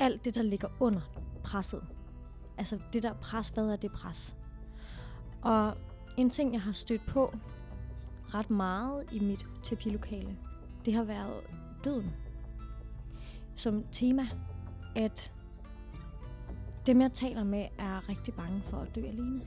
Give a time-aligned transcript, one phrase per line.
[0.00, 1.00] Alt det, der ligger under
[1.44, 1.82] presset.
[2.58, 4.36] Altså det der pres, hvad er det pres?
[5.42, 5.74] Og
[6.16, 7.34] en ting, jeg har stødt på
[8.34, 10.36] ret meget i mit terapilokale,
[10.84, 11.40] det har været
[11.84, 12.12] døden.
[13.56, 14.26] Som tema,
[14.96, 15.32] at
[16.86, 19.40] dem jeg taler med er rigtig bange for at dø alene.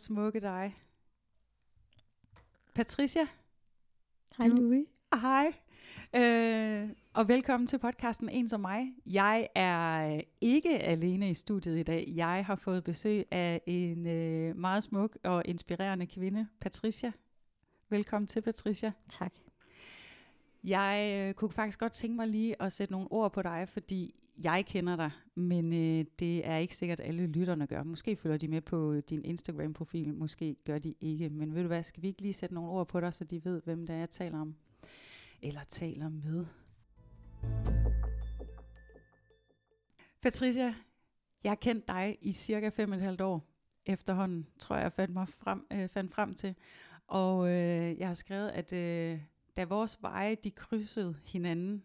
[0.00, 0.76] Smukke dig.
[2.74, 3.26] Patricia,
[4.38, 4.86] Hej Louis.
[5.14, 5.52] hej.
[6.16, 8.94] Øh, og velkommen til podcasten En som mig.
[9.06, 12.04] Jeg er øh, ikke alene i studiet i dag.
[12.14, 17.12] Jeg har fået besøg af en øh, meget smuk og inspirerende kvinde, Patricia.
[17.88, 18.92] Velkommen til, Patricia.
[19.08, 19.32] Tak.
[20.64, 24.14] Jeg øh, kunne faktisk godt tænke mig lige at sætte nogle ord på dig, fordi
[24.44, 27.82] jeg kender dig, men øh, det er ikke sikkert, at alle lytterne gør.
[27.82, 31.28] Måske følger de med på din Instagram-profil, måske gør de ikke.
[31.28, 33.44] Men ved du hvad, skal vi ikke lige sætte nogle ord på dig, så de
[33.44, 34.54] ved, hvem det er, jeg taler om?
[35.42, 36.46] Eller taler med.
[40.22, 40.74] Patricia,
[41.44, 43.46] jeg har kendt dig i cirka fem og et halvt år
[43.86, 46.54] efterhånden, tror jeg, jeg fandt, mig frem, øh, fandt frem til.
[47.06, 49.20] Og øh, jeg har skrevet, at øh,
[49.56, 51.82] da vores veje de krydsede hinanden,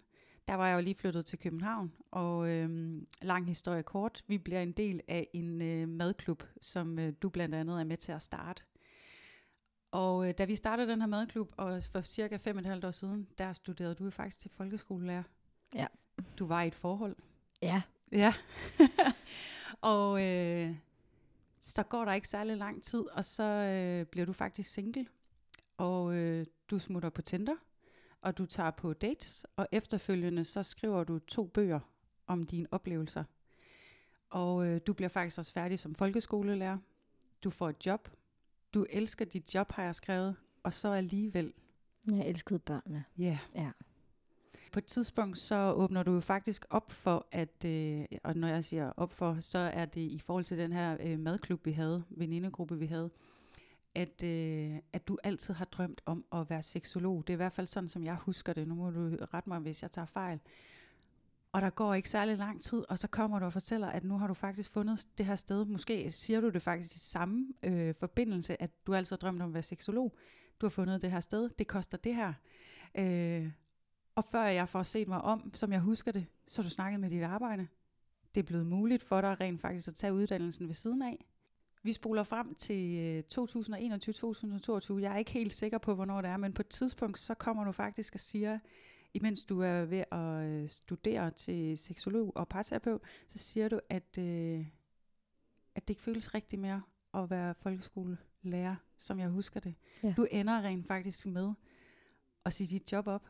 [0.48, 4.62] der var jeg jo lige flyttet til København, og øh, lang historie kort, vi bliver
[4.62, 8.22] en del af en øh, madklub, som øh, du blandt andet er med til at
[8.22, 8.64] starte.
[9.92, 12.86] Og øh, da vi startede den her madklub, og for cirka fem og et halvt
[12.86, 15.24] år siden, der studerede du jo faktisk til folkeskolelærer.
[15.76, 15.88] Ja.
[16.40, 17.16] Du var i et forhold.
[17.62, 18.34] Ja, Ja.
[19.82, 20.76] og øh,
[21.62, 25.08] så går der ikke særlig lang tid, og så øh, bliver du faktisk single.
[25.78, 27.56] Og øh, du smutter på Tinder,
[28.26, 31.80] og du tager på dates, og efterfølgende så skriver du to bøger
[32.28, 33.24] om dine oplevelser.
[34.30, 36.78] Og øh, du bliver faktisk også færdig som folkeskolelærer.
[37.44, 38.10] Du får et job.
[38.74, 40.36] Du elsker dit job, har jeg skrevet.
[40.64, 41.54] Og så alligevel,
[42.12, 43.04] jeg elskede børnene.
[43.18, 43.72] ja, yeah, Ja.
[44.72, 48.64] på et tidspunkt, så åbner du jo faktisk op for, at, øh, og når jeg
[48.64, 52.04] siger op for, så er det i forhold til den her øh, madklub, vi havde,
[52.10, 53.10] venindegruppe, vi havde,
[53.96, 57.28] at, øh, at du altid har drømt om at være seksolog.
[57.28, 58.68] Det er i hvert fald sådan, som jeg husker det.
[58.68, 60.40] Nu må du rette mig, hvis jeg tager fejl.
[61.52, 64.18] Og der går ikke særlig lang tid, og så kommer du og fortæller, at nu
[64.18, 65.66] har du faktisk fundet det her sted.
[65.66, 69.50] Måske siger du det faktisk i samme øh, forbindelse, at du altid har drømt om
[69.50, 70.16] at være seksolog.
[70.62, 71.50] Du har fundet det her sted.
[71.50, 72.34] Det koster det her.
[72.96, 73.52] Øh,
[74.16, 77.00] og før jeg får set mig om, som jeg husker det, så har du snakket
[77.00, 77.68] med dit arbejde.
[78.36, 81.26] Det er blevet muligt for dig rent faktisk at tage uddannelsen ved siden af.
[81.86, 85.02] Vi spoler frem til øh, 2021-2022.
[85.02, 87.64] Jeg er ikke helt sikker på, hvornår det er, men på et tidspunkt, så kommer
[87.64, 88.60] du faktisk og siger,
[89.14, 94.18] imens du er ved at øh, studere til seksolog og parterapeut, så siger du, at,
[94.18, 94.66] øh,
[95.76, 96.82] at det ikke føles rigtigt mere
[97.14, 99.76] at være folkeskolelærer, som jeg husker det.
[100.04, 100.14] Ja.
[100.18, 101.54] Du ender rent faktisk med
[102.46, 103.30] at sige dit job op,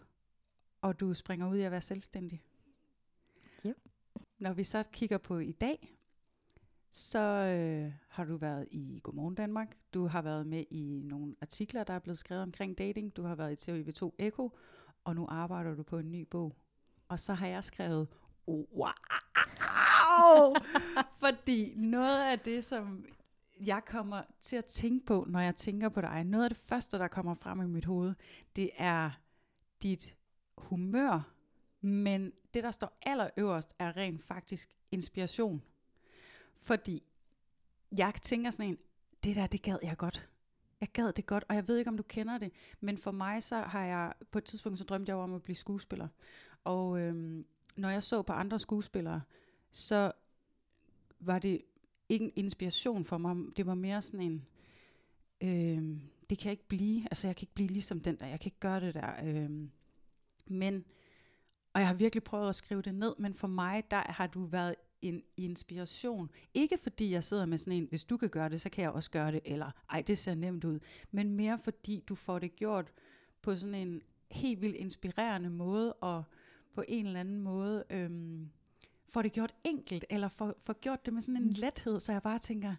[0.82, 2.42] og du springer ud i at være selvstændig.
[3.66, 3.78] Yep.
[4.40, 5.95] Når vi så kigger på i dag,
[6.96, 9.78] så øh, har du været i Godmorgen Danmark.
[9.94, 13.18] Du har været med i nogle artikler, der er blevet skrevet omkring dating.
[13.18, 14.52] Du har været i TV2 Echo,
[15.04, 16.56] og nu arbejder du på en ny bog.
[17.08, 18.08] Og så har jeg skrevet,
[18.48, 18.94] wow!
[21.24, 23.06] Fordi noget af det, som
[23.66, 26.98] jeg kommer til at tænke på, når jeg tænker på dig, noget af det første,
[26.98, 28.14] der kommer frem i mit hoved,
[28.56, 29.12] det er
[29.84, 30.18] dit
[30.58, 31.32] humør.
[31.82, 35.62] Men det, der står allerøverst, er rent faktisk inspiration.
[36.56, 37.04] Fordi
[37.98, 38.78] jeg tænker sådan en,
[39.24, 40.30] det der, det gad jeg godt.
[40.82, 43.44] Jeg gad det godt, og jeg ved ikke, om du kender det, men for mig
[43.44, 46.08] så har jeg, på et tidspunkt så drømte jeg om at blive skuespiller.
[46.64, 47.46] Og øhm,
[47.76, 49.22] når jeg så på andre skuespillere,
[49.72, 50.12] så
[51.20, 51.62] var det
[52.10, 53.36] ikke en inspiration for mig.
[53.58, 54.46] Det var mere sådan en,
[55.42, 58.40] øhm, det kan jeg ikke blive, altså jeg kan ikke blive ligesom den der, jeg
[58.40, 59.14] kan ikke gøre det der.
[59.24, 59.72] Øhm,
[60.46, 60.86] men,
[61.74, 64.46] og jeg har virkelig prøvet at skrive det ned, men for mig, der har du
[64.46, 66.32] været en inspiration.
[66.54, 68.92] Ikke fordi jeg sidder med sådan en, hvis du kan gøre det, så kan jeg
[68.92, 70.80] også gøre det, eller ej, det ser nemt ud.
[71.12, 72.94] Men mere fordi du får det gjort
[73.42, 74.02] på sådan en
[74.32, 76.24] helt vildt inspirerende måde, og
[76.74, 78.50] på en eller anden måde øhm,
[79.10, 82.22] får det gjort enkelt, eller får, får gjort det med sådan en lethed, så jeg
[82.22, 82.76] bare tænker,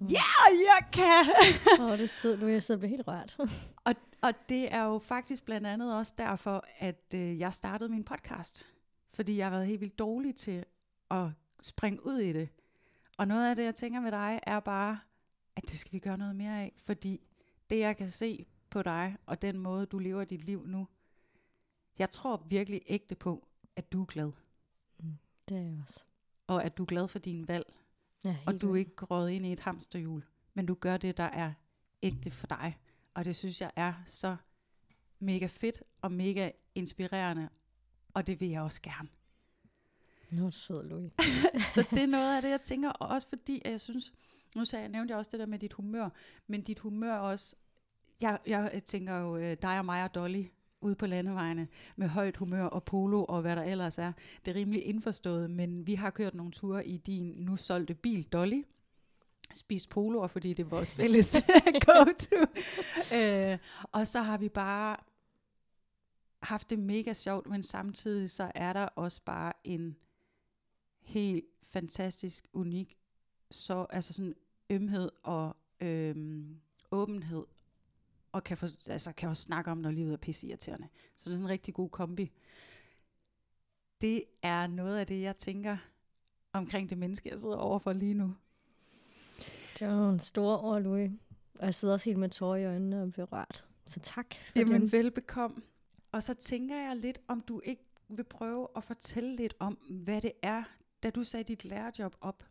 [0.00, 1.34] ja, yeah, jeg kan!
[1.80, 3.36] Åh, oh, det er sødt, nu jeg sidder og bliver helt rørt.
[3.86, 8.04] og, og det er jo faktisk blandt andet også derfor, at øh, jeg startede min
[8.04, 8.66] podcast.
[9.14, 10.64] Fordi jeg har været helt vildt dårlig til
[11.10, 11.30] at
[11.62, 12.48] springe ud i det.
[13.18, 15.00] Og noget af det, jeg tænker med dig, er bare,
[15.56, 16.72] at det skal vi gøre noget mere af.
[16.76, 17.20] Fordi
[17.70, 20.86] det, jeg kan se på dig, og den måde, du lever dit liv nu,
[21.98, 24.32] jeg tror virkelig ægte på, at du er glad.
[25.48, 26.04] Det er jeg også.
[26.46, 27.74] Og at du er glad for din valg.
[28.24, 30.24] Ja, og du er ikke gået ind i et hamsterhjul,
[30.54, 31.52] men du gør det, der er
[32.02, 32.78] ægte for dig.
[33.14, 34.36] Og det synes jeg er så
[35.18, 37.48] mega fedt og mega inspirerende,
[38.14, 39.08] og det vil jeg også gerne.
[40.30, 41.12] Nu er sød, Louis.
[41.74, 44.12] så det er noget af det, jeg tænker, og også fordi, at jeg synes,
[44.56, 46.08] nu sagde, jeg, nævnte jeg også det der med dit humør,
[46.46, 47.56] men dit humør også,
[48.20, 50.44] jeg, jeg tænker jo øh, dig og mig og Dolly
[50.80, 54.12] ude på landevejene med højt humør og polo og hvad der ellers er.
[54.44, 58.24] Det er rimelig indforstået, men vi har kørt nogle ture i din nu solgte bil,
[58.24, 58.62] Dolly,
[59.54, 61.36] spist poloer, fordi det er vores fælles
[61.86, 62.36] go-to.
[63.16, 63.58] øh,
[63.92, 64.96] og så har vi bare
[66.42, 69.96] haft det mega sjovt, men samtidig så er der også bare en
[71.00, 72.98] helt fantastisk, unik,
[73.50, 74.34] så, altså sådan
[74.70, 76.60] ømhed og øhm,
[76.90, 77.44] åbenhed,
[78.32, 80.88] og kan, for, altså kan også snakke om, når livet er pisseirriterende.
[81.16, 82.32] Så det er sådan en rigtig god kombi.
[84.00, 85.76] Det er noget af det, jeg tænker
[86.52, 88.34] omkring det menneske, jeg sidder overfor lige nu.
[89.78, 91.10] Det var en stor ord, Louis.
[91.58, 93.66] Og jeg sidder også helt med tårer i øjnene og berørt.
[93.86, 94.92] Så tak for Jamen den.
[94.92, 95.62] velbekomme.
[96.12, 100.20] Og så tænker jeg lidt, om du ikke vil prøve at fortælle lidt om, hvad
[100.20, 100.62] det er,
[101.02, 102.44] da du sagde dit lærerjob op.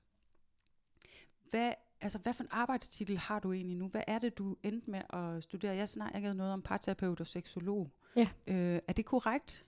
[1.49, 3.87] Hvad, altså, hvad for en arbejdstitel har du egentlig nu?
[3.87, 5.75] Hvad er det, du endte med at studere?
[5.75, 7.91] Jeg snakkede noget om parterapeut og seksolog.
[8.15, 8.29] Ja.
[8.47, 9.65] Øh, er det korrekt?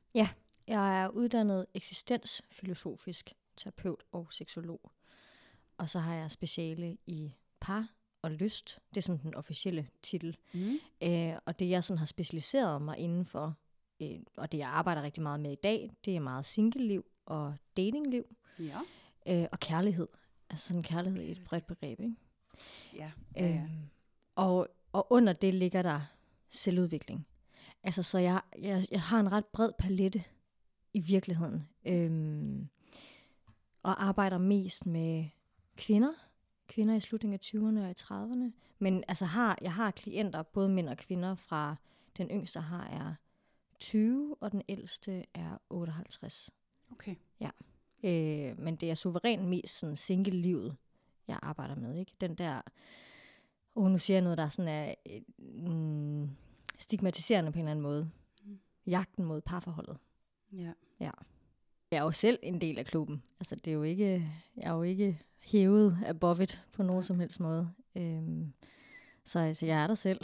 [0.68, 4.92] Jeg er uddannet eksistensfilosofisk terapeut og seksolog.
[5.78, 7.88] Og så har jeg speciale i par
[8.22, 8.80] og lyst.
[8.90, 10.38] Det er sådan den officielle titel.
[10.54, 10.80] Mm.
[11.04, 13.56] Øh, og det jeg sådan har specialiseret mig inden for,
[14.02, 17.56] øh, og det jeg arbejder rigtig meget med i dag, det er meget single-liv og
[17.78, 18.80] datingliv Ja.
[19.28, 20.08] øh, og kærlighed.
[20.50, 22.16] Altså sådan kærlighed i et bredt begreb, ikke?
[22.96, 23.12] Ja.
[23.36, 23.56] ja, ja.
[23.56, 23.90] Øhm,
[24.36, 26.02] og, og under det ligger der
[26.50, 27.28] selvudvikling.
[27.84, 30.24] Altså, så jeg, jeg, jeg har en ret bred palette
[30.94, 31.68] i virkeligheden.
[31.86, 32.70] Øhm,
[33.84, 35.26] og arbejder mest med
[35.78, 36.14] kvinder.
[36.68, 38.52] Kvinder i slutningen af 20'erne og i 30'erne.
[38.80, 41.76] Men altså har, jeg har klienter, både mænd og kvinder, fra
[42.18, 43.16] den yngste har er
[43.80, 46.52] 20, og den ældste er 58.
[46.92, 47.16] Okay.
[48.04, 50.76] Øh, men det er suverænt mest sådan single-livet,
[51.28, 52.00] jeg arbejder med.
[52.00, 52.12] Ikke?
[52.22, 52.62] Den der,
[53.76, 56.30] oh, nu siger jeg noget, der sådan er øh, mm,
[56.80, 58.10] stigmatiserende på en eller anden måde.
[58.44, 58.60] Mm.
[58.88, 59.98] Jagten mod parforholdet.
[61.00, 61.12] Ja.
[61.92, 63.24] Jeg er jo selv en del af klubben.
[63.40, 67.20] Altså, det er jo ikke, jeg er jo ikke hævet above it på nogen som
[67.20, 67.72] helst måde.
[67.96, 68.54] Øhm,
[69.26, 70.22] så altså, jeg er der selv.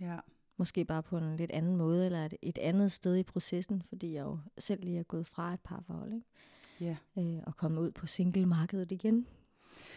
[0.00, 0.18] Ja.
[0.56, 4.14] Måske bare på en lidt anden måde, eller et, et andet sted i processen, fordi
[4.14, 6.26] jeg jo selv lige er gået fra et parforhold, ikke?
[6.80, 6.96] Ja.
[7.18, 9.26] Øh, og kommet ud på single-markedet igen.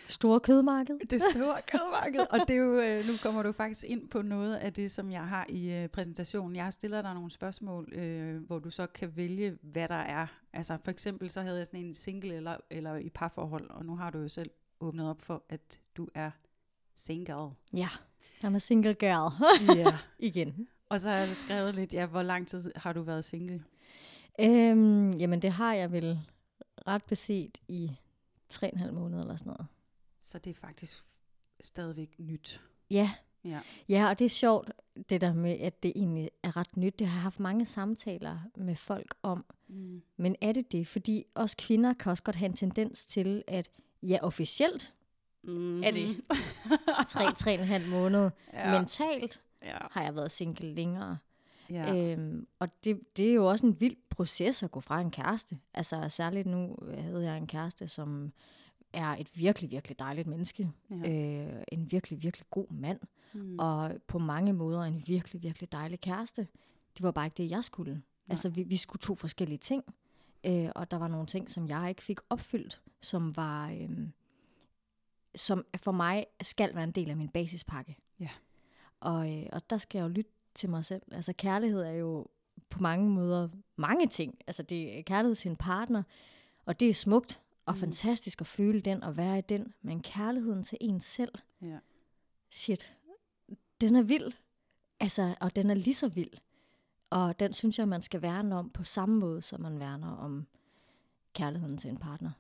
[0.08, 1.00] Store kødmarked.
[1.10, 2.26] Det store kødmarked.
[2.30, 5.12] Og det er jo, øh, nu kommer du faktisk ind på noget af det, som
[5.12, 6.56] jeg har i øh, præsentationen.
[6.56, 10.28] Jeg stiller dig nogle spørgsmål, øh, hvor du så kan vælge, hvad der er.
[10.54, 13.96] Altså for eksempel så havde jeg sådan en single eller, eller i parforhold, og nu
[13.96, 16.32] har du jo selv åbnet op for, at du er
[16.96, 17.50] single.
[17.74, 17.88] Ja,
[18.46, 19.32] I'm a single girl.
[19.80, 19.98] Ja.
[20.20, 20.68] igen.
[20.90, 23.64] Og så har du skrevet lidt, ja, hvor lang tid har du været single?
[24.40, 26.20] Øhm, jamen, det har jeg vel
[26.88, 27.92] ret beset i
[28.50, 29.68] tre og en halv måned eller sådan noget.
[30.20, 31.04] Så det er faktisk
[31.62, 32.62] stadigvæk nyt.
[32.90, 33.12] Ja.
[33.44, 33.60] Ja.
[33.90, 34.72] Ja, og det er sjovt,
[35.10, 37.00] det der med, at det egentlig er ret nyt.
[37.00, 39.46] Det har haft mange samtaler med folk om.
[39.68, 40.02] Mm.
[40.18, 40.88] Men er det det?
[40.88, 43.70] Fordi os kvinder kan også godt have en tendens til, at
[44.04, 44.94] ja, officielt
[45.44, 45.84] Mm-hmm.
[45.84, 46.22] Er det?
[47.08, 48.30] tre, tre og en halv måned.
[48.54, 48.72] ja.
[48.72, 48.80] Ja.
[48.80, 49.78] Mentalt ja.
[49.92, 51.18] har jeg været single længere.
[51.70, 52.14] Ja.
[52.14, 55.60] Øhm, og det, det er jo også en vild proces at gå fra en kæreste.
[55.74, 58.34] Altså særligt nu havde jeg en kæreste, som
[58.94, 60.72] er et virkelig, virkelig dejligt menneske.
[60.90, 61.56] ja.
[61.56, 63.00] Øh, en virkelig, virkelig god mand.
[63.34, 63.60] Mm.
[63.60, 66.48] Og på mange måder en virkelig, virkelig dejlig kæreste.
[66.98, 68.02] Det var bare ikke det, jeg skulle.
[68.30, 69.84] Altså vi, vi skulle to forskellige ting.
[70.46, 73.70] Øh, og der var nogle ting, som jeg ikke fik opfyldt, som var...
[73.70, 74.08] Øh,
[75.36, 77.98] som for mig skal være en del af min basispakke.
[78.20, 78.30] Ja.
[79.00, 81.02] Og, øh, og der skal jeg jo lytte til mig selv.
[81.12, 82.28] Altså kærlighed er jo
[82.70, 84.38] på mange måder mange ting.
[84.48, 86.04] Altså det er kærlighed til en partner,
[86.66, 87.80] og det er smukt og Mm.
[87.80, 89.74] fantastisk at føle den og være i den.
[89.82, 91.32] Men kærligheden til en selv,
[91.62, 91.78] Ja.
[92.52, 92.94] shit,
[93.82, 94.32] den er vild.
[95.00, 96.32] Altså, og den er lige så vild.
[97.10, 100.48] Og den synes jeg, man skal værne om på samme måde, som man værner om
[101.34, 102.32] kærligheden til en partner.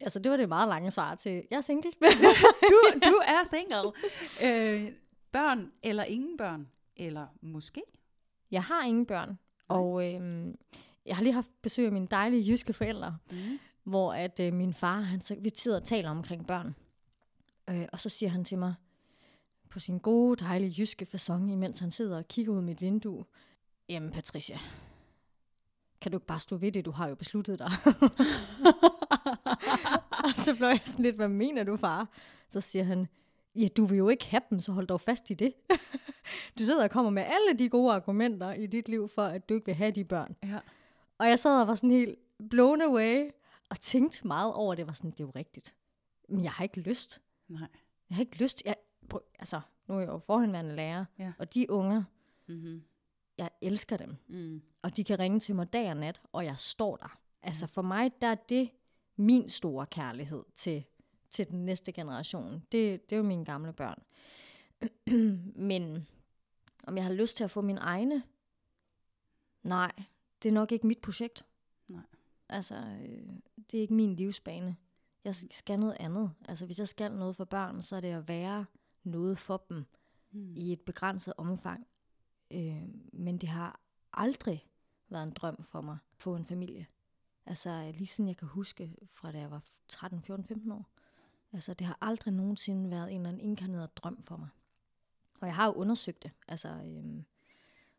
[0.00, 1.92] Altså, det var det meget lange svar til, jeg er single.
[2.70, 3.92] du, du er single.
[4.44, 4.92] Øh,
[5.32, 6.68] børn eller ingen børn?
[6.98, 7.82] Eller måske?
[8.50, 9.38] jeg har ingen børn,
[9.68, 10.54] og øhm,
[11.06, 13.58] jeg har lige haft besøg af mine dejlige jyske forældre, Mm.
[13.84, 16.74] hvor at øh, min far, han, så, vi sidder og taler omkring børn.
[17.70, 18.74] Øh, og så siger han til mig,
[19.70, 23.24] på sin gode, dejlige jyske fasong, imens han sidder og kigger ud mit vindue,
[23.88, 24.58] jamen Patricia,
[26.00, 27.70] kan du ikke bare stå ved det, du har jo besluttet dig.
[30.24, 32.08] og så blev jeg sådan lidt, hvad mener du, far?
[32.48, 33.08] Så siger han,
[33.58, 35.54] ja, du vil jo ikke have dem, så hold dog fast i det.
[36.58, 39.54] du sidder og kommer med alle de gode argumenter i dit liv for, at du
[39.54, 40.36] ikke vil have de børn.
[40.44, 40.58] Ja.
[41.18, 42.18] Og jeg sad og var sådan helt
[42.50, 43.30] blown away,
[43.70, 44.86] og tænkte meget over det.
[44.86, 45.74] var sådan, det er jo rigtigt.
[46.28, 47.22] Men jeg har ikke lyst.
[47.48, 47.68] Nej.
[48.10, 48.62] Jeg har ikke lyst.
[48.64, 48.74] Jeg,
[49.08, 51.32] prøv, altså, nu er jeg jo forhenværende lærer, Ja.
[51.38, 52.02] og de unger,
[52.48, 52.82] Mm-hmm.
[53.38, 54.16] jeg elsker dem.
[54.28, 54.62] Mm.
[54.82, 57.18] Og de kan ringe til mig dag og nat, og jeg står der.
[57.42, 58.70] Altså for mig, der er det
[59.16, 60.84] min store kærlighed til,
[61.30, 62.52] til den næste generation.
[62.72, 64.02] Det, det er jo mine gamle børn.
[65.68, 66.06] Men
[66.86, 68.22] om jeg har lyst til at få mine egne?
[69.62, 69.92] Nej,
[70.42, 71.46] det er nok ikke mit projekt.
[71.88, 72.02] Nej.
[72.48, 73.32] Altså, øh,
[73.70, 74.76] det er ikke min livsbane.
[75.24, 76.30] Jeg skal noget andet.
[76.48, 78.66] Altså, hvis jeg skal noget for børn, så er det at være
[79.04, 79.84] noget for dem
[80.30, 80.56] Mm.
[80.56, 81.86] i et begrænset omfang.
[82.50, 82.82] Øh,
[83.12, 83.80] men det har
[84.12, 84.68] aldrig
[85.08, 86.86] været en drøm for mig at få en familie.
[87.46, 90.90] Altså lige siden jeg kan huske, fra da jeg var 13, 14, 15 år.
[91.52, 94.48] Altså det har aldrig nogensinde været en eller anden inkarneret drøm for mig.
[95.40, 97.24] Og jeg har jo undersøgt det, altså øhm,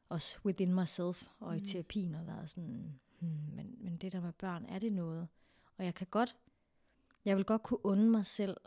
[0.09, 1.65] også within myself og i Mm.
[1.65, 5.27] terapien og været sådan, hmm, men, men det der med børn, er det noget?
[5.77, 6.35] Og jeg kan godt,
[7.25, 8.57] jeg vil godt kunne unde mig selv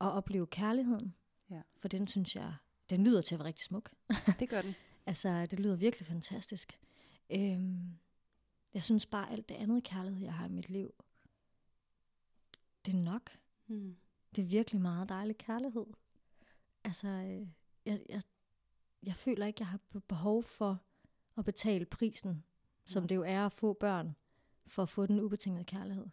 [0.00, 1.14] at opleve kærligheden.
[1.50, 1.62] Ja.
[1.76, 2.54] For den synes jeg,
[2.90, 3.92] den lyder til at være rigtig smuk.
[4.38, 4.74] Det gør den.
[5.06, 6.78] Altså, det lyder virkelig fantastisk.
[7.30, 7.98] Øhm,
[8.74, 10.94] jeg synes bare, alt det andet kærlighed, jeg har i mit liv,
[12.86, 13.30] det er nok.
[13.70, 13.96] Mm.
[14.36, 15.86] Det er virkelig meget dejlig kærlighed.
[16.84, 17.46] Altså, øh,
[17.86, 18.22] jeg, jeg,
[19.06, 20.82] jeg føler ikke, jeg har be- behov for
[21.36, 22.44] at betale prisen,
[22.86, 24.16] som det jo er at få børn,
[24.66, 26.06] for at få den ubetingede kærlighed.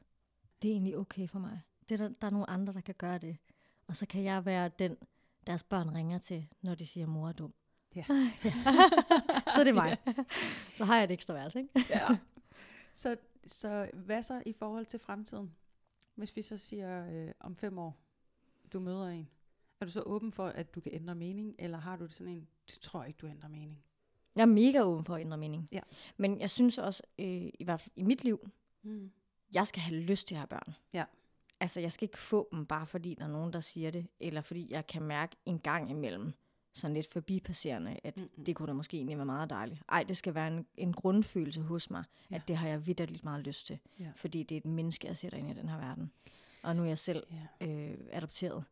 [0.62, 1.62] Det er egentlig okay for mig.
[1.90, 3.38] Det er der, der er nogle andre, der kan gøre det.
[3.88, 4.98] Og så kan jeg være den,
[5.48, 7.54] deres børn ringer til, når de siger, mor er dum.
[7.96, 8.04] Ja.
[9.56, 9.98] så er det mig.
[10.76, 11.86] så har jeg et ekstra værelse, ikke?
[11.90, 12.08] ja.
[12.94, 15.56] Så, så hvad så i forhold til fremtiden?
[16.17, 17.97] Hvis vi så siger øh, om fem år,
[18.74, 19.29] du møder en,
[19.81, 22.33] er du så åben for, at du kan ændre mening, eller har du det sådan
[22.33, 23.83] en, det tror jeg ikke, du ændrer mening?
[24.36, 25.69] Jeg er mega åben for at ændre mening.
[25.71, 25.79] Ja.
[26.17, 28.50] Men jeg synes også, øh, i hvert fald i mit liv,
[28.83, 29.12] Mm.
[29.53, 30.75] jeg skal have lyst til at have børn.
[30.93, 31.05] Ja.
[31.59, 34.41] Altså, jeg skal ikke få dem, bare fordi der er nogen, der siger det, eller
[34.41, 36.33] fordi jeg kan mærke en gang imellem,
[36.77, 38.43] sådan lidt forbipasserende, at Mm-mm.
[38.46, 39.81] det kunne da måske egentlig være meget dejligt.
[39.89, 42.36] Ej, det skal være en, en grundfølelse hos mig, Ja.
[42.36, 43.79] at det har jeg vidderligt meget lyst til.
[44.00, 44.10] Ja.
[44.15, 46.12] Fordi det er et menneske, jeg sætter ind i den her verden.
[46.63, 47.24] Og nu er jeg selv
[47.62, 47.67] Ja.
[47.67, 48.63] øh, adopteret.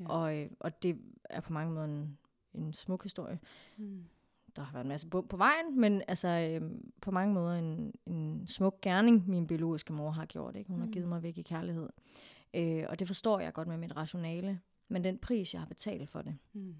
[0.00, 0.08] Ja.
[0.08, 2.18] Og, øh, og det er på mange måder en,
[2.54, 3.38] en smuk historie.
[3.76, 4.04] Mm.
[4.56, 7.94] Der har været en masse bump på vejen, men altså øh, på mange måder en,
[8.06, 10.56] en smuk gerning, min biologiske mor har gjort.
[10.56, 10.70] Ikke?
[10.70, 10.92] Hun har Mm.
[10.92, 11.88] givet mig væk i kærlighed.
[12.54, 14.60] Øh, og det forstår jeg godt med mit rationale.
[14.88, 16.36] Men den pris, jeg har betalt for det.
[16.52, 16.74] Mm.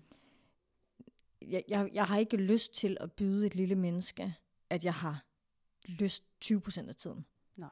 [1.43, 4.35] Jeg, jeg, jeg har ikke lyst til at byde et lille menneske,
[4.71, 5.25] at jeg har
[5.89, 7.27] lyst 20% af tiden.
[7.57, 7.71] Nej.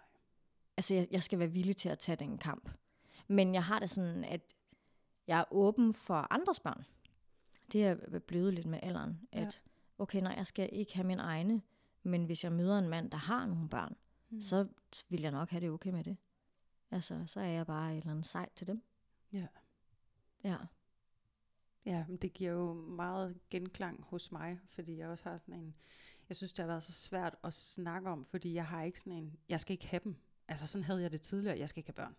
[0.76, 2.70] Altså, jeg, jeg skal være villig til at tage den kamp.
[3.28, 4.54] Men jeg har det sådan, at
[5.26, 6.84] jeg er åben for andres børn.
[7.72, 9.40] Det er blevet lidt med alderen, Ja.
[9.40, 9.62] at
[9.98, 11.62] okay, nej, jeg skal ikke have min egne,
[12.02, 13.96] men hvis jeg møder en mand, der har nogle børn,
[14.30, 14.40] mm.
[14.40, 14.68] så
[15.08, 16.16] vil jeg nok have det okay med det.
[16.90, 18.82] Altså, så er jeg bare et eller andet sejt til dem.
[19.32, 19.46] Ja.
[20.44, 20.56] Ja.
[21.86, 25.74] Ja, men det giver jo meget genklang hos mig, fordi jeg også har sådan en,
[26.28, 29.12] jeg synes, det har været så svært at snakke om, fordi jeg har ikke sådan
[29.12, 30.16] en, jeg skal ikke have dem.
[30.48, 32.16] Altså sådan havde jeg det tidligere, jeg skal ikke have børn.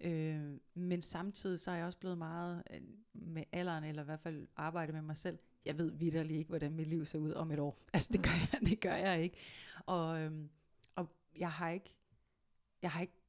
[0.00, 2.80] Øh, men samtidig så er jeg også blevet meget øh,
[3.12, 5.38] med alderen, eller i hvert fald arbejde med mig selv.
[5.64, 7.78] Jeg ved vidderlig ikke, hvordan mit liv ser ud om et år.
[7.94, 9.36] Altså det gør jeg, det gør jeg ikke.
[9.86, 10.50] Og, øhm,
[10.94, 11.96] og jeg har ikke,
[12.82, 13.20] jeg har ikke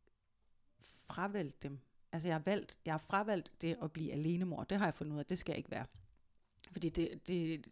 [1.07, 1.79] fravælt dem.
[2.13, 4.63] Altså jeg har valgt, jeg har fravalgt det at blive alenemor.
[4.63, 5.85] Det har jeg fundet ud af, det skal jeg ikke være.
[6.71, 7.67] Fordi det, det,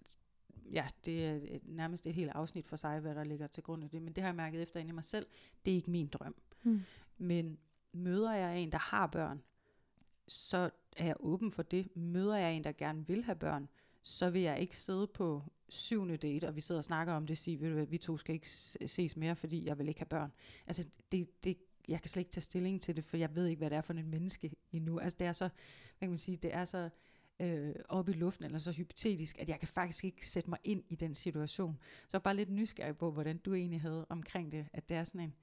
[0.72, 3.84] ja, det er et- nærmest et helt afsnit for sig, hvad der ligger til grund
[3.84, 4.02] af det.
[4.02, 5.26] Men det har jeg mærket efter inde i mig selv.
[5.66, 6.36] Det er ikke min drøm.
[6.64, 6.82] Mm.
[7.18, 7.58] Men
[7.94, 9.42] møder jeg en, der har børn,
[10.28, 11.96] så er jeg åben for det.
[11.96, 13.70] Møder jeg en, der gerne vil have børn,
[14.02, 17.34] så vil jeg ikke sidde på syvende date, og vi sidder og snakker om det,
[17.34, 18.50] og sige, ved du hvad, vi to skal ikke
[18.86, 20.32] ses mere, fordi jeg vil ikke have børn.
[20.68, 21.58] Altså, det, det,
[21.88, 23.82] jeg kan slet ikke tage stilling til det, for jeg ved ikke, hvad det er
[23.82, 25.00] for et menneske endnu.
[25.00, 26.90] Altså, det er så, hvad kan man sige, det er så
[27.40, 30.84] øh, oppe i luften, eller så hypotetisk, at jeg kan faktisk ikke sætte mig ind
[30.90, 31.78] i den situation.
[31.82, 34.98] Så jeg er bare lidt nysgerrig på, hvordan du egentlig havde omkring det, at det
[34.98, 35.36] er sådan en,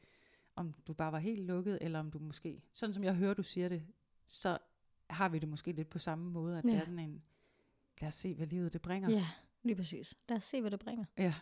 [0.57, 3.42] om du bare var helt lukket, eller om du måske, sådan som jeg hører, du
[3.42, 3.83] siger det,
[4.26, 4.59] så
[5.11, 6.71] har vi det måske lidt på samme måde, at ja.
[6.71, 7.23] det er sådan en,
[8.00, 9.11] lad os se, hvad livet det bringer.
[9.11, 9.26] Ja,
[9.62, 10.14] lige præcis.
[10.28, 11.04] Lad os se, hvad det bringer.
[11.18, 11.35] ja.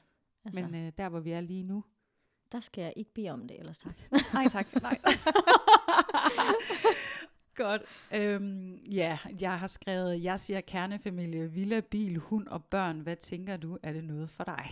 [0.45, 1.85] Altså, Men øh, der, hvor vi er lige nu,
[2.53, 3.95] der skal jeg ikke bede om det, ellers tak.
[4.35, 5.15] Nej tak, nej tak.
[7.57, 7.83] Godt.
[8.15, 13.01] Øhm, ja, jeg har skrevet, jeg siger kernefamilie, villa, bil, hund og børn.
[13.01, 14.67] Hvad tænker du, er det noget for dig?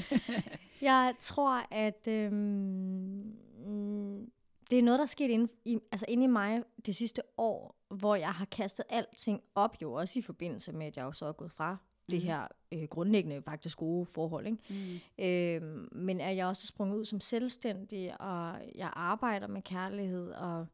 [0.80, 3.36] jeg tror, at øhm,
[3.66, 4.30] mm,
[4.70, 7.76] det er noget, der er sket inde i, altså inde i mig det sidste år,
[7.90, 11.26] hvor jeg har kastet alting op, jo også i forbindelse med, at jeg jo så
[11.26, 11.78] er gået fra mm.
[12.10, 14.46] det her øh, grundlæggende faktisk gode forhold.
[14.46, 14.58] Ikke?
[14.68, 15.24] Mm.
[15.24, 20.30] Øh, men at jeg også er sprunget ud som selvstændig, og jeg arbejder med kærlighed,
[20.30, 20.66] og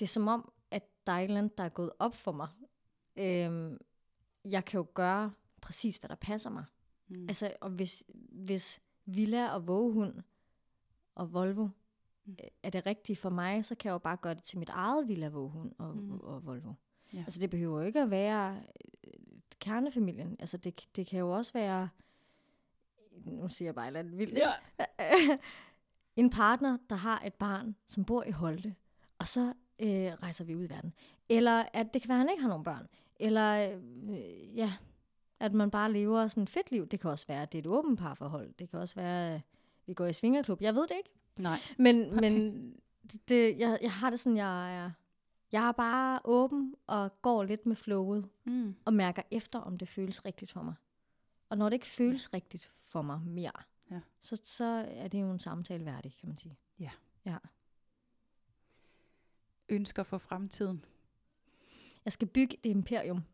[0.00, 2.32] det er som om, at der er et eller andet, der er gået op for
[2.32, 2.48] mig.
[3.16, 3.78] Øh,
[4.44, 6.64] jeg kan jo gøre præcis, hvad der passer mig.
[7.08, 7.28] Mm.
[7.28, 10.14] Altså, og hvis, hvis Villa og Vågehund
[11.14, 11.68] og Volvo
[12.24, 12.36] mm.
[12.62, 15.08] er det rigtige for mig, så kan jeg jo bare gøre det til mit eget
[15.08, 16.20] Villa, Vågehund og, mm.
[16.20, 16.72] og Volvo.
[17.12, 17.18] Ja.
[17.18, 18.62] Altså, det behøver jo ikke at være
[19.04, 19.12] øh,
[19.62, 20.36] kernefamilien.
[20.40, 21.88] Altså, det, det kan jo også være,
[23.24, 24.48] nu siger jeg bare et eller andet vildt, ja.
[26.16, 28.74] en partner, der har et barn, som bor i Holte,
[29.18, 30.92] og så øh, rejser vi ud i verden.
[31.28, 32.88] Eller at det kan være, at han ikke har nogen børn.
[33.20, 33.78] Eller,
[34.10, 34.72] øh, ja,
[35.40, 36.86] at man bare lever sådan et fedt liv.
[36.86, 38.52] Det kan også være, at det er et åbent parforhold.
[38.58, 39.40] Det kan også være, at
[39.86, 40.60] vi går i svingerklub.
[40.60, 41.10] Jeg ved det ikke.
[41.38, 41.58] Nej.
[41.78, 42.62] Men, men
[43.28, 44.90] det, jeg, jeg har det sådan, jeg er,
[45.52, 48.28] jeg er bare åben og går lidt med flowet.
[48.44, 48.76] Mm.
[48.84, 50.74] Og mærker efter, om det føles rigtigt for mig.
[51.48, 52.36] Og når det ikke føles ja.
[52.36, 54.00] rigtigt for mig mere, ja.
[54.20, 56.58] så, så er det jo en samtale værdig, kan man sige.
[56.78, 56.90] Ja.
[57.24, 57.36] Ja.
[59.68, 60.84] Ønsker for fremtiden?
[62.04, 63.16] Jeg skal bygge et imperium.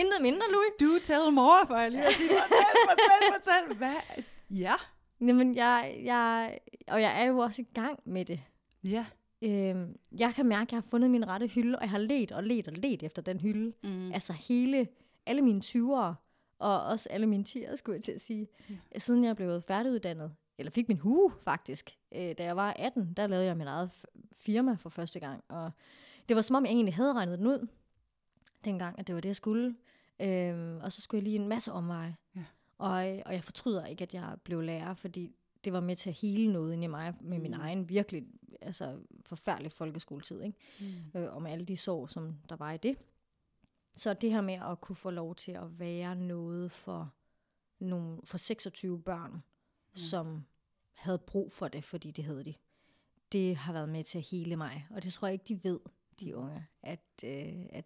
[0.00, 0.70] Intet mindre, Louis.
[0.80, 2.28] Du tell more, for jeg lige at sige.
[2.28, 3.76] Fortæl, fortæl, fortæl.
[3.76, 4.24] Hvad?
[4.50, 4.74] Ja.
[5.20, 8.40] Jamen, jeg, jeg, og jeg er jo også i gang med det.
[8.84, 9.06] Ja.
[9.42, 12.32] Øhm, jeg kan mærke, at jeg har fundet min rette hylde, og jeg har let
[12.32, 13.72] og let og let efter den hylde.
[13.82, 14.12] Mm.
[14.12, 14.88] Altså hele,
[15.26, 16.14] alle mine 20'ere,
[16.58, 18.48] og også alle mine 10'ere, skulle jeg til at sige.
[18.70, 18.98] Ja.
[18.98, 21.98] Siden jeg blev færdiguddannet, eller fik min hue faktisk.
[22.14, 23.90] Øh, da jeg var 18, der lavede jeg mit eget
[24.32, 25.70] firma for første gang, og
[26.28, 27.66] det var som om, jeg egentlig havde regnet den ud
[28.64, 29.76] dengang, at det var det, jeg skulle.
[30.22, 32.16] Øhm, og så skulle jeg lige en masse omveje.
[32.36, 32.44] Ja.
[32.78, 32.92] Og,
[33.26, 36.52] og jeg fortryder ikke, at jeg blev lærer, fordi det var med til at hele
[36.52, 37.42] noget inde i mig, med mm.
[37.42, 38.26] min egen virkelig
[38.60, 40.42] altså, forfærdelig folkeskoletid.
[40.42, 40.58] Ikke?
[41.14, 41.20] Mm.
[41.20, 42.96] Øh, om alle de sår, som der var i det.
[43.94, 47.14] Så det her med at kunne få lov til at være noget for,
[47.78, 49.96] nogle, for 26 børn, mm.
[49.96, 50.44] som
[50.94, 52.54] havde brug for det, fordi det havde de.
[53.32, 55.80] Det har været med til at hele mig, og det tror jeg ikke, de ved,
[56.20, 56.38] de mm.
[56.38, 57.84] unge, at, øh, at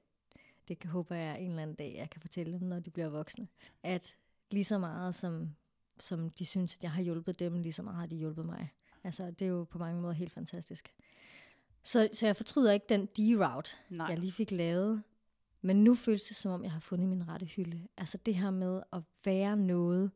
[0.69, 3.09] det kan håber jeg en eller anden dag, jeg kan fortælle dem, når de bliver
[3.09, 3.49] voksne.
[3.83, 4.17] At
[4.51, 5.55] lige så meget som,
[6.01, 8.69] som de synes, at jeg har hjulpet dem, lige så meget har de hjulpet mig.
[9.05, 10.95] Altså, det er jo på mange måder helt fantastisk.
[11.83, 13.77] Så, så jeg fortryder ikke den D-route,
[14.09, 15.03] jeg lige fik lavet.
[15.61, 17.88] Men nu føles det, som om jeg har fundet min rette hylde.
[17.97, 20.11] Altså det her med at være noget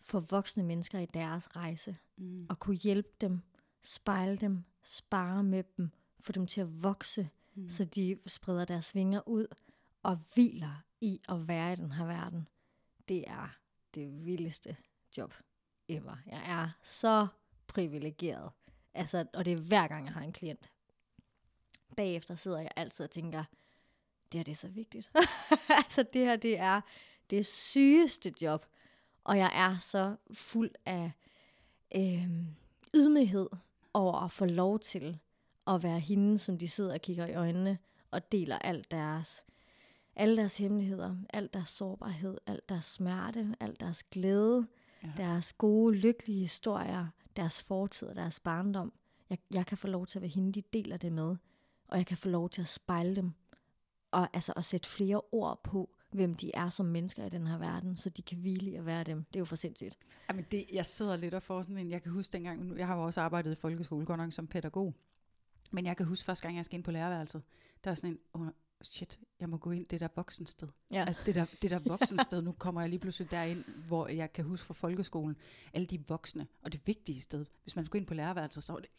[0.00, 1.96] for voksne mennesker i deres rejse.
[2.16, 2.46] Mm.
[2.48, 3.40] Og kunne hjælpe dem,
[3.82, 7.68] spejle dem, spare med dem, få dem til at vokse, mm.
[7.68, 9.46] så de spreder deres vinger ud
[10.02, 12.48] og hviler i at være i den her verden.
[13.08, 13.48] Det er
[13.94, 14.76] det vildeste
[15.16, 15.34] job
[15.88, 16.16] ever.
[16.26, 17.26] Jeg er så
[17.74, 18.50] privilegeret.
[18.94, 20.70] Altså, og det er hver gang, jeg har en klient.
[21.96, 23.44] Bagefter sidder jeg altid og tænker,
[24.32, 25.12] det her det er så vigtigt.
[25.82, 26.80] altså, det her det er
[27.30, 28.66] det sygeste job.
[29.24, 31.12] Og jeg er så fuld af
[31.94, 32.28] øh,
[32.94, 33.48] ydmyghed
[33.94, 35.18] over at få lov til
[35.66, 37.78] at være hende, som de sidder og kigger i øjnene
[38.10, 39.44] og deler alt deres,
[40.16, 44.66] alle deres hemmeligheder, alt deres sårbarhed, alt deres smerte, alt deres glæde,
[45.02, 45.08] ja.
[45.16, 48.92] deres gode, lykkelige historier, deres fortid og deres barndom.
[49.30, 51.36] Jeg, jeg kan få lov til at være hende, de deler det med,
[51.88, 53.32] og jeg kan få lov til at spejle dem,
[54.10, 57.58] og altså at sætte flere ord på, hvem de er som mennesker i den her
[57.58, 59.24] verden, så de kan hvile i at være dem.
[59.24, 59.98] Det er jo for sindssygt.
[60.28, 62.96] Jamen det, jeg sidder lidt og får sådan en, jeg kan huske dengang, jeg har
[62.96, 64.94] jo også arbejdet i folkeskole, godt nok som pædagog,
[65.70, 67.42] men jeg kan huske første gang, jeg skal ind på lærerværelset,
[67.84, 68.50] der er sådan en,
[68.82, 70.68] shit, jeg må gå ind det der voksensted.
[70.90, 71.04] Ja.
[71.06, 74.44] Altså det der, det der voksensted, nu kommer jeg lige pludselig derind, hvor jeg kan
[74.44, 75.36] huske fra folkeskolen,
[75.74, 78.80] alle de voksne, og det vigtige sted, hvis man skulle ind på lærerværelset, så var
[78.80, 78.90] det,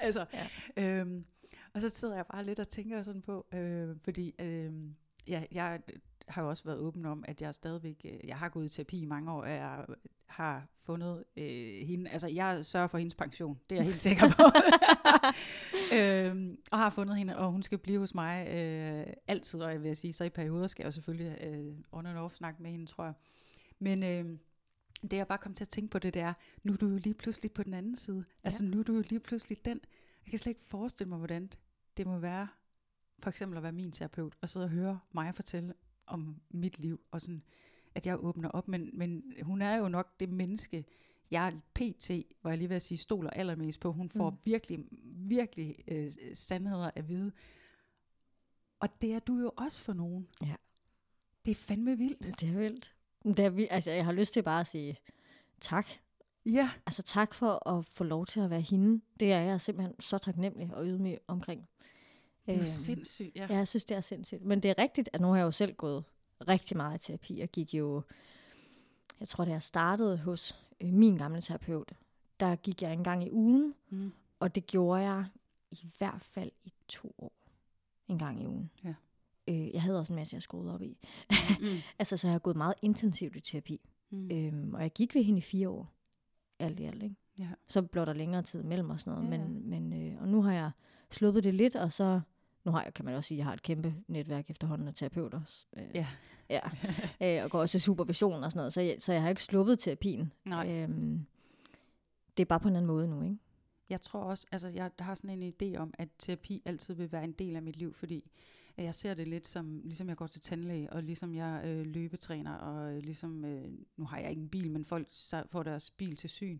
[0.00, 0.26] altså,
[0.76, 1.00] ja.
[1.00, 1.24] øhm,
[1.74, 4.72] og så sidder jeg bare lidt og tænker sådan på, øh, fordi øh,
[5.26, 5.80] ja, jeg
[6.28, 9.00] har jo også været åben om, at jeg stadigvæk, øh, jeg har gået i terapi
[9.00, 9.86] i mange år, og jeg
[10.26, 14.26] har fundet øh, hende, altså jeg sørger for hendes pension, det er jeg helt sikker
[14.36, 14.42] på.
[15.92, 19.82] øhm, og har fundet hende, og hun skal blive hos mig øh, altid, og jeg
[19.82, 22.86] vil sige, så i perioder skal jeg selvfølgelig øh, on and off snakke med hende,
[22.86, 23.14] tror jeg.
[23.78, 24.38] Men øh,
[25.02, 27.14] det jeg bare kom til at tænke på, det der, nu er du jo lige
[27.14, 28.24] pludselig på den anden side.
[28.28, 28.40] Ja.
[28.44, 29.80] Altså nu er du jo lige pludselig den.
[30.24, 31.50] Jeg kan slet ikke forestille mig, hvordan
[31.96, 32.48] det må være,
[33.18, 35.74] for eksempel at være min terapeut, og sidde og høre mig fortælle
[36.06, 37.42] om mit liv, og sådan,
[37.94, 40.84] at jeg åbner op, men, men hun er jo nok det menneske,
[41.32, 43.92] jeg PT, hvor jeg lige vil sige, stoler allermest på.
[43.92, 44.36] Hun får mm.
[44.44, 44.84] virkelig,
[45.16, 47.32] virkelig øh, sandheder at vide.
[48.80, 50.28] Og det er du jo også for nogen.
[50.42, 50.54] Ja.
[51.44, 52.40] Det er fandme vildt.
[52.40, 52.94] Det er vildt.
[53.24, 54.96] Det er, altså, jeg har lyst til bare at sige
[55.60, 55.86] tak.
[56.46, 56.70] Ja.
[56.86, 59.00] Altså tak for at få lov til at være hende.
[59.20, 61.68] Det er jeg simpelthen så taknemmelig og ydmyg omkring.
[62.46, 63.46] Det er jo Øhm, sindssygt, ja.
[63.50, 64.44] Ja, jeg synes, det er sindssygt.
[64.44, 66.04] Men det er rigtigt, at nu har jeg jo selv gået
[66.48, 68.02] rigtig meget i terapi, og gik jo,
[69.20, 71.92] jeg tror, det er startet hos øh, min gamle terapeut.
[72.40, 74.12] Der gik jeg en gang i ugen, Mm.
[74.40, 75.24] og det gjorde jeg
[75.70, 77.32] i hvert fald i to år.
[78.08, 78.70] En gang i ugen.
[78.84, 78.94] Ja.
[79.48, 80.98] Øh, jeg havde også en masse, jeg skruede op i.
[81.60, 81.66] Mm.
[81.98, 83.80] Altså, så jeg har gået meget intensivt i terapi.
[84.10, 84.30] Mm.
[84.32, 85.92] Øhm, og jeg gik ved hende i fire år.
[86.58, 87.16] Alt i alt, ikke?
[87.38, 87.48] Ja.
[87.68, 89.38] Så blev der længere tid mellem og sådan noget.
[89.38, 89.44] Ja.
[89.46, 90.70] Men, men, øh, og nu har jeg
[91.10, 92.20] sluppet det lidt, og så...
[92.64, 94.94] Nu har jeg, kan man også sige, at jeg har et kæmpe netværk efterhånden af
[94.94, 95.64] terapeuter.
[95.76, 96.06] Øh, Ja.
[96.50, 96.60] ja.
[97.38, 98.72] øh, og går også til supervision og sådan noget.
[98.72, 100.32] Så jeg, så jeg har ikke sluppet terapien.
[100.44, 100.68] Nej.
[100.70, 101.26] Øhm,
[102.36, 103.38] det er bare på en anden måde nu, ikke?
[103.90, 107.24] Jeg tror også, altså jeg har sådan en idé om, at terapi altid vil være
[107.24, 108.30] en del af mit liv, fordi
[108.76, 112.54] jeg ser det lidt som, ligesom jeg går til tandlæge, og ligesom jeg øh, løbetræner,
[112.54, 115.08] og øh, ligesom, øh, nu har jeg ikke en bil, men folk
[115.50, 116.58] får deres bil til syn.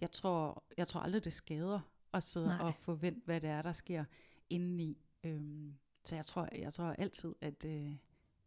[0.00, 1.80] Jeg tror, jeg tror aldrig, det skader
[2.12, 2.46] at sidde.
[2.46, 2.58] Nej.
[2.58, 4.04] og forvente, hvad det er, der sker
[4.50, 4.98] indeni.
[5.24, 7.92] Øhm, så jeg tror, jeg tror altid, at, øh,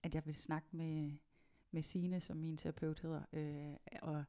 [0.03, 1.11] at jeg vil snakke med,
[1.71, 4.23] med Sine, som min terapeut hedder, øh, og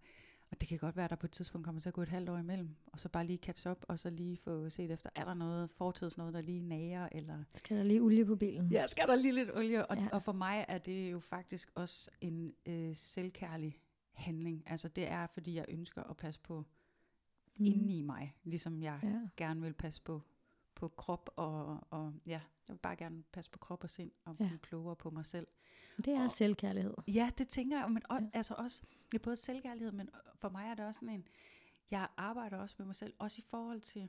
[0.50, 2.08] og det kan godt være, at der på et tidspunkt kommer til at gå et
[2.08, 5.10] halvt år imellem, og så bare lige catch up, og så lige få set efter,
[5.14, 8.70] er der noget fortids noget, der lige nager, eller Skal der lige olie på bilen?
[8.72, 9.86] ja, skal der lige lidt olie?
[9.86, 10.08] Og, Ja.
[10.12, 13.80] og for mig er det jo faktisk også en øh, selvkærlig
[14.12, 14.62] handling.
[14.66, 16.64] Altså det er, fordi jeg ønsker at passe på
[17.58, 17.64] mm.
[17.64, 19.20] inde i mig, ligesom jeg Ja.
[19.36, 20.22] gerne vil passe på,
[20.74, 22.30] på krop, og, og ja,
[22.68, 24.46] jeg vil bare gerne passe på krop og sind, og Ja.
[24.46, 25.46] blive klogere på mig selv.
[25.96, 26.94] Det er Og- selvkærlighed.
[27.08, 28.14] Ja, det tænker jeg, men Ja.
[28.14, 28.20] ja.
[28.32, 28.82] altså også,
[29.12, 31.26] det er både selvkærlighed, men for mig er det også sådan en,
[31.90, 34.08] jeg arbejder også med mig selv, også i forhold til,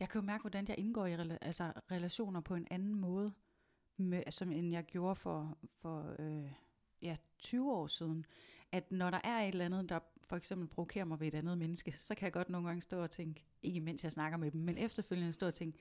[0.00, 3.32] jeg kan jo mærke, hvordan jeg indgår i rela- altså, relationer på en anden måde,
[3.96, 6.52] med, som end jeg gjorde for, for øh,
[7.02, 8.26] ja, 20 år siden.
[8.72, 9.98] At når der er et eller andet, der
[10.28, 13.02] for eksempel provokerer mig ved et andet menneske, så kan jeg godt nogle gange stå
[13.02, 15.78] og tænke, ikke mens jeg snakker med dem, men efterfølgende stå og tænke,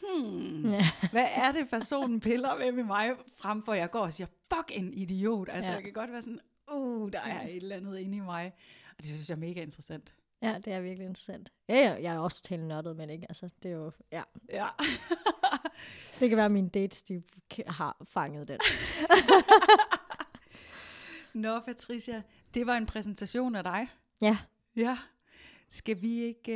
[0.00, 0.84] hmm, Ja.
[1.10, 4.70] hvad er det, personen piller ved med mig, frem for jeg går og siger, fuck
[4.74, 5.48] en idiot.
[5.52, 5.74] Altså, Ja.
[5.74, 6.40] jeg kan godt være sådan,
[6.72, 8.52] uh, der er et eller andet inde i mig.
[8.90, 10.14] Og det synes jeg er mega interessant.
[10.42, 11.52] ja, det er virkelig interessant.
[11.68, 13.26] Ja, ja, jeg er også totalt nørdet, men ikke.
[13.28, 14.22] Altså, det er jo, ja.
[14.52, 14.66] Ja.
[16.20, 17.22] Det kan være, at min dates, de
[17.66, 18.58] har fanget den.
[21.34, 22.22] Nå, Patricia,
[22.54, 23.88] det var en præsentation af dig.
[24.20, 24.38] Ja,
[24.76, 24.98] Ja.
[25.68, 26.52] Skal vi ikke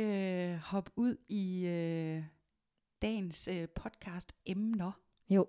[0.53, 2.23] øh, hoppe ud i øh,
[3.01, 4.91] dagens øh, podcast emner?
[5.29, 5.47] jo.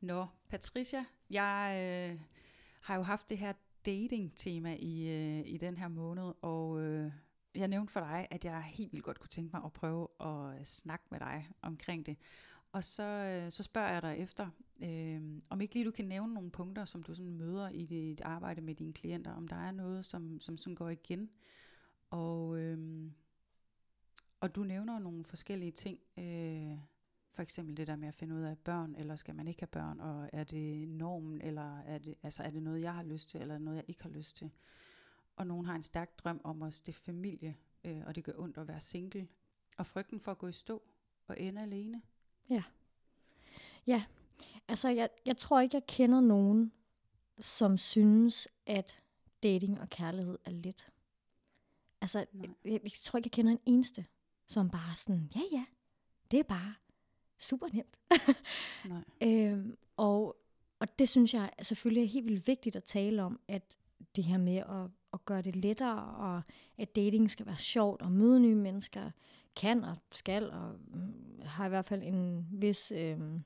[0.00, 2.20] Nå, Patricia, jeg øh,
[2.80, 3.52] har jo haft det her
[3.86, 7.12] dating-tema i, øh, i den her måned, og øh,
[7.54, 10.66] jeg nævnte for dig, at jeg helt vildt godt kunne tænke mig at prøve at
[10.66, 12.16] snakke med dig omkring det.
[12.78, 14.48] Og så, øh, så spørger jeg dig efter,
[14.82, 18.20] øh, om ikke lige du kan nævne nogle punkter, som du sådan møder i dit
[18.20, 21.30] arbejde med dine klienter, om der er noget, som, som sådan går igen.
[22.10, 23.10] Og, øh,
[24.40, 26.78] og du nævner nogle forskellige ting, øh,
[27.32, 29.66] for eksempel det der med at finde ud af børn, eller skal man ikke have
[29.66, 33.28] børn, og er det normen, eller er det, altså er det noget, jeg har lyst
[33.28, 34.50] til, eller noget, jeg ikke har lyst til.
[35.36, 38.58] Og nogen har en stærk drøm om at stifte familie, øh, og det gør ondt
[38.58, 39.28] at være single.
[39.78, 40.82] Og frygten for at gå i stå
[41.26, 42.02] og ende alene.
[44.68, 46.72] Altså, jeg, jeg tror ikke, jeg kender nogen,
[47.40, 49.02] som synes, at
[49.42, 50.88] dating og kærlighed er let.
[52.00, 52.46] Altså, Nej.
[52.64, 54.06] jeg, jeg tror ikke, jeg kender en eneste,
[54.46, 55.64] som bare sådan, ja, ja,
[56.30, 56.74] det er bare
[57.38, 57.98] super nemt.
[58.92, 59.04] Nej.
[59.28, 60.36] Øhm, og,
[60.78, 63.76] og det synes jeg selvfølgelig er helt vildt vigtigt at tale om, at
[64.16, 66.42] det her med at, at gøre det lettere, og
[66.78, 69.10] at dating skal være sjovt, og møde nye mennesker,
[69.58, 73.42] kan og skal, og mm, har i hvert fald en vis øhm,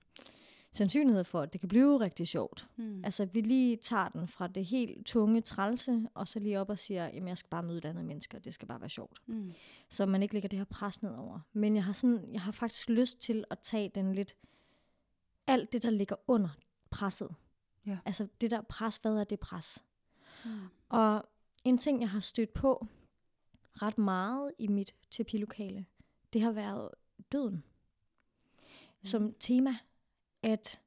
[0.73, 2.69] sandsynlighed for, at det kan blive rigtig sjovt.
[2.77, 3.05] Hmm.
[3.05, 6.79] Altså, vi lige tager den fra det helt tunge trælse, og så lige op og
[6.79, 9.19] siger, jamen jeg skal bare møde et andet menneske, og det skal bare være sjovt.
[9.27, 9.53] Hmm.
[9.89, 11.41] Så man ikke lægger det her pres ned over.
[11.53, 14.37] Men jeg har, sådan, jeg har faktisk lyst til at tage den lidt,
[15.47, 16.49] alt det, der ligger under
[16.91, 17.29] presset.
[17.87, 17.99] Ja.
[18.05, 19.85] Altså det der pres, hvad er det pres?
[20.45, 20.61] Hmm.
[20.89, 21.25] Og
[21.65, 22.87] en ting, jeg har stødt på
[23.83, 25.87] ret meget i mit terapilokale,
[26.33, 26.89] det har været
[27.33, 27.65] døden.
[29.05, 29.71] Som tema,
[30.43, 30.81] at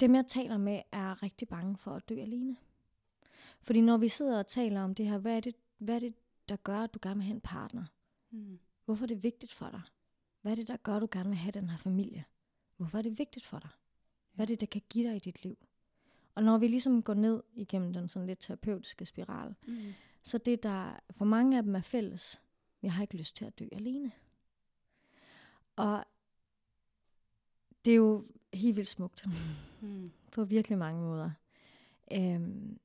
[0.00, 2.56] dem, jeg taler med, er rigtig bange for at dø alene.
[3.60, 6.14] Fordi når vi sidder og taler om det her, hvad er det, hvad er det
[6.48, 7.84] der gør, at du gerne vil have en partner?
[8.30, 8.58] Hmm.
[8.84, 9.82] Hvorfor er det vigtigt for dig?
[10.42, 12.24] Hvad er det, der gør, at du gerne vil have den her familie?
[12.76, 13.70] Hvorfor er det vigtigt for dig?
[14.32, 15.58] Hvad er det, der kan give dig i dit liv?
[16.34, 19.92] Og når vi ligesom går ned igennem den sådan lidt terapeutiske spiral, Hmm.
[20.22, 22.40] så det, der for mange af dem er fælles,
[22.82, 24.12] jeg har ikke lyst til at dø alene.
[25.76, 26.04] Og
[27.84, 29.24] det er jo helt vildt smukt
[29.80, 30.12] Hmm.
[30.32, 31.30] på virkelig mange måder.
[32.12, 32.78] Øhm,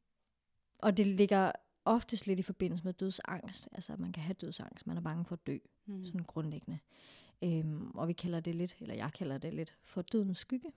[0.80, 1.52] og det ligger
[1.86, 3.70] oftest lidt i forbindelse med dødsangst.
[3.72, 4.88] Altså, at man kan have dødsangst.
[4.88, 6.06] Man er bange for at dø, Mm.
[6.06, 6.80] sådan grundlæggende.
[7.44, 10.72] Øhm, og vi kalder det lidt, eller jeg kalder det lidt, for dødens skygge.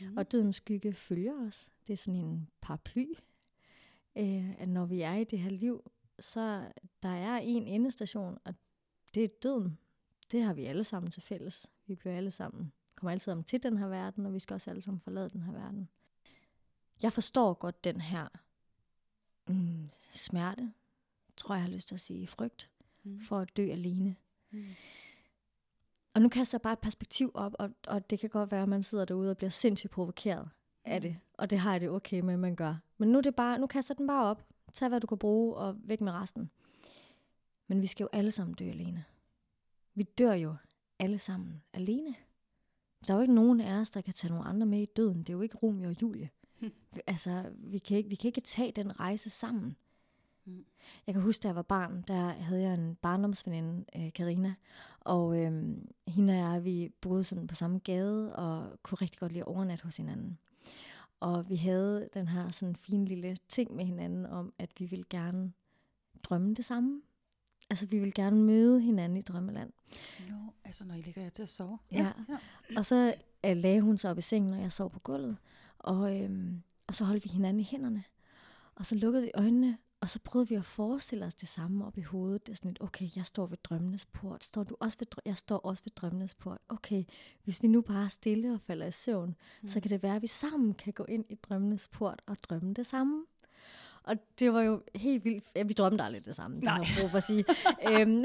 [0.00, 0.16] Mm.
[0.16, 1.70] Og dødens skygge følger os.
[1.86, 3.06] Det er sådan en paraply.
[4.16, 5.90] Øh, at når vi er i det her liv,
[6.20, 6.70] så
[7.02, 8.54] der er en endestation, og
[9.14, 9.78] det er døden.
[10.30, 11.72] Det har vi alle sammen til fælles.
[11.86, 14.70] Vi bliver alle sammen, kommer alle sammen til den her verden, og vi skal også
[14.70, 15.88] alle sammen forlade den her verden.
[17.02, 18.28] Jeg forstår godt den her
[19.48, 20.72] mm, smerte,
[21.36, 22.70] tror jeg, jeg har lyst til at sige, frygt
[23.02, 23.20] Mm.
[23.20, 24.16] for at dø alene.
[24.50, 24.64] Mm.
[26.14, 28.68] Og nu kaster jeg bare et perspektiv op, og, og det kan godt være, at
[28.68, 30.48] man sidder derude og bliver sindssygt provokeret
[30.84, 31.18] af det.
[31.32, 32.74] Og det har jeg det okay med, at man gør.
[32.98, 34.46] Men nu, er det bare, nu kaster den bare op.
[34.76, 36.50] Tag, hvad du kan bruge, og væk med resten.
[37.66, 39.04] Men vi skal jo alle sammen dø alene.
[39.94, 40.54] Vi dør jo
[40.98, 42.14] alle sammen alene.
[43.06, 45.18] Der er jo ikke nogen af os, der kan tage nogle andre med i døden.
[45.18, 46.30] Det er jo ikke Romeo og Julie.
[46.60, 46.72] Vi-
[47.06, 49.76] altså, vi kan, ikke, vi kan ikke tage den rejse sammen.
[50.44, 50.64] Mm.
[51.06, 54.54] Jeg kan huske, da jeg var barn, der havde jeg en barndomsveninde, øh, Karina,
[55.00, 59.32] og øhm, hende og jeg, vi boede sådan på samme gade, og kunne rigtig godt
[59.32, 60.38] lide at overnatte hos hinanden.
[61.20, 65.04] Og vi havde den her sådan fine lille ting med hinanden om, at vi ville
[65.10, 65.52] gerne
[66.22, 67.02] drømme det samme.
[67.70, 69.72] Altså, vi ville gerne møde hinanden i drømmeland.
[70.28, 71.78] Nå, altså når I ligger jer til at sove.
[71.92, 72.12] Ja.
[72.28, 72.38] ja.
[72.76, 73.14] Og så
[73.46, 75.36] øh, lagde hun sig op i sengen, og jeg sov på gulvet.
[75.78, 78.04] Og, øhm, og så holdt vi hinanden i hænderne.
[78.74, 81.98] Og så lukkede vi øjnene, og så prøvede vi at forestille os det samme op
[81.98, 82.46] i hovedet.
[82.46, 84.44] Det er sådan lidt, okay, jeg står ved drømmenes port.
[84.44, 86.58] Står du også ved, jeg står også ved drømmenes port.
[86.68, 87.04] Okay,
[87.44, 89.68] hvis vi nu bare er stille og falder i søvn, mm.
[89.68, 92.74] så kan det være, at vi sammen kan gå ind i drømmenes port og drømme
[92.74, 93.24] det samme.
[94.02, 95.44] Og det var jo helt vildt.
[95.56, 96.72] Ja, vi drømte aldrig det samme, det Nej.
[96.72, 97.44] har jeg brug for at sige.
[97.90, 98.24] øhm,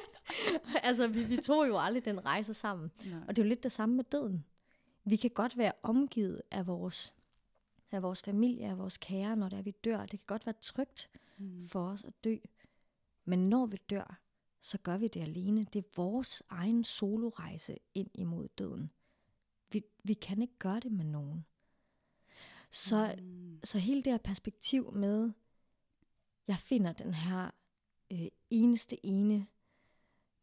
[0.88, 2.90] altså, vi, vi tog jo aldrig den rejse sammen.
[3.04, 3.18] Nej.
[3.28, 4.44] Og det er jo lidt det samme med døden.
[5.04, 7.14] Vi kan godt være omgivet af vores,
[7.92, 10.00] af vores familie, af vores kære, når det er, vi dør.
[10.00, 11.68] Det kan godt være trygt Mm.
[11.68, 12.36] for os at dø.
[13.24, 14.20] Men når vi dør,
[14.60, 15.66] så gør vi det alene.
[15.72, 18.90] Det er vores egen solorejse ind imod døden.
[19.72, 21.44] Vi, vi kan ikke gøre det med nogen.
[22.70, 23.60] Så, Mm.
[23.64, 25.30] så hele det her perspektiv med,
[26.48, 27.50] jeg finder den her
[28.10, 29.46] øh, eneste ene,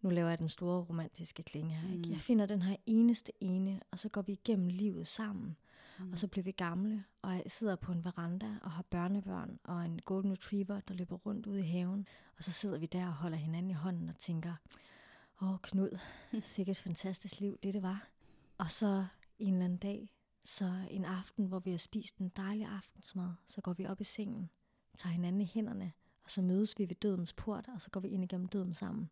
[0.02, 2.06] nu laver jeg den store romantiske klinge her, ikke?
[2.08, 2.12] Mm.
[2.12, 5.58] jeg finder den her eneste ene, og så går vi igennem livet sammen,
[6.00, 6.12] Mm.
[6.12, 9.86] og så bliver vi gamle, og jeg sidder på en veranda og har børnebørn og
[9.86, 12.08] en golden retriever, der løber rundt ude i haven,
[12.38, 14.54] og så sidder vi der og holder hinanden i hånden og tænker,
[15.42, 16.00] åh Knud,
[16.42, 18.08] sikkert et fantastisk liv, det det var.
[18.58, 19.06] Og så
[19.40, 20.14] en eller anden dag,
[20.46, 24.04] så en aften, hvor vi har spist en dejlig aftensmad, så går vi op i
[24.04, 24.50] sengen,
[24.98, 28.08] tager hinanden i hænderne, og så mødes vi ved dødens port, og så går vi
[28.08, 29.10] ind igennem døden sammen.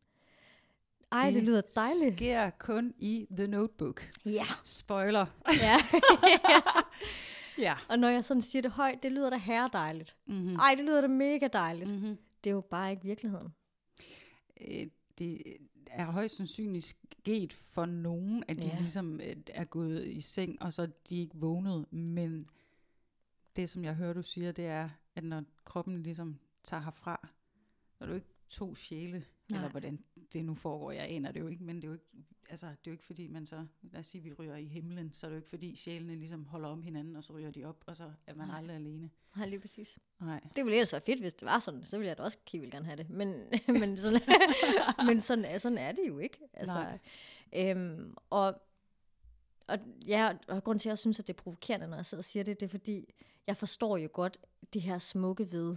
[1.11, 2.15] Ej, det, det lyder dejligt.
[2.17, 4.01] sker kun i The Notebook.
[4.25, 4.45] Ja.
[4.63, 5.25] Spoiler.
[5.61, 5.77] ja.
[7.67, 7.75] ja.
[7.89, 10.15] og når jeg sådan siger det højt, det lyder da herre dejligt.
[10.27, 10.55] Mm-hmm.
[10.55, 11.91] Ej, det lyder da mega dejligt.
[11.91, 12.17] Mm-hmm.
[12.43, 13.53] Det er jo bare ikke virkeligheden.
[14.61, 14.87] Øh,
[15.17, 15.41] det
[15.87, 16.85] er højst sandsynligt
[17.21, 18.77] sket for nogen, at de Ja.
[18.77, 21.93] ligesom øh, er gået i seng, og så er de ikke vågnet.
[21.93, 22.49] Men
[23.55, 27.27] det, som jeg hører, du siger, det er, at når kroppen ligesom tager herfra,
[27.97, 29.57] så er du ikke to sjæle, Nej.
[29.57, 29.59] Nej.
[29.59, 29.99] eller hvordan
[30.33, 30.91] det nu foregår.
[30.91, 32.05] Jeg aner det jo ikke, men det er jo ikke,
[32.49, 35.13] altså, det er jo ikke fordi, man så, lad os sige, vi ryger i himlen,
[35.13, 37.65] så er det jo ikke fordi, sjælene ligesom holder om hinanden, og så ryger de
[37.65, 38.57] op, og så er man Nej.
[38.57, 39.09] aldrig alene.
[39.35, 39.99] Nej, lige præcis.
[40.21, 40.39] Nej.
[40.55, 41.85] Det ville ellers være fedt, hvis det var sådan.
[41.85, 43.09] Så ville jeg da også kigge gerne have det.
[43.09, 43.27] Men,
[43.79, 44.21] men, sådan,
[45.07, 46.37] men sådan, er- sådan er det jo ikke.
[46.53, 46.97] Altså,
[47.55, 48.61] øhm, og,
[49.67, 52.19] og, ja, og grund til, at jeg synes, at det er provokerende, når jeg sidder
[52.21, 53.13] og siger det, det er fordi,
[53.47, 54.37] jeg forstår jo godt
[54.73, 55.75] det her smukke ved,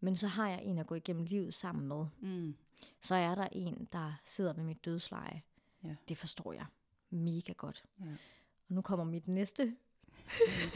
[0.00, 2.06] men så har jeg en at gå igennem livet sammen med.
[2.20, 2.56] Mm.
[3.00, 5.42] Så er der en, der sidder ved mit dødsleje.
[5.84, 5.96] Ja.
[6.08, 6.66] Det forstår jeg
[7.10, 7.84] mega godt.
[8.00, 8.10] Ja.
[8.68, 9.76] Og nu kommer mit næste,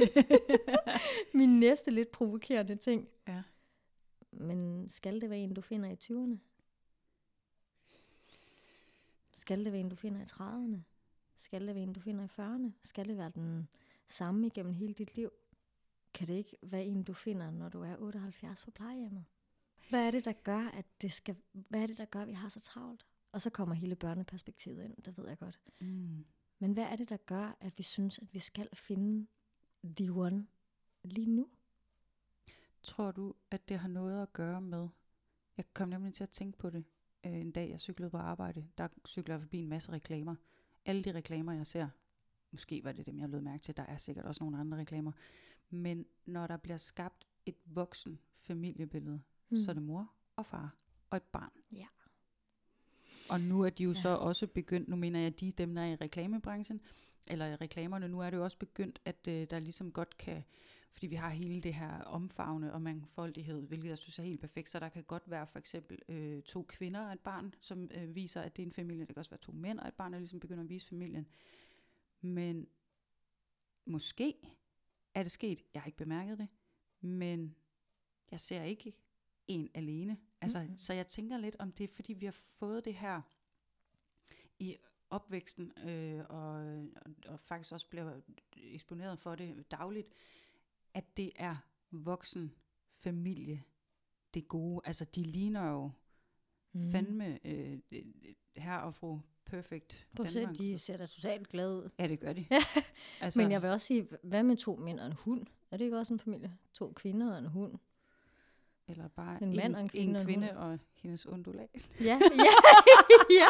[1.34, 3.08] min næste lidt provokerende ting.
[3.28, 3.42] Ja.
[4.32, 6.38] Men skal det være en, du finder i 20'erne?
[9.32, 10.78] Skal det være en, du finder i 30'erne?
[11.36, 12.72] Skal det være en, du finder i 40'erne?
[12.82, 13.68] Skal det være den
[14.08, 15.30] samme igennem hele dit liv?
[16.14, 19.24] Kan det ikke være en, du finder, når du er 78 på plejehjemmet?
[19.90, 22.32] Hvad er det, der gør, at det skal, hvad er det, der gør, at vi
[22.32, 23.06] har så travlt?
[23.32, 25.60] Og så kommer hele børneperspektivet ind, det ved jeg godt.
[25.80, 26.24] Mm.
[26.58, 29.26] Men hvad er det, der gør, at vi synes, at vi skal finde
[29.84, 30.46] the one
[31.04, 31.48] lige nu?
[32.82, 34.88] Tror du, at det har noget at gøre med,
[35.56, 36.84] jeg kom nemlig til at tænke på det
[37.26, 40.34] øh, en dag, jeg cyklede på arbejde, der cykler jeg forbi en masse reklamer.
[40.84, 41.88] Alle de reklamer, jeg ser,
[42.50, 45.12] måske var det dem, jeg lød mærke til, der er sikkert også nogle andre reklamer,
[45.70, 49.56] men når der bliver skabt et voksen familiebillede, mm.
[49.56, 50.76] så er det mor og far
[51.10, 51.50] og et barn.
[51.72, 51.86] Ja.
[53.30, 53.94] Og nu er de jo Ja.
[53.94, 56.80] så også begyndt, nu mener jeg, de dem, der er i reklamebranchen,
[57.26, 60.42] eller i reklamerne, nu er det jo også begyndt, at øh, der ligesom godt kan
[60.92, 64.70] fordi vi har hele det her omfavne og mangfoldighed, hvilket jeg synes er helt perfekt.
[64.70, 68.14] Så der kan godt være for eksempel øh, to kvinder og et barn, som øh,
[68.14, 69.00] viser, at det er en familie.
[69.06, 71.26] Det kan også være to mænd og et barn, der ligesom begynder at vise familien.
[72.20, 72.66] Men
[73.84, 74.34] måske
[75.14, 75.62] er det sket.
[75.74, 76.48] Jeg har ikke bemærket det.
[77.00, 77.56] Men
[78.30, 78.92] jeg ser ikke
[79.48, 80.18] en alene.
[80.40, 80.78] Altså, mm-hmm.
[80.78, 83.22] Så jeg tænker lidt om det, er, fordi vi har fået det her
[84.58, 84.76] i
[85.10, 86.84] opvæksten, øh, og,
[87.26, 88.20] og faktisk også bliver
[88.56, 90.08] eksponeret for det dagligt,
[90.94, 91.56] at det er
[91.90, 92.54] voksen
[92.88, 93.64] familie,
[94.34, 94.80] det gode.
[94.84, 95.90] Altså, de ligner jo
[96.72, 96.90] mm.
[96.92, 97.78] fandme øh,
[98.56, 101.90] her og fru Perfect Prøv at se, de ser da totalt glade ud.
[101.98, 102.46] Ja, det gør de.
[103.20, 105.46] altså, Men jeg vil også sige, hvad med to mænd og en hund?
[105.70, 106.56] Er det ikke også en familie?
[106.72, 107.74] To kvinder og en hund?
[108.88, 111.68] Eller bare en, mand og en kvinde, en kvinde og, og hendes undulat.
[112.00, 112.52] Ja, ja,
[113.30, 113.48] ja,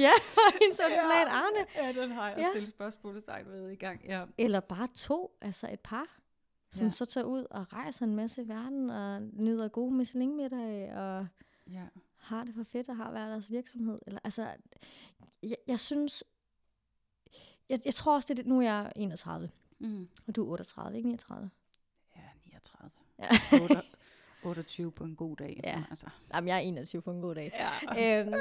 [0.00, 1.66] ja, og hendes undulat Arne.
[1.76, 2.50] Ja, den har jeg ja.
[2.50, 4.04] stillet spørgsmålstegn ved i gang.
[4.04, 4.24] Ja.
[4.38, 6.18] Eller bare to, altså et par,
[6.70, 6.90] som ja.
[6.90, 11.26] så tager ud og rejser en masse i verden og nyder gode Michelin-middag og
[11.70, 11.84] ja.
[12.24, 13.98] Har det for fedt og har hver deres virksomhed.
[14.06, 14.48] Eller, altså,
[15.42, 16.24] jeg, jeg synes,
[17.68, 20.08] jeg, jeg tror også, det nu er jeg 31, mm.
[20.26, 21.50] og du er 38, ikke 39?
[22.16, 22.90] Ja, 39.
[23.18, 23.28] Ja.
[24.42, 25.60] 28 på en god dag.
[25.64, 25.82] Ja.
[25.90, 26.06] Altså.
[26.34, 27.52] Jamen, jeg er 21 på en god dag.
[27.96, 28.20] Ja.
[28.20, 28.32] Øhm.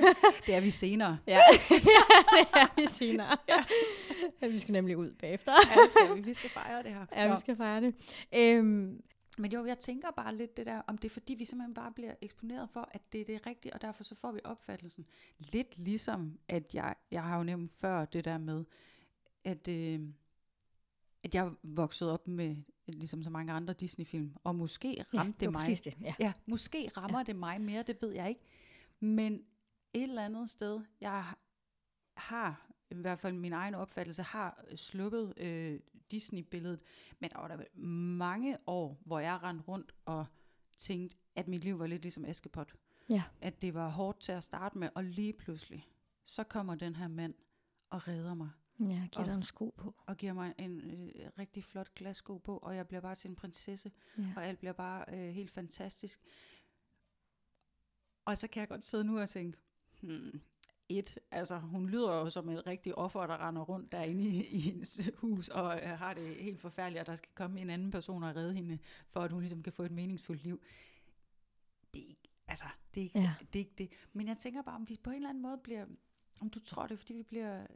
[0.46, 1.18] det er vi senere.
[1.26, 1.32] Ja,
[1.70, 2.02] ja
[2.38, 3.36] det er vi senere.
[3.48, 3.64] Ja.
[4.42, 4.46] ja.
[4.46, 5.52] vi skal nemlig ud bagefter.
[5.52, 6.20] ja, skal vi.
[6.20, 7.04] Vi skal fejre det her.
[7.16, 7.94] Ja, vi skal fejre det.
[8.34, 9.02] Øhm.
[9.38, 11.92] Men jo, jeg tænker bare lidt det der, om det er fordi, vi simpelthen bare
[11.92, 15.06] bliver eksponeret for, at det er det rigtige, og derfor så får vi opfattelsen.
[15.38, 18.64] Lidt ligesom, at jeg, jeg har jo nævnt før det der med,
[19.44, 20.00] at, øh,
[21.22, 24.36] at jeg voksede op med ligesom så mange andre Disney-film.
[24.44, 25.84] Og måske ramte ja, det, mig.
[25.84, 26.14] det, ja.
[26.18, 26.32] ja.
[26.46, 27.24] måske rammer ja.
[27.24, 28.40] det mig mere, det ved jeg ikke.
[29.00, 29.44] Men
[29.92, 31.24] et eller andet sted, jeg
[32.16, 35.80] har, i hvert fald min egen opfattelse, har sluppet øh,
[36.12, 36.80] Disney-billedet.
[37.18, 40.26] Men der var der mange år, hvor jeg rendte rundt og
[40.76, 42.74] tænkte, at mit liv var lidt ligesom Askepot.
[43.10, 43.22] Ja.
[43.40, 45.88] At det var hårdt til at starte med, og lige pludselig,
[46.24, 47.34] så kommer den her mand
[47.90, 48.50] og redder mig.
[48.80, 49.94] Ja, giver dig en sko på.
[50.06, 53.36] Og giver mig en øh, rigtig flot glassko på, og jeg bliver bare til en
[53.36, 54.32] prinsesse, ja.
[54.36, 56.20] og alt bliver bare øh, helt fantastisk.
[58.24, 59.58] Og så kan jeg godt sidde nu og tænke,
[60.00, 60.40] hmm,
[60.98, 64.60] et, altså hun lyder jo som et rigtig offer, der render rundt derinde i, i
[64.60, 68.22] hendes hus, og øh, har det helt forfærdeligt, at der skal komme en anden person
[68.22, 70.62] og redde hende, for at hun ligesom kan få et meningsfuldt liv.
[71.94, 73.34] Det er ikke, altså, det er ikke, ja.
[73.52, 73.92] det, er ikke det.
[74.12, 75.86] Men jeg tænker bare, om vi på en eller anden måde bliver,
[76.40, 77.66] om du tror det, fordi vi bliver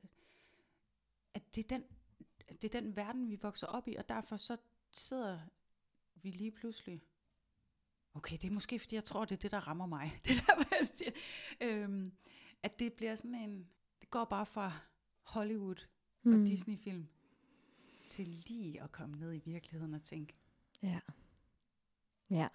[1.36, 1.84] at det er, den,
[2.62, 4.56] det er den verden, vi vokser op i, og derfor så
[4.92, 5.38] sidder
[6.14, 7.02] vi lige pludselig,
[8.14, 10.12] okay, det er måske, fordi jeg tror, det er det, der rammer mig.
[10.24, 11.10] Det der.
[11.60, 12.12] Øhm,
[12.66, 13.68] at det bliver sådan en,
[14.00, 14.72] det går bare fra
[15.22, 15.86] Hollywood
[16.22, 16.40] mm.
[16.40, 17.08] og Disney-film
[18.06, 20.34] til lige at komme ned i virkeligheden og tænke.
[20.82, 21.00] Ja.
[22.30, 22.48] Ja.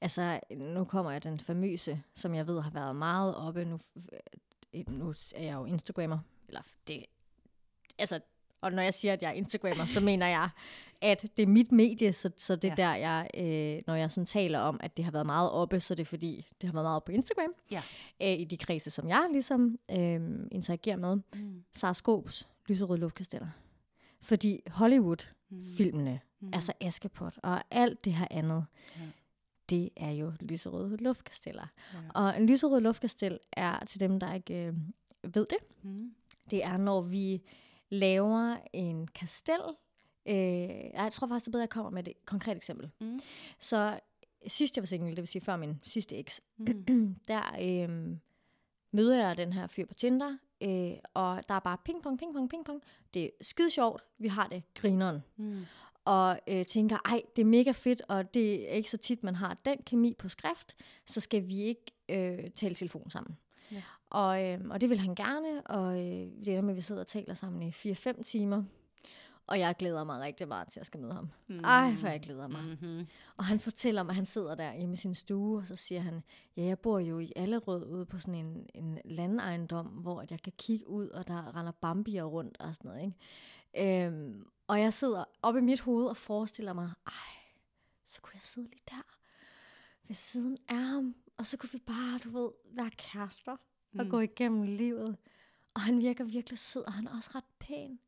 [0.00, 3.64] Altså, nu kommer jeg den famøse, som jeg ved har været meget oppe.
[3.64, 3.80] Nu,
[4.88, 7.06] nu er jeg jo Instagrammer, eller det
[7.98, 8.20] altså,
[8.62, 10.48] og når jeg siger, at jeg er Instagrammer, så mener jeg,
[11.00, 12.88] at det er mit medie, så, så det er ja.
[12.88, 15.94] der, jeg, øh, når jeg sådan taler om, at det har været meget oppe, så
[15.94, 17.82] det er fordi, det har været meget oppe på Instagram, ja.
[18.22, 20.20] øh, i de kredse, som jeg ligesom øh,
[20.52, 21.16] interagerer med.
[21.34, 21.64] Mm.
[21.72, 23.48] Sara Skobs Lyserøde Luftkasteller.
[24.20, 26.46] Fordi Hollywood-filmene, mm.
[26.46, 26.54] mm.
[26.54, 28.64] altså Askepot og alt det her andet,
[28.96, 29.04] ja.
[29.70, 31.66] det er jo lyserøde luftkasteller.
[31.94, 31.98] Ja.
[32.14, 34.74] Og en lyserød luftkastel er, til dem, der ikke øh,
[35.34, 36.14] ved det, mm.
[36.50, 37.42] det er, når vi
[37.92, 39.60] laver en kastel.
[40.28, 40.34] Øh,
[40.94, 42.90] jeg tror faktisk, det er bedre, at jeg kommer med et konkret eksempel.
[43.00, 43.20] Mm.
[43.58, 44.00] Så
[44.46, 47.16] sidst jeg var single, det vil sige før min sidste eks, mm.
[47.28, 48.16] der øh,
[48.92, 52.34] møder jeg den her fyr på Tinder, øh, og der er bare ping pong, ping
[52.34, 52.82] pong, ping pong.
[53.14, 55.22] Det er skide sjovt, vi har det grineren.
[55.36, 55.64] Mm.
[56.04, 59.36] Og øh, tænker, ej, det er mega fedt, og det er ikke så tit, man
[59.36, 60.76] har den kemi på skrift,
[61.06, 63.36] så skal vi ikke øh, tale telefon sammen.
[64.12, 67.00] Og, øh, og det vil han gerne, og øh, det er med, at vi sidder
[67.00, 68.62] og taler sammen i 4-5 timer.
[69.46, 71.30] Og jeg glæder mig rigtig meget til, at jeg skal møde ham.
[71.48, 71.60] Mm.
[71.64, 72.62] Ej, hvor jeg glæder mig.
[72.62, 73.06] Mm-hmm.
[73.36, 76.22] Og han fortæller mig, at han sidder der i sin stue, og så siger han,
[76.56, 80.52] ja, jeg bor jo i Allerød ude på sådan en, en landejendom, hvor jeg kan
[80.58, 83.04] kigge ud, og der render bambier rundt og sådan noget.
[83.04, 84.06] Ikke?
[84.06, 87.12] Øhm, og jeg sidder oppe i mit hoved og forestiller mig, ej,
[88.04, 89.16] så kunne jeg sidde lige der
[90.08, 93.56] ved siden af ham, og så kunne vi bare, du ved, være kærester
[93.98, 94.10] og mm.
[94.10, 95.16] gå igennem livet.
[95.74, 97.98] Og han virker virkelig sød, og han er også ret pæn.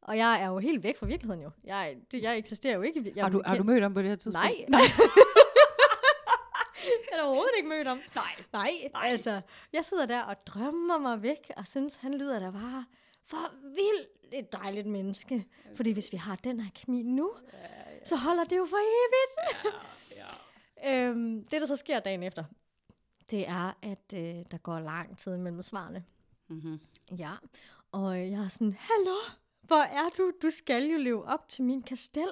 [0.00, 1.50] Og jeg er jo helt væk fra virkeligheden jo.
[1.64, 3.12] Jeg, det, jeg eksisterer jo ikke.
[3.16, 4.44] Jeg har, du, har du mødt ham på det her tidspunkt?
[4.44, 4.64] Nej.
[4.68, 4.80] Nej.
[7.10, 8.00] jeg har overhovedet ikke mødt ham.
[8.14, 8.24] Nej.
[8.52, 9.08] Nej, Nej.
[9.10, 9.40] altså,
[9.72, 12.84] jeg sidder der og drømmer mig væk, og synes, han lyder da bare
[13.24, 15.46] for vildt et dejligt menneske.
[15.74, 17.30] Fordi hvis vi har den her kemi nu,
[18.04, 19.74] så holder det jo for evigt.
[20.16, 20.24] ja.
[20.86, 22.44] Øhm, det, der så sker dagen efter,
[23.30, 26.04] det er, at øh, der går lang tid mellem svarene.
[26.48, 26.80] Mm-hmm.
[27.18, 27.32] Ja,
[27.92, 29.16] og jeg er sådan, hallo,
[29.62, 30.32] hvor er du?
[30.42, 32.28] Du skal jo leve op til min kastel.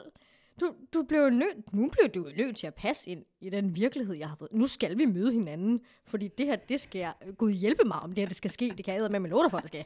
[0.61, 3.77] Du, du blev nødt, nu blev du jo nødt til at passe ind i den
[3.77, 4.53] virkelighed, jeg har fået.
[4.53, 8.19] Nu skal vi møde hinanden, fordi det her, det skal Gud hjælpe mig, om det
[8.19, 8.75] her det skal ske.
[8.77, 9.85] Det kan jeg med med låter for, det skal.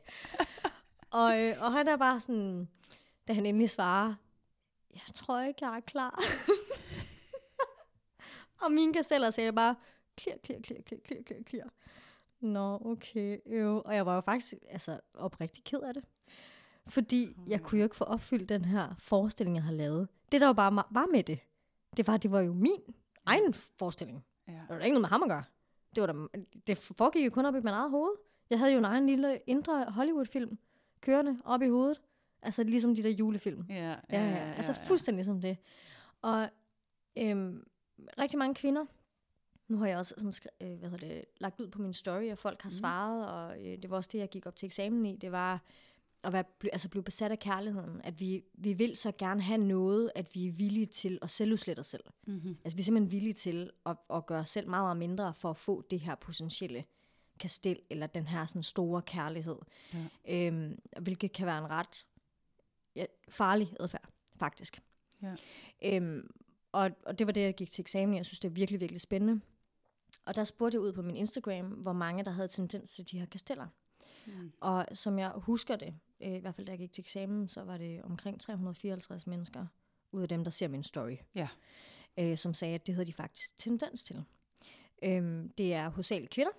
[1.21, 2.69] og, øh, og han er bare sådan,
[3.29, 4.15] da han endelig svarer,
[4.95, 6.23] jeg tror ikke, jeg er klar.
[8.63, 9.75] og mine kasteller sagde bare,
[10.21, 11.69] clear, clear, clear, clear, clear, clear, clear.
[12.41, 13.83] Nå, okay, jo.
[13.85, 16.05] Og jeg var jo faktisk altså, oprigtig ked af det.
[16.89, 20.09] Fordi jeg kunne jo ikke få opfyldt den her forestilling, jeg har lavet.
[20.33, 21.39] Det, der var bare var med det,
[21.97, 22.95] det var, det var jo min
[23.27, 24.25] egen forestilling.
[24.49, 24.53] Ja.
[24.53, 25.45] Det var da ikke noget med ham at gøre.
[25.95, 26.13] Det, var da,
[26.67, 28.13] det foregik jo kun op i min eget hoved.
[28.51, 30.59] Jeg havde jo en egen lille indre Hollywood-film
[31.01, 32.01] kørende op i hovedet.
[32.43, 33.65] Altså ligesom de der julefilm.
[33.69, 33.75] Ja,
[34.11, 34.89] Ja, ja, altså ja.
[34.89, 35.57] fuldstændig som det.
[36.23, 36.49] Og
[37.17, 37.67] øhm,
[38.19, 38.87] rigtig mange kvinder,
[39.69, 42.31] nu har jeg også som, skri- øh, hvad hedder det, lagt ud på min story,
[42.33, 42.77] og folk har Mhm.
[42.79, 45.63] svaret, og øh, det var også det, jeg gik op til eksamen i, det var
[46.25, 48.01] at være, altså blive besat af kærligheden.
[48.05, 51.81] At vi, vi vil så gerne have noget, at vi er villige til at selvudslætte
[51.81, 52.05] os selv.
[52.27, 52.57] Mm-hmm.
[52.65, 55.51] Altså vi er simpelthen villige til at, at gøre os selv meget, meget mindre for
[55.51, 56.85] at få det her potentielle
[57.39, 59.57] kastel, eller den her sådan store kærlighed.
[60.29, 60.47] Ja.
[60.47, 62.07] Øhm, hvilket kan være en ret
[62.97, 64.83] ja, farlig adfærd, faktisk.
[65.23, 65.35] Ja.
[65.85, 66.31] Øhm,
[66.73, 68.17] og, og det var det, jeg gik til eksamen i.
[68.17, 69.41] Jeg synes, det er virkelig, virkelig spændende.
[70.27, 73.19] Og der spurgte jeg ud på min Instagram, hvor mange der havde tendens til de
[73.19, 73.67] her kasteller.
[74.27, 74.53] Mm.
[74.61, 77.63] Og som jeg husker det, øh, i hvert fald da jeg gik til eksamen, så
[77.65, 79.67] var det omkring 354 mennesker,
[80.13, 81.49] ud af dem, der ser min story, Ja.
[82.19, 84.25] øh, som sagde, at det havde de faktisk tendens til.
[85.03, 86.53] Øhm, det er hovedsageligt kvinder.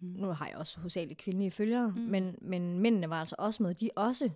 [0.00, 0.08] Mm.
[0.08, 2.00] Nu har jeg også hovedsageligt kvindelige følgere, Mm.
[2.00, 3.74] men, men mændene var altså også med.
[3.74, 4.30] De, også,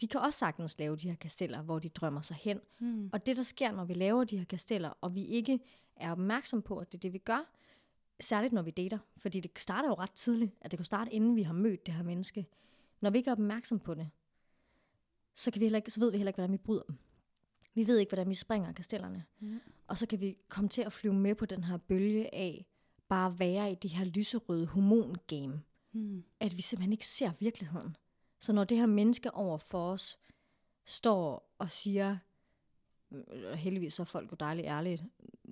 [0.00, 2.60] de kan også sagtens lave de her kasteller, hvor de drømmer sig hen.
[2.78, 3.10] Mm.
[3.12, 5.60] Og det, der sker, når vi laver de her kasteller, og vi ikke
[5.96, 7.50] er opmærksom på, at det er det, vi gør,
[8.20, 11.36] særligt når vi dater, fordi det starter jo ret tidligt, at det kan starte, inden
[11.36, 12.46] vi har mødt det her menneske.
[13.00, 14.10] Når vi ikke er opmærksom på det,
[15.34, 16.96] så, kan vi heller ikke, så ved vi heller ikke, hvordan vi bryder dem.
[17.74, 19.24] Vi ved ikke, hvordan vi springer kastellerne.
[19.40, 19.60] Mm.
[19.86, 22.66] Og så kan vi komme til at flyve med på den her bølge af
[23.08, 25.62] bare at være i det her lyserøde hormongame.
[25.92, 26.24] Mm.
[26.40, 27.96] At vi simpelthen ikke ser virkeligheden.
[28.38, 30.18] Så når det her menneske over for os
[30.84, 32.18] står og siger,
[33.50, 35.08] og heldigvis så er folk jo dejligt ærlige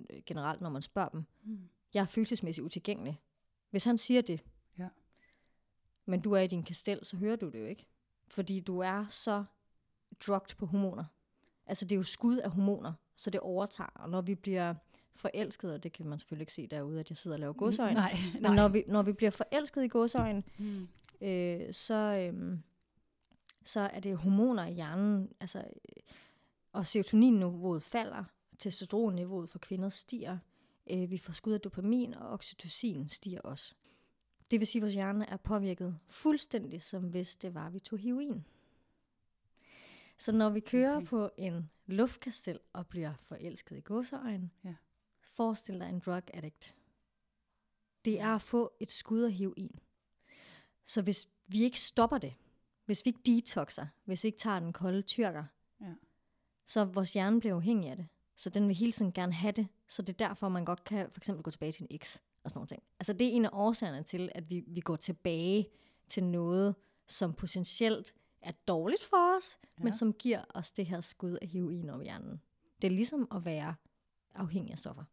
[0.09, 1.69] øh, generelt, når man spørger dem, Mm.
[1.93, 3.21] Jeg er følelsesmæssigt utilgængelig.
[3.69, 4.41] Hvis han siger det,
[4.77, 4.87] Ja.
[6.05, 7.85] men du er i din kastel, så hører du det jo ikke.
[8.27, 9.43] Fordi du er så
[10.27, 11.05] drugged på hormoner.
[11.65, 13.89] Altså det er jo skud af hormoner, så det overtager.
[13.95, 14.73] Og når vi bliver
[15.15, 17.93] forelsket, og det kan man selvfølgelig ikke se derude, at jeg sidder og laver godsøjne.
[17.95, 18.55] Nej, Men nej.
[18.55, 20.87] når vi, når vi bliver forelsket i godsøjne, Mm.
[21.21, 21.93] øh, så,
[22.33, 22.63] øhm,
[23.65, 26.03] så er det hormoner i hjernen, altså, øh,
[26.71, 28.23] og serotoninniveauet falder,
[28.59, 30.39] testosteronniveauet for kvinder stiger, øh,
[30.97, 33.75] vi får skud af dopamin, og oxytocin stiger også.
[34.51, 37.99] Det vil sige, at vores hjerne er påvirket fuldstændig, som hvis det var, vi tog
[37.99, 38.45] heroin.
[40.17, 41.05] Så når vi kører Okay.
[41.07, 44.75] på en luftkastel og bliver forelsket i gåseøjen, Ja.
[45.21, 46.75] forestil dig en drug addict.
[48.05, 49.79] Det er at få et skud af heroin.
[50.85, 52.33] Så hvis vi ikke stopper det,
[52.85, 55.43] hvis vi ikke detoxer, hvis vi ikke tager den kolde tyrker,
[55.81, 55.93] Ja.
[56.65, 58.07] så vores hjerne bliver afhængig af det.
[58.39, 59.67] Så den vil hele tiden gerne have det.
[59.87, 62.49] Så det er derfor, man godt kan for eksempel gå tilbage til en eks og
[62.49, 62.83] sådan nogle ting.
[62.99, 65.69] Altså det er en af årsagerne til, at vi, vi går tilbage
[66.09, 66.75] til noget,
[67.07, 69.83] som potentielt er dårligt for os, ja.
[69.83, 72.41] men som giver os det her skud af heroin over hjernen.
[72.81, 73.75] Det er ligesom at være
[74.35, 75.03] afhængig af stoffer.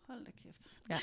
[0.00, 0.66] Hold da kæft.
[0.90, 0.98] Ja.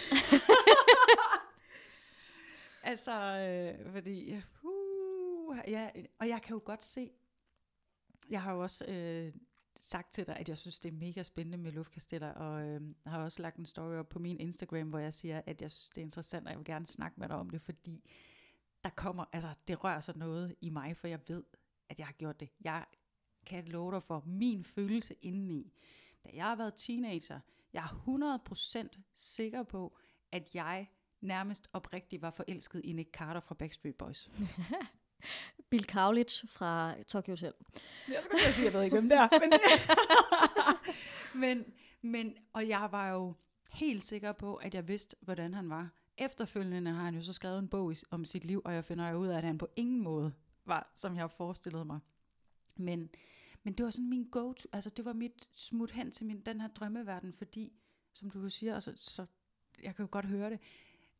[2.92, 7.12] altså, øh, fordi, uh, ja, og jeg kan jo godt se,
[8.30, 9.34] jeg har jo også øh,
[9.80, 13.24] sagt til dig, at jeg synes, det er mega spændende med luftkasteller, og øh, har
[13.24, 15.98] også lagt en story op på min Instagram, hvor jeg siger, at jeg synes, det
[15.98, 18.10] er interessant, og jeg vil gerne snakke med dig om det, fordi
[18.84, 21.44] der kommer, altså det rører sig noget i mig, for jeg ved,
[21.90, 22.50] at jeg har gjort det.
[22.64, 22.86] Jeg
[23.46, 25.74] kan love dig for min følelse indeni.
[26.24, 27.40] Da jeg har været teenager,
[27.74, 29.98] jeg er 100% sikker på,
[30.32, 30.88] at jeg
[31.22, 34.30] nærmest oprigtigt var forelsket i Nick Carter fra Backstreet Boys.
[35.72, 37.54] Bill Kaulitz fra Tokyo Hotel.
[38.08, 39.30] Jeg skulle lige sige, jeg ved ikke, hvem det er.
[39.40, 39.54] Men,
[41.42, 41.66] men,
[42.02, 43.34] men, og jeg var jo
[43.72, 45.90] helt sikker på, at jeg vidste, hvordan han var.
[46.18, 49.10] Efterfølgende har han jo så skrevet en bog i- om sit liv, og jeg finder
[49.10, 50.34] jo ud af, at han på ingen måde
[50.66, 52.00] var, som jeg har forestillet mig.
[52.76, 53.10] Men,
[53.64, 56.62] men det var sådan min go-to, altså det var mit smut hen til min, den
[56.62, 57.74] her drømmeverden, fordi,
[58.14, 59.26] som du siger, og så, så
[59.84, 60.60] jeg kan jo godt høre det,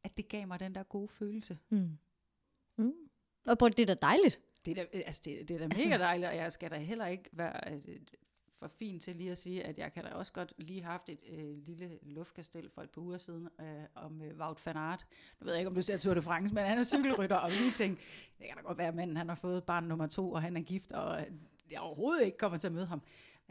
[0.04, 1.58] at det gav mig den der gode følelse.
[1.70, 1.98] Mm.
[2.78, 2.94] Mm.
[3.46, 4.40] Og prøv, det er da dejligt.
[4.66, 6.78] Det er da, altså det, det er da Altså- mega dejligt, og jeg skal da
[6.78, 7.82] heller ikke være øh,
[8.60, 11.10] for fin til lige at sige, at jeg kan da også godt lige have haft
[11.10, 13.66] et øh, lille luftkastel for et par uger siden øh,
[13.96, 15.06] om øh, Wout van Aert.
[15.40, 17.50] Nu ved jeg ikke, om du ser Tour de France, men han er cykelrytter, og
[17.50, 18.04] lige tænkte,
[18.40, 20.58] det kan da godt være, at manden han har fået barn nummer to, og han
[20.58, 21.28] er gift, og øh,
[21.72, 23.02] jeg overhovedet ikke kommer til at møde ham.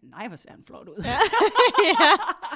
[0.03, 1.03] Men nej, hvor ser han flot ud.
[1.05, 1.19] Ja.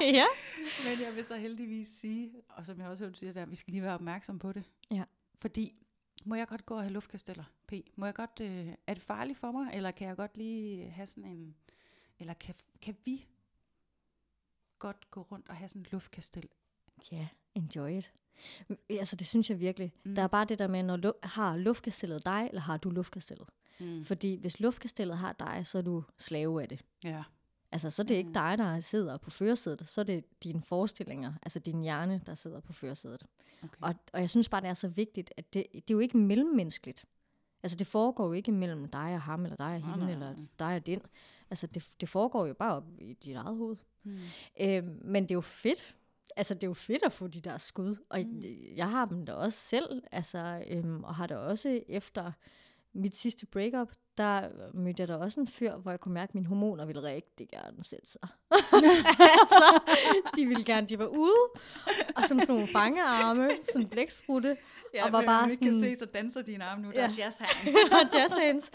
[0.01, 0.05] ja.
[0.05, 0.25] ja.
[0.89, 3.71] Men jeg vil så heldigvis sige, og som jeg også hørte sige der, vi skal
[3.71, 4.63] lige være opmærksom på det.
[4.91, 5.03] Ja.
[5.41, 5.75] Fordi,
[6.25, 7.73] må jeg godt gå og have luftkasteller, P?
[7.95, 11.07] Må jeg godt, øh, er det farligt for mig, eller kan jeg godt lige have
[11.07, 11.55] sådan en,
[12.19, 13.25] eller kan, kan vi
[14.79, 16.49] godt gå rundt og have sådan en luftkastel?
[17.11, 18.13] Ja, enjoy it.
[18.89, 19.93] Altså, det synes jeg virkelig.
[20.05, 20.15] Mm.
[20.15, 23.47] Der er bare det der med, når lu- har luftkastellet dig, eller har du luftkastellet?
[23.79, 24.05] Mm.
[24.05, 26.85] Fordi hvis luftkastellet har dig, så er du slave af det.
[27.03, 27.23] Ja.
[27.71, 28.33] Altså, så er det ikke Mm.
[28.33, 32.59] dig, der sidder på førersædet, så er det dine forestillinger, altså din hjerne, der sidder
[32.59, 33.23] på førersædet.
[33.63, 33.77] Okay.
[33.81, 36.17] Og, og jeg synes bare, det er så vigtigt, at det, det er jo ikke
[36.17, 37.05] mellemmenneskeligt.
[37.63, 40.11] Altså, det foregår jo ikke mellem dig og ham, eller dig og Nej, hende, nej,
[40.13, 40.45] eller nej.
[40.59, 41.01] dig og den.
[41.49, 43.75] Altså, det, det foregår jo bare op i dit eget hoved.
[44.03, 44.17] Mm.
[44.61, 45.95] Øhm, men det er jo fedt.
[46.35, 47.95] Altså, det er jo fedt at få de der skud.
[48.09, 48.29] Og Mm.
[48.33, 48.41] mm.
[48.75, 50.01] jeg har dem da også selv.
[50.11, 52.31] Altså, øhm, og har da også efter
[52.93, 56.35] mit sidste breakup, der mødte jeg da også en fyr, hvor jeg kunne mærke, at
[56.35, 58.21] mine hormoner ville rigtig gerne sætte sig.
[59.39, 59.79] altså,
[60.35, 61.49] de ville gerne, de var ude,
[62.15, 64.57] og som sådan nogle fangearme, sådan blæksprutte,
[64.93, 66.91] Ja, og var bare ikke kan sådan- se, så danser dine arme nu.
[66.91, 67.07] Der Ja.
[67.09, 67.75] er jazz hands.
[68.01, 68.71] og jazz hands.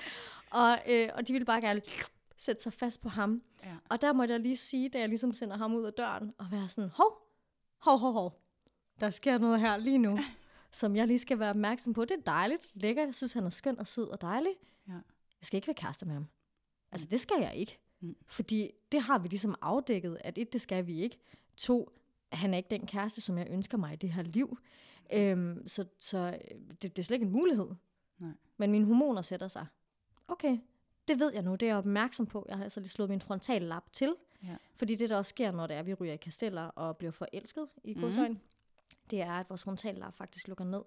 [0.51, 1.80] Og, øh, og de ville bare gerne
[2.36, 3.43] sætte sig fast på ham.
[3.64, 3.68] Ja.
[3.88, 6.47] Og der måtte jeg lige sige, da jeg ligesom sender ham ud af døren, og
[6.51, 7.12] være sådan, hov,
[7.82, 8.41] hov, hov, hov,
[9.01, 10.18] der sker noget her lige nu,
[10.72, 12.05] som jeg lige skal være opmærksom på.
[12.05, 14.53] Det er dejligt, lækkert, jeg synes, han er skøn og sød og dejlig.
[15.41, 16.26] Jeg skal ikke være kærester med ham.
[16.93, 17.78] Altså, det skal jeg ikke.
[18.01, 18.16] Mm.
[18.26, 21.18] Fordi det har vi ligesom afdækket, at et, det skal vi ikke.
[21.57, 21.88] To,
[22.32, 24.59] han er ikke den kæreste, som jeg ønsker mig i det her liv.
[25.14, 26.18] Øhm, så så
[26.51, 27.68] øh, det, det er slet ikke en mulighed.
[28.18, 28.30] Nej.
[28.57, 29.66] Men mine hormoner sætter sig.
[30.28, 30.59] Okay,
[31.09, 31.53] det ved jeg nu.
[31.53, 32.47] Det er jeg opmærksom på.
[32.49, 34.14] Jeg har altså lige slået min frontallap til.
[34.45, 34.57] Ja.
[34.76, 37.68] Fordi det, der også sker, når det er, vi ryger i kasteller og bliver forelsket
[37.84, 38.03] i Mhm.
[38.03, 38.41] godsøjne,
[39.11, 40.82] det er, at vores frontallap faktisk lukker ned.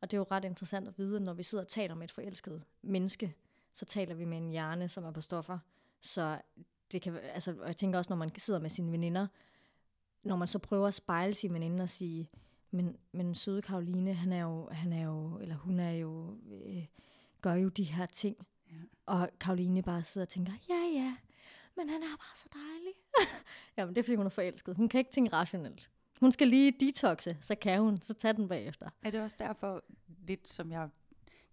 [0.00, 2.10] Og det er jo ret interessant at vide, når vi sidder og taler med et
[2.10, 3.34] forelsket menneske,
[3.72, 5.58] så taler vi med en hjerne, som er på stoffer.
[6.00, 6.40] Så
[6.92, 9.26] det kan, altså, og jeg tænker også, når man sidder med sine veninder,
[10.22, 12.30] når man så prøver at spejle sine veninder og sige,
[12.70, 16.86] men, men søde Karoline, han er jo, han er jo, eller hun er jo, øh,
[17.40, 18.36] gør jo de her ting.
[18.70, 18.76] Ja.
[19.06, 21.16] Og Karoline bare sidder og tænker, ja ja,
[21.76, 22.94] men han er bare så dejlig.
[23.76, 24.76] Jamen det er fordi, hun er forelsket.
[24.76, 25.90] Hun kan ikke tænke rationelt.
[26.20, 28.88] Hun skal lige detoxe, så kan hun, så tag den bagefter.
[29.02, 29.84] Er det også derfor,
[30.26, 30.88] lidt som jeg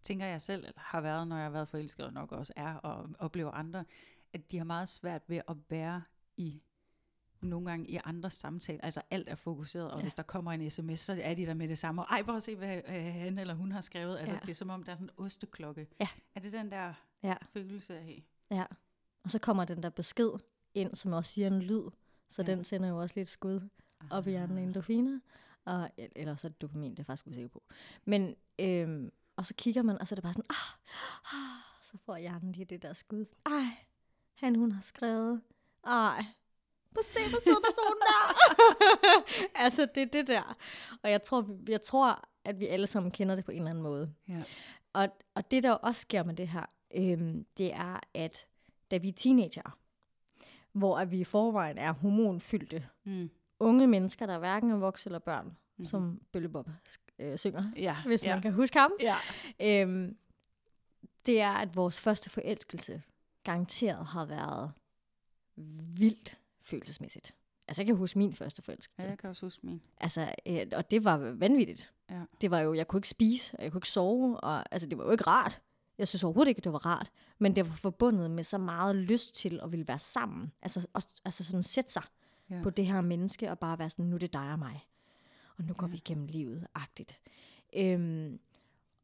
[0.01, 3.09] tænker jeg selv har været, når jeg har været forelsket, og nok også er, og
[3.19, 3.85] oplever andre,
[4.33, 6.01] at de har meget svært ved at være
[6.37, 6.61] i
[7.41, 8.81] nogle gange i andre samtaler.
[8.83, 10.01] Altså alt er fokuseret, og ja.
[10.01, 12.01] Hvis der kommer en sms, så er de der med det samme.
[12.01, 14.17] Og ej, bare se, hvad øh, han eller hun har skrevet.
[14.19, 14.39] Altså Ja.
[14.41, 15.87] det er som om, der er sådan en osteklokke.
[15.99, 16.07] Ja.
[16.35, 16.93] Er det den der
[17.23, 17.35] Ja.
[17.53, 18.65] følelse af, Ja.
[19.23, 20.29] Og så kommer den der besked
[20.73, 21.83] ind, som også siger en lyd.
[22.27, 22.51] Så Ja.
[22.55, 23.61] den sender jo også lidt skud
[24.11, 25.19] op i hjernen af endorfiner.
[25.65, 27.63] Og, eller så er det dopamin, det er jeg faktisk usikker på.
[28.05, 31.97] Men, øhm, og så kigger man, og så er det bare sådan, ah, ah, så
[32.05, 33.25] får hjernen lige det der skud.
[33.45, 33.85] Ej,
[34.33, 35.41] han hun har skrevet.
[35.87, 36.23] Ej,
[36.97, 38.33] at se, hvor sød personen er.
[39.63, 40.57] altså, det er det der.
[41.03, 43.83] Og jeg tror, jeg tror, at vi alle sammen kender det på en eller anden
[43.83, 44.13] måde.
[44.27, 44.43] ja.
[44.93, 46.65] Og, og det, der også sker med det her,
[46.95, 48.45] øhm, det er, at
[48.91, 49.77] da vi er teenager,
[50.71, 53.29] hvor at vi i forvejen er hormonfyldte, Mm.
[53.59, 55.57] unge mennesker, der hverken er voksne eller børn.
[55.79, 55.89] Mm-hmm.
[55.89, 56.69] som Bølle Bob
[57.19, 57.95] øh, synger, ja.
[58.07, 58.33] hvis ja.
[58.35, 59.15] man kan huske ham, Ja.
[59.61, 60.17] øhm,
[61.25, 63.01] det er, at vores første forelskelse
[63.43, 64.71] garanteret har været
[65.97, 67.33] vildt følelsesmæssigt.
[67.67, 69.05] Altså, jeg kan huske min første forelskelse.
[69.07, 69.81] ja, jeg kan også huske min.
[69.97, 71.93] Altså, øh, og det var vanvittigt.
[72.09, 72.21] Ja.
[72.41, 74.97] Det var jo, jeg kunne ikke spise, og jeg kunne ikke sove, og altså, det
[74.97, 75.61] var jo ikke rart.
[75.97, 77.11] Jeg synes overhovedet ikke, at det var rart.
[77.39, 80.51] Men det var forbundet med så meget lyst til at ville være sammen.
[80.61, 82.03] Altså, og, altså sådan sætte sig
[82.49, 82.59] Ja.
[82.63, 84.81] på det her menneske, og bare være sådan, nu er det dig og mig.
[85.59, 85.91] Og nu går Ja.
[85.91, 87.21] vi igennem livet, agtigt.
[87.77, 88.39] Øhm,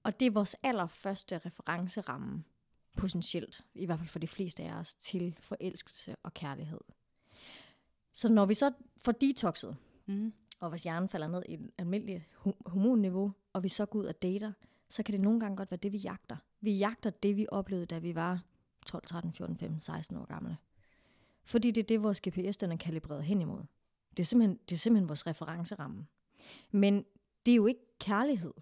[0.03, 2.43] og det er vores allerførste referenceramme,
[2.95, 6.79] potentielt, i hvert fald for de fleste af os, til forelskelse og kærlighed.
[8.11, 9.77] Så når vi så får detoxet,
[10.07, 10.33] Mm.
[10.59, 14.05] og hvis hjernen falder ned i et almindeligt ho- hormonniveau, og vi så går ud
[14.05, 14.51] og dater,
[14.89, 16.37] så kan det nogle gange godt være det, vi jagter.
[16.61, 18.43] Vi jagter det, vi oplevede, da vi var
[18.85, 20.57] 12, 13, 14, 15, 16 år gamle.
[21.43, 23.63] Fordi det er det, vores GPS den er kalibreret hen imod.
[24.17, 26.07] Det er simpelthen, det er simpelthen vores referenceramme.
[26.71, 27.05] Men
[27.45, 28.53] det er jo ikke kærlighed.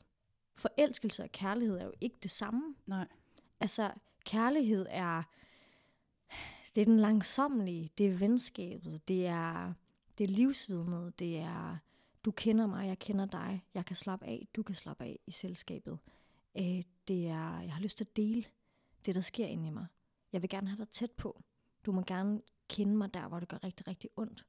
[0.55, 2.75] Forelskelse og kærlighed er jo ikke det samme.
[2.85, 3.07] Nej.
[3.59, 3.91] Altså,
[4.25, 5.23] kærlighed er,
[6.75, 9.73] det er den langsommelige, det er venskabet, det er,
[10.17, 11.77] det er livsvidnet, det er,
[12.25, 15.31] du kender mig, jeg kender dig, jeg kan slappe af, du kan slappe af i
[15.31, 15.99] selskabet.
[16.57, 18.45] Øh, det er, jeg har lyst til at dele
[19.05, 19.85] det, der sker inde i mig.
[20.31, 21.43] Jeg vil gerne have dig tæt på.
[21.85, 24.45] Du må gerne kende mig der, hvor det gør rigtig, rigtig ondt.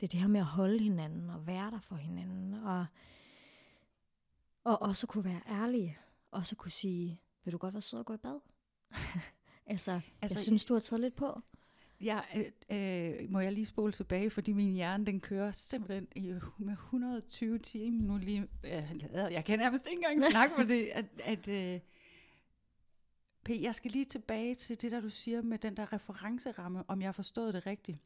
[0.00, 2.54] Det er det her med at holde hinanden og være der for hinanden.
[2.54, 2.86] Og,
[4.64, 5.98] og også kunne være ærlige.
[6.30, 8.40] Og så kunne sige, vil du godt være sød og gå i bad?
[9.66, 11.40] altså, altså, jeg synes, du har taget lidt på.
[12.00, 16.34] Ja, øh, øh, må jeg lige spole tilbage, fordi min hjerne, den kører simpelthen i,
[16.58, 18.48] med 120 timer nu lige.
[18.64, 21.80] Øh, jeg kan nærmest ikke engang snakke for det, at, at øh,
[23.44, 27.00] P, jeg skal lige tilbage til det, der du siger med den der referenceramme, om
[27.00, 27.98] jeg har forstået det rigtigt.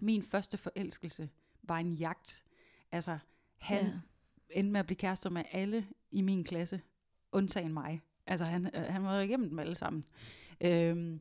[0.00, 1.30] Min første forelskelse
[1.62, 2.44] var en jagt.
[2.92, 3.18] Altså,
[3.56, 3.92] han ja.
[4.50, 6.80] endte med at blive kærester med alle i min klasse,
[7.32, 8.02] undtagen mig.
[8.26, 10.04] Altså, han, øh, han var igennem dem alle sammen.
[10.60, 11.20] Øhm,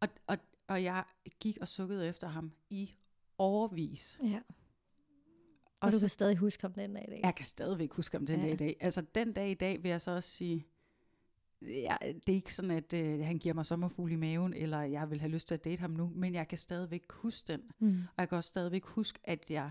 [0.00, 1.04] og, og, og jeg
[1.40, 2.94] gik og sukkede efter ham i
[3.38, 4.20] overvis.
[4.22, 4.40] Ja.
[5.64, 7.20] Og, og du så, kan stadig huske ham den dag i dag.
[7.24, 8.46] Jeg kan stadigvæk huske ham den ja.
[8.46, 8.76] dag i dag.
[8.80, 10.66] Altså den dag i dag vil jeg så også sige,
[11.62, 15.10] ja, det er ikke sådan, at øh, han giver mig sommerfugl i maven, eller jeg
[15.10, 17.60] vil have lyst til at date ham nu, men jeg kan stadigvæk huske den.
[17.78, 18.02] Mm.
[18.16, 19.70] Og jeg kan også stadigvæk huske, at jeg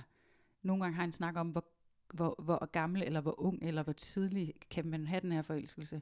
[0.63, 1.65] nogle gange har en snak om, hvor,
[2.13, 6.01] hvor, hvor gammel, eller hvor ung, eller hvor tidlig kan man have den her forelskelse.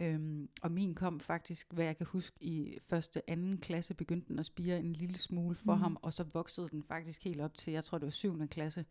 [0.00, 4.38] Øhm, og min kom faktisk, hvad jeg kan huske, i første anden klasse begyndte den
[4.38, 5.80] at spire en lille smule for mm.
[5.80, 8.84] ham, og så voksede den faktisk helt op til, jeg tror det var syvende klasse,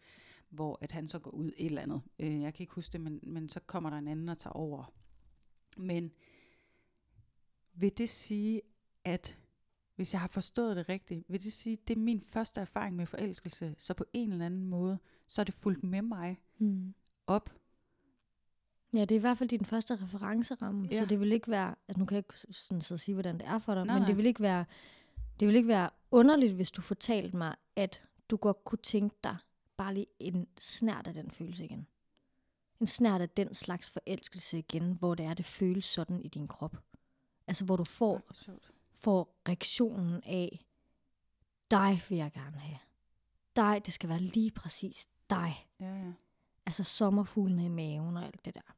[0.50, 2.02] hvor at han så går ud et eller andet.
[2.20, 4.54] Øh, jeg kan ikke huske det, men, men så kommer der en anden og tager
[4.54, 4.94] over.
[5.78, 6.12] Men
[7.74, 8.62] vil det sige,
[9.04, 9.38] at
[9.96, 12.96] hvis jeg har forstået det rigtigt, vil det sige, at det er min første erfaring
[12.96, 16.94] med forelskelse, så på en eller anden måde, så er det fulgt med mig mm.
[17.28, 17.50] op
[18.94, 20.98] Ja, det er i hvert fald din første referenceramme, ja.
[20.98, 23.48] så det vil ikke være, altså nu kan jeg ikke sådan så sige, hvordan det
[23.48, 24.08] er for dig, nej, men nej.
[24.08, 24.66] det vil ikke være,
[25.40, 29.38] det vil ikke være underligt, hvis du fortalte mig, at du godt kunne tænke dig
[29.78, 31.88] bare lige en snært af den følelse igen.
[32.80, 36.48] En snært af den slags forelskelse igen, hvor det er, det føles sådan i din
[36.48, 36.78] krop.
[37.48, 38.22] Altså hvor du får,
[39.00, 40.66] får reaktionen af,
[41.72, 42.80] dig vil jeg gerne have.
[43.56, 45.68] Dig, det skal være lige præcis dig.
[45.80, 46.12] Ja, ja.
[46.66, 48.76] Altså sommerfuglene i maven og alt det der.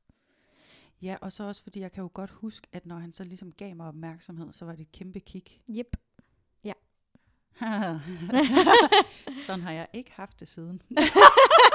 [1.01, 3.51] Ja, og så også fordi jeg kan jo godt huske, at når han så ligesom
[3.51, 5.61] gav mig opmærksomhed, så var det et kæmpe kick.
[5.69, 5.97] Yep.
[6.63, 6.73] Ja.
[9.45, 10.81] Sådan har jeg ikke haft det siden.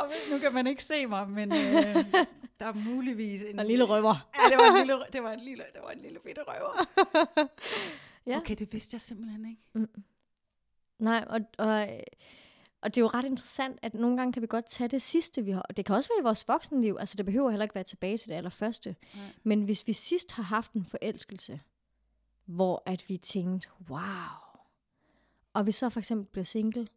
[0.00, 1.94] og nu kan man ikke se mig, men øh,
[2.60, 3.60] der er muligvis en...
[3.60, 4.28] En lille røver.
[4.36, 6.86] Ja, det var en lille, det var en lille, det var en lille bitte røver.
[8.26, 8.36] ja.
[8.36, 9.62] Okay, det vidste jeg simpelthen ikke.
[9.74, 10.02] Mm.
[10.98, 11.88] Nej, og, og
[12.82, 15.44] og det er jo ret interessant, at nogle gange kan vi godt tage det sidste,
[15.44, 15.60] vi har.
[15.60, 16.96] Og det kan også være i vores voksenliv.
[17.00, 18.96] Altså, det behøver heller ikke være tilbage til det allerførste.
[19.14, 19.24] Nej.
[19.42, 21.60] Men hvis vi sidst har haft en forelskelse,
[22.44, 24.00] hvor at vi tænkte, wow.
[25.52, 26.88] Og vi så for eksempel bliver single,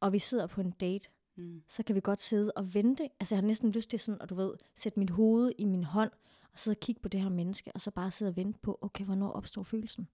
[0.00, 1.62] og vi sidder på en date, mm.
[1.68, 3.08] så kan vi godt sidde og vente.
[3.20, 5.84] Altså, jeg har næsten lyst til sådan, at du ved, sætte mit hoved i min
[5.84, 6.10] hånd,
[6.52, 8.78] og sidde og kigge på det her menneske, og så bare sidde og vente på,
[8.82, 10.08] okay, hvornår opstår følelsen?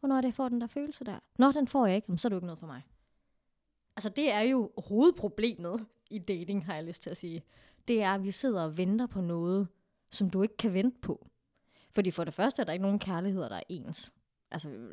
[0.00, 1.18] Hvornår er det, jeg får den der følelse der?
[1.38, 2.82] Nå, den får jeg ikke, så er det jo ikke noget for mig.
[3.96, 7.42] Altså det er jo hovedproblemet i dating, har jeg lyst til at sige.
[7.88, 9.68] Det er, at vi sidder og venter på noget,
[10.10, 11.26] som du ikke kan vente på.
[11.90, 14.14] Fordi for det første er der ikke nogen kærligheder, der er ens.
[14.50, 14.90] Altså,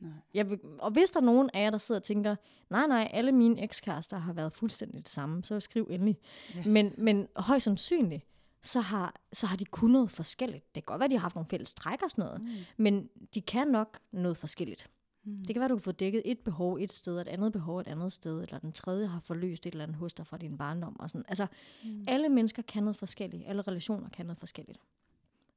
[0.00, 0.12] nej.
[0.34, 2.36] Jeg vil, og hvis der er nogen af jer, der sidder og tænker,
[2.70, 6.18] nej, nej, alle mine ekskærester har været fuldstændig det samme, så skriv endelig.
[6.54, 6.62] Ja.
[6.66, 8.26] Men, men højst sandsynligt,
[8.62, 10.74] så har, så har de kun noget forskelligt.
[10.74, 12.48] Det kan godt være, at de har haft nogle fælles træk og sådan noget, mm.
[12.76, 14.90] men de kan nok noget forskelligt.
[15.24, 15.36] Mm.
[15.36, 17.88] Det kan være, du kan få dækket et behov et sted, et andet behov et
[17.88, 21.00] andet sted, eller den tredje har forløst et eller andet hos dig fra din barndom.
[21.00, 21.24] Og sådan.
[21.28, 21.46] Altså,
[21.84, 22.04] mm.
[22.08, 23.42] alle mennesker kan noget forskelligt.
[23.46, 24.80] Alle relationer kan noget forskelligt.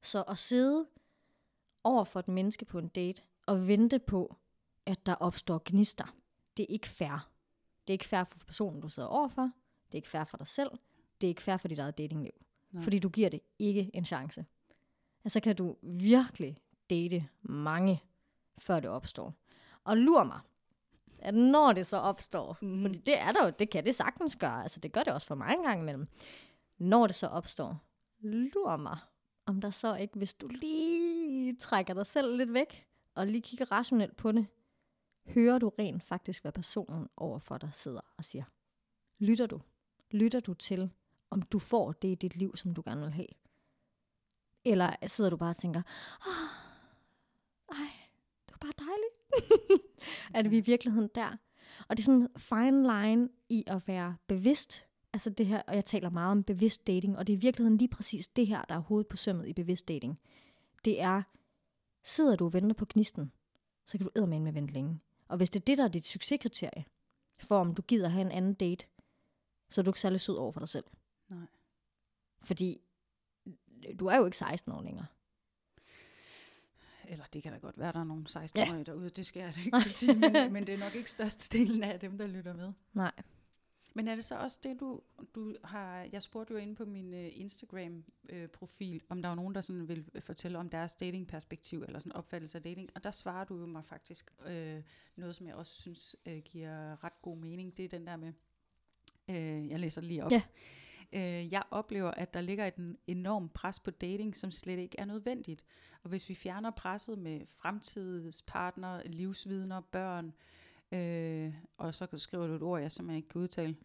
[0.01, 0.85] Så at sidde
[1.83, 4.35] over for et menneske på en date, og vente på,
[4.85, 6.15] at der opstår gnister,
[6.57, 7.31] det er ikke fair.
[7.87, 9.41] Det er ikke fair for personen, du sidder overfor.
[9.87, 10.69] Det er ikke fair for dig selv.
[11.21, 12.31] Det er ikke fair for dit eget datingliv.
[12.71, 12.83] Nej.
[12.83, 14.45] Fordi du giver det ikke en chance.
[15.23, 16.57] Altså kan du virkelig
[16.89, 18.03] date mange,
[18.57, 19.33] før det opstår.
[19.83, 20.39] Og lur mig,
[21.19, 22.81] at når det så opstår, mm.
[22.81, 25.27] fordi det er der jo, det kan det sagtens gøre, altså det gør det også
[25.27, 26.07] for mig en gang imellem,
[26.77, 27.77] når det så opstår,
[28.19, 28.97] lur mig,
[29.45, 32.88] om der så ikke, hvis du lige trækker dig selv lidt væk,
[33.19, 34.47] og lige kigger rationelt på det,
[35.25, 38.43] hører du rent faktisk, hvad personen overfor dig sidder og siger.
[39.19, 39.61] Lytter du?
[40.11, 40.91] Lytter du til,
[41.29, 43.27] om du får det i dit liv, som du gerne vil have?
[44.65, 45.81] Eller sidder du bare og tænker,
[46.27, 47.91] oh, ej,
[48.45, 49.13] det var bare dejligt
[50.43, 51.37] det vi i virkeligheden der.
[51.87, 54.85] Og det er sådan en fine line i at være bevidst.
[55.13, 57.77] Altså det her, og jeg taler meget om bevidst dating, og det er i virkeligheden
[57.77, 60.19] lige præcis det her, der er hovedet på sømmet i bevidst dating.
[60.85, 61.21] Det er,
[62.09, 63.31] sidder du og venter på gnisten,
[63.85, 64.99] så kan du med med vente længe.
[65.27, 66.85] Og hvis det er det, der er dit succeskriterie,
[67.39, 68.85] for om du gider have en anden date,
[69.69, 70.85] så er du ikke særlig sød over for dig selv.
[71.29, 71.47] Nej.
[72.41, 72.81] Fordi
[73.99, 75.05] du er jo ikke 16 år længere.
[77.07, 78.83] eller det kan da godt være, der er nogle 16-årige ja.
[78.83, 81.99] derude, det skal jeg da ikke sige, men, men det er nok ikke størstedelen af
[81.99, 82.73] dem, der lytter med.
[82.93, 83.11] Nej.
[83.93, 85.01] Men er det så også det, du,
[85.35, 86.07] du har...
[86.11, 89.87] Jeg spurgte jo inde på min uh, Instagram-profil, uh, om der var nogen, der sådan
[89.87, 92.89] vil fortælle om deres datingperspektiv, eller sådan opfattelse af dating.
[92.95, 94.83] Og der svarer du jo mig faktisk uh,
[95.15, 97.77] noget, som jeg også synes uh, giver ret god mening.
[97.77, 98.33] Det er den der med...
[99.27, 100.31] Uh, jeg læser lige op.
[100.31, 100.41] Ja.
[101.13, 105.05] Uh, jeg oplever, at der ligger et enormt pres på dating, som slet ikke er
[105.05, 105.65] nødvendigt.
[106.03, 110.33] Og hvis vi fjerner presset med fremtidspartner, livsvidner, børn, Øh,
[111.77, 113.75] og så skriver du et ord, jeg simpelthen ikke kan udtale.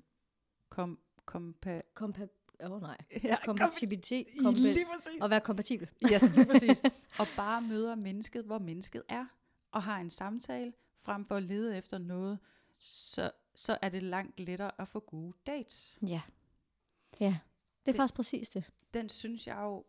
[0.69, 1.81] Kom, kompa...
[1.95, 2.27] Kompa...
[2.61, 2.97] Åh oh, nej.
[3.25, 4.27] Ja, Kompatibilitet.
[4.47, 5.23] Kompa- lige præcis.
[5.23, 5.89] Og være kompatibel.
[6.13, 6.83] Yes, lige præcis.
[7.21, 9.27] og bare møder mennesket, hvor mennesket er.
[9.71, 12.39] Og har en samtale, frem for at lede efter noget,
[12.75, 15.99] så, så er det langt lettere at få gode dates.
[16.07, 16.23] Ja.
[17.21, 17.39] Ja, det er
[17.87, 18.71] det, faktisk præcis det.
[18.95, 19.85] Den synes jeg jo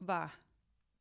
[0.00, 0.38] var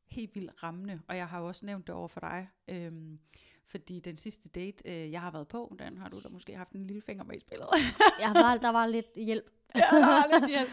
[0.07, 2.49] helt vildt rammende, og jeg har jo også nævnt det over for dig.
[2.67, 3.19] Øhm,
[3.67, 6.71] fordi den sidste date, øh, jeg har været på, den har du da måske haft
[6.71, 7.67] en lille finger med i spillet.
[8.21, 9.51] ja, var, der var lidt hjælp.
[9.75, 10.69] ja, der var lidt hjælp.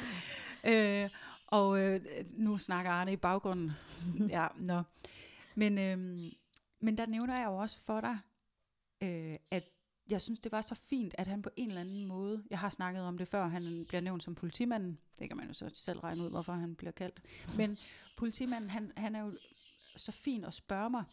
[0.65, 1.11] Øh,
[1.47, 2.01] og øh,
[2.35, 3.73] nu snakker Arne i baggrunden.
[4.37, 4.83] ja, nå.
[5.55, 5.99] Men, øh,
[6.81, 8.19] men der nævner jeg jo også for dig,
[9.03, 9.65] øh, at
[10.11, 12.71] jeg synes, det var så fint, at han på en eller anden måde, jeg har
[12.71, 15.99] snakket om det før, han bliver nævnt som politimanden, det kan man jo så selv
[15.99, 17.23] regne ud, hvorfor han bliver kaldt,
[17.57, 17.79] men
[18.17, 19.33] politimanden, han, han er jo
[19.97, 21.05] så fin at spørge mig,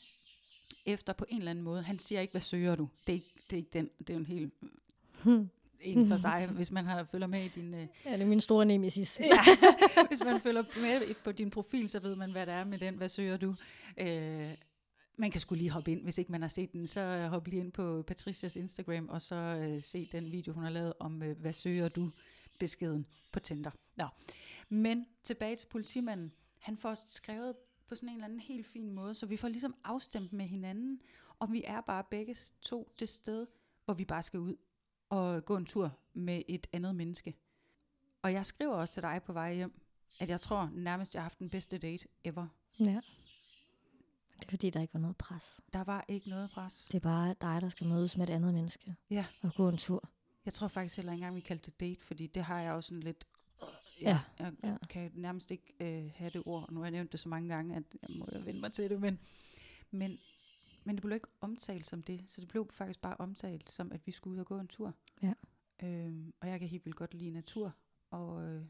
[0.86, 1.82] efter på en eller anden måde.
[1.82, 2.89] Han siger ikke, hvad søger du?
[3.07, 3.89] Det er ikke, det er ikke den.
[3.99, 4.53] Det er jo en helt
[5.23, 5.49] hmm.
[5.82, 7.73] en for sig, hvis man har følger med i din...
[7.73, 9.19] Uh, ja, det er min store nemesis.
[9.23, 9.39] ja,
[10.07, 12.95] hvis man følger med på din profil, så ved man, hvad det er med den.
[12.95, 13.49] Hvad søger du?
[14.01, 14.07] Uh,
[15.17, 17.59] man kan skulle lige hoppe ind, hvis ikke man har set den, så hop lige
[17.59, 21.41] ind på Patricias Instagram, og så uh, se den video, hun har lavet om, uh,
[21.41, 22.11] hvad søger du?
[22.59, 23.71] Beskeden på Tinder.
[23.95, 24.05] Nå.
[24.69, 26.32] Men tilbage til politimanden.
[26.59, 27.55] Han får skrevet
[27.89, 31.01] på sådan en eller anden helt fin måde, så vi får ligesom afstemt med hinanden,
[31.39, 33.47] og vi er bare begge to det sted,
[33.85, 34.55] hvor vi bare skal ud
[35.09, 37.35] og gå en tur med et andet menneske.
[38.21, 39.81] Og jeg skriver også til dig på vej hjem,
[40.19, 42.47] at jeg tror nærmest, jeg har haft den bedste date ever.
[42.79, 43.01] Ja.
[44.39, 45.61] Det er fordi, der ikke var noget pres.
[45.73, 46.85] Der var ikke noget pres.
[46.91, 48.95] Det er bare dig, der skal mødes med et andet menneske.
[49.09, 49.25] Ja.
[49.41, 50.09] Og gå en tur.
[50.45, 52.87] Jeg tror faktisk heller ikke engang, vi kaldte det date, fordi det har jeg også
[52.87, 53.25] sådan lidt
[54.02, 54.76] ja, jeg ja.
[54.89, 57.76] kan nærmest ikke øh, have det ord, nu har jeg nævnt det så mange gange,
[57.76, 59.20] at jeg må jo vende mig til det, men,
[59.91, 60.20] men,
[60.84, 64.02] men det blev ikke omtalt som det, så det blev faktisk bare omtalt som, at
[64.06, 64.93] vi skulle ud og gå en tur.
[65.22, 65.34] Ja.
[65.84, 67.76] Øhm, og jeg kan helt vildt godt lide natur,
[68.10, 68.66] og øh,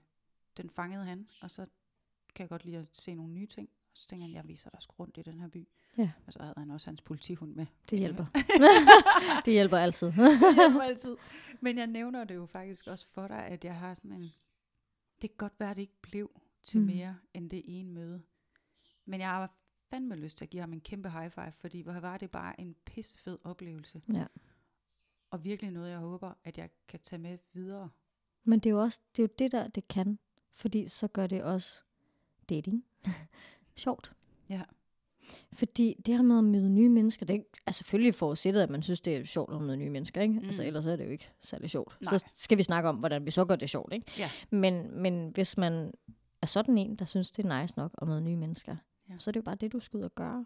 [0.58, 1.66] den fangede han, og så
[2.36, 3.70] kan jeg godt lide at se nogle nye ting.
[3.92, 5.68] Og så tænker han, jeg viser dig rundt i den her by.
[5.98, 6.12] Ja.
[6.28, 7.66] Og så havde han også hans politihund med.
[7.90, 8.26] Det hjælper.
[9.46, 10.08] det hjælper altid.
[10.08, 11.18] det hjælper altid.
[11.62, 14.32] Men jeg nævner det jo faktisk også for dig, at jeg har sådan en,
[15.22, 16.86] det kan godt være, at det ikke blev til mm.
[16.86, 18.22] mere end det ene møde.
[19.06, 19.54] Men jeg har
[19.90, 22.60] fandme lyst til at give ham en kæmpe high five, fordi hvor var det bare
[22.60, 24.02] en pissefed oplevelse.
[24.14, 24.26] Ja.
[25.30, 27.90] Og virkelig noget, jeg håber, at jeg kan tage med videre.
[28.44, 30.20] Men det er jo også det, er jo det der, det kan.
[30.54, 31.84] Fordi så gør det også
[32.50, 32.86] dating
[33.76, 34.14] sjovt.
[34.50, 34.64] Ja.
[35.54, 39.02] Fordi det her med at møde nye mennesker, det er selvfølgelig forudsættet, at man synes,
[39.02, 40.22] det er sjovt at møde nye mennesker.
[40.22, 40.34] Ikke?
[40.34, 40.48] Altså, mm.
[40.48, 41.98] Altså, ellers er det jo ikke særlig sjovt.
[42.02, 42.18] Nej.
[42.18, 43.94] Så skal vi snakke om, hvordan vi så gør det sjovt.
[43.94, 44.12] Ikke?
[44.18, 44.30] Ja.
[44.52, 45.92] Men, men hvis man
[46.42, 48.76] er sådan en, der synes, det er nice nok at møde nye mennesker,
[49.10, 49.14] ja.
[49.18, 50.46] så er det jo bare det, du skal ud og gøre.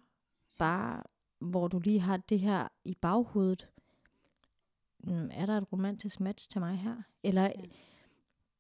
[0.60, 1.04] Bare
[1.40, 3.70] hvor du lige har det her i baghovedet.
[5.04, 6.96] Mm, er der et romantisk match til mig her?
[7.24, 7.44] Eller...
[7.44, 7.52] Ja.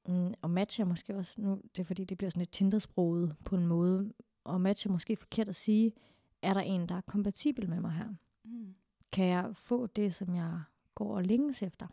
[0.07, 3.35] Mm, og match er måske også, nu, det er fordi, det bliver sådan et Tinder-sproget
[3.45, 4.13] på en måde,
[4.43, 5.93] og match er måske forkert at sige,
[6.43, 8.07] er der en, der er kompatibel med mig her?
[8.43, 8.75] Mm.
[9.11, 10.61] Kan jeg få det, som jeg
[10.95, 11.87] går og længes efter?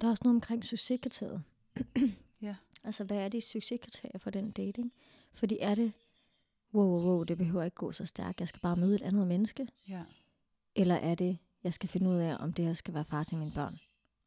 [0.00, 1.42] Der er også noget omkring succeskriteriet.
[2.42, 2.56] ja.
[2.84, 4.92] Altså, hvad er de succeskriterier for den dating?
[5.32, 5.92] Fordi er det,
[6.74, 9.26] wow, wow, wow, det behøver ikke gå så stærkt, jeg skal bare møde et andet
[9.26, 9.68] menneske?
[9.88, 10.02] Ja.
[10.74, 13.38] Eller er det, jeg skal finde ud af, om det her skal være far til
[13.38, 13.78] mine børn?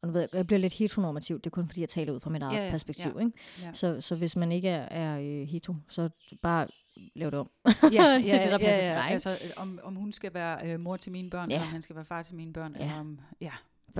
[0.02, 2.20] Og nu ved jeg, jeg bliver lidt heteronormativ, det er kun fordi, jeg taler ud
[2.20, 3.12] fra mit eget ja, ja, perspektiv.
[3.14, 3.38] Ja, ikke?
[3.62, 3.72] Ja.
[3.72, 6.10] Så, så hvis man ikke er, er uh, hetero, så
[6.42, 9.10] bare lav det om ja, til ja, det, der passer ja, ja, til dig.
[9.10, 11.54] Altså, om, om hun skal være uh, mor til mine børn, ja.
[11.54, 12.76] eller om han skal være far til mine børn.
[12.76, 12.84] Ja.
[12.84, 13.52] Eller, om, ja.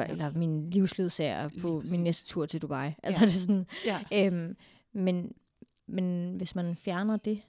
[0.08, 2.92] eller min livsledsager på min næste tur til Dubai.
[3.02, 3.26] Altså ja.
[3.26, 4.26] det er sådan, ja.
[4.26, 4.56] øhm,
[4.92, 5.32] men,
[5.86, 7.42] men hvis man fjerner det,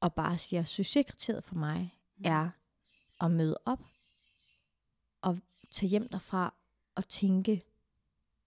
[0.00, 2.24] og bare siger, succeskriteriet for mig mm.
[2.24, 2.50] er
[3.20, 3.80] at møde op,
[5.22, 5.38] og
[5.70, 6.54] tage hjem derfra,
[6.94, 7.64] og tænke,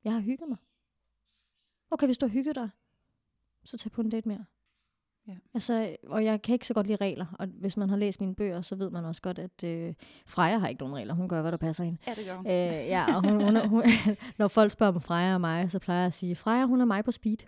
[0.04, 0.58] jeg har hygget mig.
[1.91, 2.70] Okay, hvis du har hygget dig,
[3.64, 4.45] så tag på en date mere.
[5.28, 5.34] Ja.
[5.54, 8.36] Altså, og jeg kan ikke så godt lide regler, og hvis man har læst mine
[8.36, 9.94] bøger, så ved man også godt, at øh,
[10.26, 11.14] Freja har ikke nogen regler.
[11.14, 11.98] Hun gør, hvad der passer hende.
[12.08, 12.46] Ja, det gør hun.
[12.48, 12.52] Øh,
[12.88, 13.84] ja, og hun, hun, hun,
[14.40, 16.86] når folk spørger om Freja og mig, så plejer jeg at sige, Freja, hun er
[16.86, 17.38] mig på speed.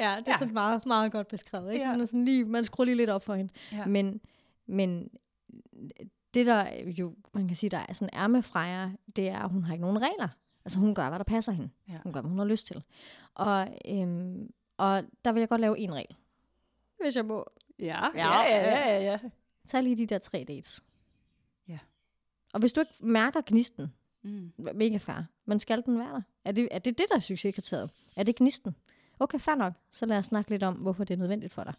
[0.00, 0.38] ja, det er Ja.
[0.38, 1.72] sådan meget, meget godt beskrevet.
[1.72, 1.84] Ikke?
[1.84, 1.90] Ja.
[1.90, 3.52] Hun er sådan lige, man skruer lige lidt op for hende.
[3.72, 3.86] Ja.
[3.86, 4.20] Men,
[4.66, 5.08] men
[6.34, 6.66] det der
[6.98, 9.72] jo, man kan sige, der er, sådan er med Freja, det er, at hun har
[9.72, 10.28] ikke nogen regler.
[10.64, 11.70] Altså hun gør, hvad der passer hende.
[11.88, 11.98] Ja.
[12.02, 12.82] Hun gør, hvad hun har lyst til.
[13.34, 16.16] Og, øhm, og der vil jeg godt lave en regel.
[17.02, 17.44] Hvis jeg må.
[17.78, 19.18] Ja, Ja, ja, ja, ja, ja.
[19.66, 20.84] Tag lige de der tre dates.
[21.68, 21.78] Ja.
[22.54, 23.92] Og hvis du ikke mærker gnisten,
[24.26, 24.52] Mm.
[24.74, 26.22] mega fair, men skal den være der?
[26.44, 27.90] Er det er det, det der er succeskriteriet?
[28.16, 28.76] Er det gnisten?
[29.18, 29.72] Okay, fair nok.
[29.90, 31.74] Så lad os snakke lidt om, hvorfor det er nødvendigt for dig.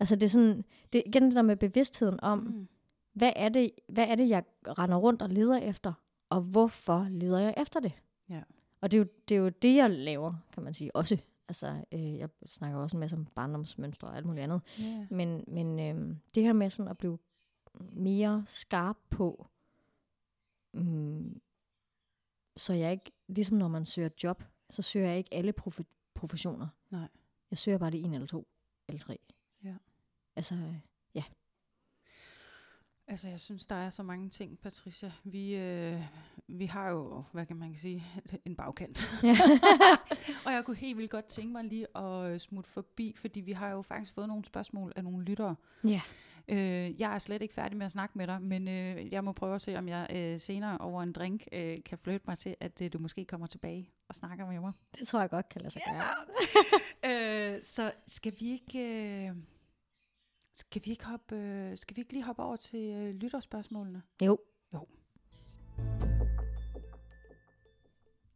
[0.00, 2.68] Altså det er sådan, det er igen det der med bevidstheden om, Mm.
[3.12, 4.44] hvad er, det, hvad er det, jeg
[4.78, 5.92] render rundt og leder efter,
[6.30, 7.92] og hvorfor leder jeg efter det?
[8.28, 8.40] Ja.
[8.80, 11.18] Og det er, jo, det er jo det, jeg laver, kan man sige, også.
[11.48, 14.60] Altså, øh, jeg snakker også en masse om barndomsmønstre og alt muligt andet.
[14.80, 15.06] Yeah.
[15.12, 17.18] Men, men øh, det her med sådan at blive
[17.92, 19.46] mere skarp på,
[20.72, 21.40] mm,
[22.56, 26.68] så jeg ikke, ligesom når man søger job, så søger jeg ikke alle profe- professioner.
[26.90, 27.08] Nej.
[27.50, 28.48] Jeg søger bare det en eller to,
[28.88, 29.18] eller tre.
[29.64, 29.74] Ja.
[30.36, 30.76] Altså, øh,
[33.08, 35.12] Altså, jeg synes, der er så mange ting, Patricia.
[35.24, 36.00] Vi, øh,
[36.48, 38.04] vi har jo, hvad kan man sige,
[38.46, 39.00] en bagkant.
[39.22, 39.36] ja.
[40.46, 43.52] Og jeg kunne helt vildt godt tænke mig lige at øh, smutte forbi, fordi vi
[43.52, 45.56] har jo faktisk fået nogle spørgsmål af nogle lyttere.
[45.84, 46.00] ja.
[46.48, 49.32] Øh, jeg er slet ikke færdig med at snakke med dig, men øh, jeg må
[49.32, 52.56] prøve at se, om jeg øh, senere over en drink øh, kan flytte mig til,
[52.60, 54.72] at øh, du måske kommer tilbage og snakker med mig.
[54.98, 56.14] Det tror jeg godt kan lade sig gøre.
[57.54, 58.78] øh, så skal vi ikke...
[59.28, 59.36] Øh,
[60.54, 64.02] skal vi ikke, hoppe, øh, skal vi ikke lige hoppe over til øh, lytterspørgsmålene?
[64.22, 64.38] Jo.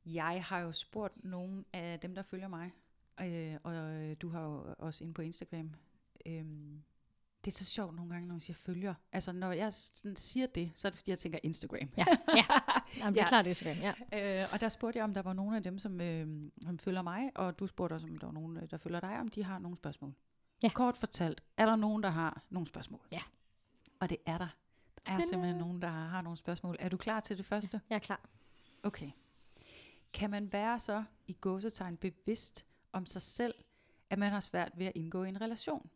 [0.07, 2.73] Jeg har jo spurgt nogle af dem, der følger mig,
[3.21, 5.75] øh, og øh, du har jo også inde på Instagram.
[6.27, 6.83] Øhm,
[7.45, 8.95] det er så sjovt nogle gange, når man siger følger.
[9.13, 9.73] Altså, når jeg
[10.17, 11.89] siger det, så er det fordi, jeg tænker Instagram.
[11.97, 12.05] Ja,
[12.35, 12.45] ja.
[12.99, 13.29] Jamen, det er Ja.
[13.29, 13.77] klart, Instagram,
[14.13, 14.43] ja.
[14.43, 17.03] Øh, og der spurgte jeg, om der var nogle af dem, som, øh, som følger
[17.03, 19.45] mig, og du spurgte også, om der var nogen, øh, der følger dig, om de
[19.45, 20.15] har nogle spørgsmål.
[20.63, 20.71] Ja.
[20.75, 23.01] Kort fortalt, er der nogen, der har nogle spørgsmål?
[23.13, 23.21] Ja.
[24.01, 24.49] Og det er der.
[25.07, 26.77] Der er simpelthen nogen, der har, nogle spørgsmål.
[26.79, 27.81] Er du klar til det første?
[27.91, 28.29] Jeg er klar.
[28.83, 29.11] Okay.
[30.13, 33.55] Kan man være så i gåsetegn bevidst om sig selv,
[34.11, 35.91] at man har svært ved at indgå i en relation?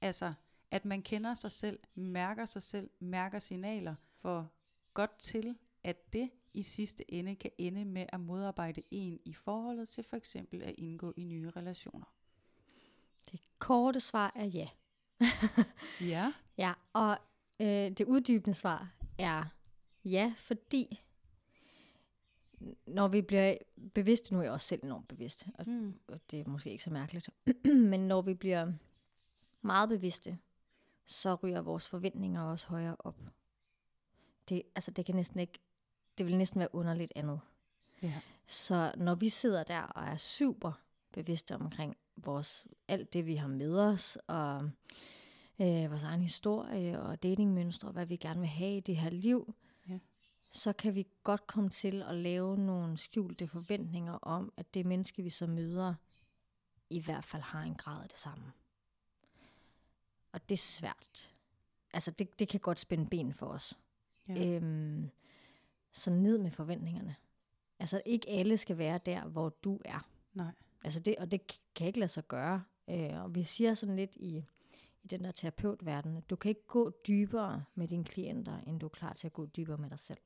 [0.00, 0.32] Altså,
[0.70, 4.52] at man kender sig selv, mærker sig selv, mærker signaler for
[4.94, 9.88] godt til, at det i sidste ende kan ende med at modarbejde en i forholdet
[9.88, 12.15] til for eksempel at indgå i nye relationer.
[13.30, 14.68] Det korte svar er ja.
[16.12, 16.32] Ja.
[16.58, 17.18] Ja, og
[17.60, 19.44] øh, det uddybende svar er
[20.04, 21.02] ja, fordi
[22.86, 23.56] når vi bliver
[23.94, 25.98] bevidste, nu er jeg også selv enormt bevidst, og Mm.
[26.08, 27.30] og det er måske ikke så mærkeligt,
[27.90, 28.72] men når vi bliver
[29.62, 30.38] meget bevidste,
[31.06, 33.20] så ryger vores forventninger også højere op.
[34.48, 35.58] Det, altså det kan næsten ikke,
[36.18, 37.40] det vil næsten være underligt andet.
[38.02, 38.20] Ja.
[38.46, 40.72] Så når vi sidder der og er super
[41.12, 44.62] bevidste omkring vores, alt det, vi har med os, og
[45.60, 49.54] øh, vores egen historie og datingmønstre, hvad vi gerne vil have i det her liv,
[49.88, 49.98] Ja.
[50.50, 55.22] så kan vi godt komme til at lave nogle skjulte forventninger om, at det menneske,
[55.22, 55.94] vi så møder,
[56.90, 58.52] i hvert fald har en grad af det samme.
[60.32, 61.34] Og det er svært.
[61.92, 63.78] Altså, det, det kan godt spænde ben for os.
[64.28, 64.44] Ja.
[64.46, 65.10] Øhm,
[65.92, 67.16] så ned med forventningerne.
[67.78, 70.08] Altså, ikke alle skal være der, hvor du er.
[70.34, 70.52] Nej.
[70.86, 72.64] Altså det, og det kan ikke lade sig gøre.
[72.90, 74.44] Øh, og vi siger sådan lidt i,
[75.02, 78.86] i den der terapeutverden, at du kan ikke gå dybere med dine klienter, end du
[78.86, 80.18] er klar til at gå dybere med dig selv.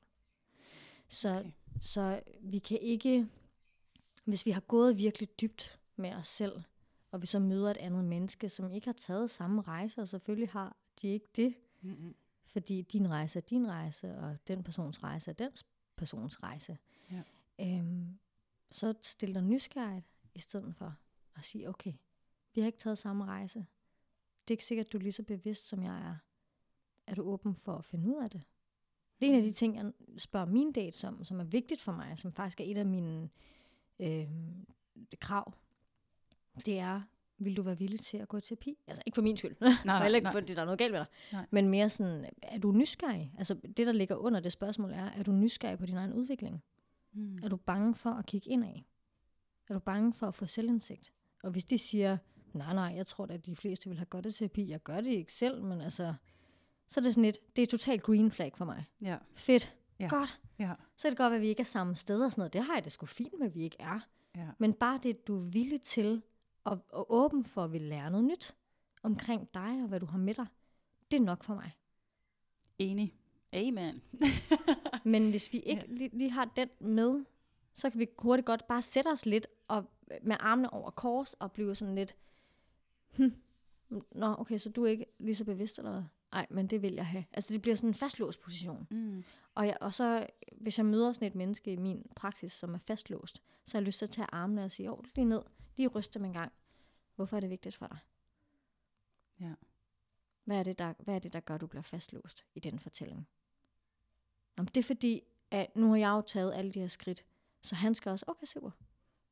[1.07, 1.51] Så, okay.
[1.79, 3.27] så vi kan ikke,
[4.25, 6.61] hvis vi har gået virkelig dybt med os selv,
[7.11, 10.49] og vi så møder et andet menneske, som ikke har taget samme rejse, og selvfølgelig
[10.49, 12.15] har de ikke det, Mm-mm.
[12.45, 15.51] fordi din rejse er din rejse, og den persons rejse er den
[15.95, 16.77] persons rejse.
[17.11, 17.21] Ja.
[17.59, 18.19] Øhm,
[18.71, 20.05] så stil dig nysgerrigt,
[20.35, 20.95] i stedet for
[21.35, 21.93] at sige, okay,
[22.55, 23.59] vi har ikke taget samme rejse.
[24.41, 26.15] Det er ikke sikkert, at du er lige så bevidst, som jeg er.
[27.07, 28.43] Er du åben for at finde ud af det?
[29.19, 31.91] Det er en af de ting, jeg spørger min dates om, som er vigtigt for
[31.91, 33.29] mig, som faktisk er et af mine
[33.99, 34.27] øh,
[35.19, 35.53] krav.
[36.65, 37.01] Det er,
[37.37, 38.77] vil du være villig til at gå i terapi?
[38.87, 40.33] Altså ikke for min skyld, nej, nej, heller ikke nej.
[40.33, 41.45] fordi der er noget galt med dig, Nej.
[41.51, 43.33] men mere sådan, er du nysgerrig?
[43.37, 46.63] Altså det, der ligger under det spørgsmål er, er du nysgerrig på din egen udvikling?
[47.13, 47.39] Mm.
[47.43, 48.81] Er du bange for at kigge indad?
[49.71, 51.13] Er du bange for at få selvindsigt?
[51.43, 52.17] Og hvis de siger,
[52.53, 55.01] nej, nej, jeg tror da, at de fleste vil have godt af terapi, jeg gør
[55.01, 56.13] det ikke selv, men altså,
[56.87, 58.85] så er det sådan lidt, det er totalt green flag for mig.
[59.01, 59.17] Ja.
[59.35, 59.75] Fedt.
[59.99, 60.07] Ja.
[60.07, 60.41] Godt.
[60.59, 60.73] Ja.
[60.97, 62.53] Så er det godt, at vi ikke er samme sted og sådan noget.
[62.53, 63.99] Det har jeg det sgu fint med, at vi ikke er.
[64.35, 64.47] Ja.
[64.57, 66.21] Men bare det, du er villig til
[66.63, 68.55] og, og åben for at ville lære noget nyt
[69.03, 70.47] omkring dig og hvad du har med dig,
[71.11, 71.71] det er nok for mig.
[72.77, 73.15] Enig.
[73.53, 74.01] Amen.
[75.03, 77.25] Men hvis vi ikke lige, lige har den med,
[77.73, 79.89] så kan vi hurtigt godt bare sætte os lidt og
[80.21, 82.15] med armene over kors og blive sådan lidt,
[83.17, 83.35] hm,
[84.11, 86.03] nå okay, så du er ikke lige så bevidst eller hvad?
[86.31, 87.25] Nej, men det vil jeg have.
[87.33, 88.87] Altså det bliver sådan en fastlåst position.
[88.91, 89.23] Mm.
[89.55, 92.77] Og, jeg, og så, hvis jeg møder sådan et menneske i min praksis, som er
[92.77, 95.41] fastlåst, så har jeg lyst til at tage armene og sige, åh, lige ned,
[95.75, 96.51] lige ryste dem en gang.
[97.15, 97.97] Hvorfor er det vigtigt for dig?
[99.39, 99.53] Ja.
[100.43, 102.79] Hvad er det, der, hvad er det, der gør, at du bliver fastlåst i den
[102.79, 103.27] fortælling?
[104.57, 107.25] Jamen, det er fordi, at nu har jeg jo taget alle de her skridt,
[107.61, 108.71] så han skal også, okay, super,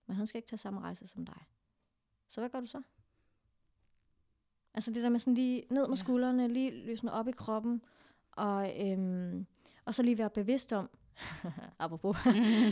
[0.10, 1.44] men han skal ikke tage samme rejse som dig.
[2.28, 2.82] Så hvad gør du så?
[4.74, 6.04] Altså det der med sådan lige ned med Ja.
[6.04, 7.82] skuldrene, lige løsne op i kroppen,
[8.32, 9.46] og, øhm,
[9.86, 10.90] og så lige være bevidst om,
[11.80, 12.18] apropos,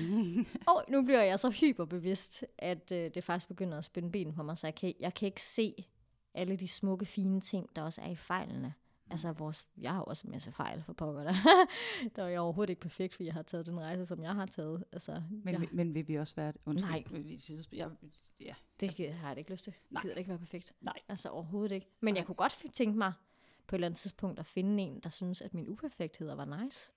[0.72, 4.44] og nu bliver jeg så hyperbevidst, at øh, det faktisk begynder at spænde ben på
[4.44, 5.74] mig, så jeg kan, jeg kan ikke se
[6.34, 8.74] alle de smukke, fine ting, der også er i fejlene.
[9.10, 11.34] Altså, vores, jeg har også en masse fejl for pokker der.
[12.16, 14.46] der er jeg overhovedet ikke perfekt, fordi jeg har taget den rejse, som jeg har
[14.46, 14.84] taget.
[14.92, 15.68] Altså, Men, jeg, ja.
[15.72, 16.54] men vil vi også være?
[16.66, 16.92] Undskyld.
[16.92, 17.04] Nej.
[17.72, 17.92] Jeg,
[18.40, 18.56] ja.
[18.80, 19.74] det har jeg da ikke lyst til.
[19.92, 20.74] Jeg gider ikke være perfekt.
[20.82, 20.94] Nej.
[21.10, 21.88] Altså, overhovedet ikke.
[22.00, 22.20] Men Nej.
[22.20, 23.14] jeg kunne godt tænke mig
[23.68, 26.92] på et eller andet tidspunkt at finde en, der synes, at min uperfektheder var nice.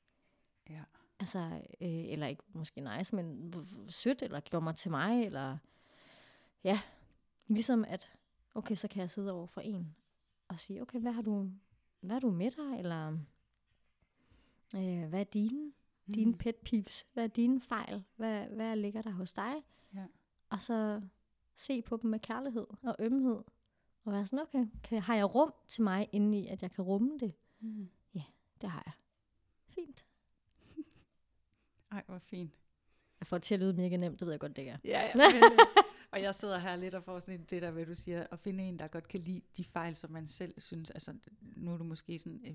[0.71, 0.83] ja.
[1.21, 1.39] Altså,
[1.81, 3.53] øh, eller ikke måske nice, men
[3.89, 5.59] sødt, eller gjorde mig til mig, eller
[6.65, 6.81] ja,
[7.47, 8.13] ligesom at,
[8.55, 9.97] okay, så kan jeg sidde over for en
[10.49, 11.51] og sige, okay, hvad har du,
[12.01, 13.19] hvad har du med dig, eller
[14.77, 15.65] øh, hvad er dine,
[16.07, 16.13] mm.
[16.15, 19.55] dine pet peeves, hvad er dine fejl, hvad, hvad ligger der hos dig,
[19.95, 20.05] Ja.
[20.51, 21.01] og så
[21.55, 23.43] se på dem med kærlighed og ømhed,
[24.05, 27.19] og være sådan, okay, kan, har jeg rum til mig indeni, at jeg kan rumme
[27.19, 27.35] det?
[27.61, 27.89] Mm.
[28.61, 28.93] Det har jeg.
[29.67, 30.05] Fint.
[31.93, 32.61] Ej, hvor fint.
[33.21, 34.77] Jeg får det til at lyde mega nemt, det ved jeg godt, det er.
[34.85, 35.11] Ja, ja.
[35.15, 35.43] Men, øh,
[36.13, 38.65] og jeg sidder her lidt og får sådan det der, hvad du siger, at finde
[38.65, 41.85] en, der godt kan lide de fejl, som man selv synes, altså nu er du
[41.85, 42.55] måske sådan, øh,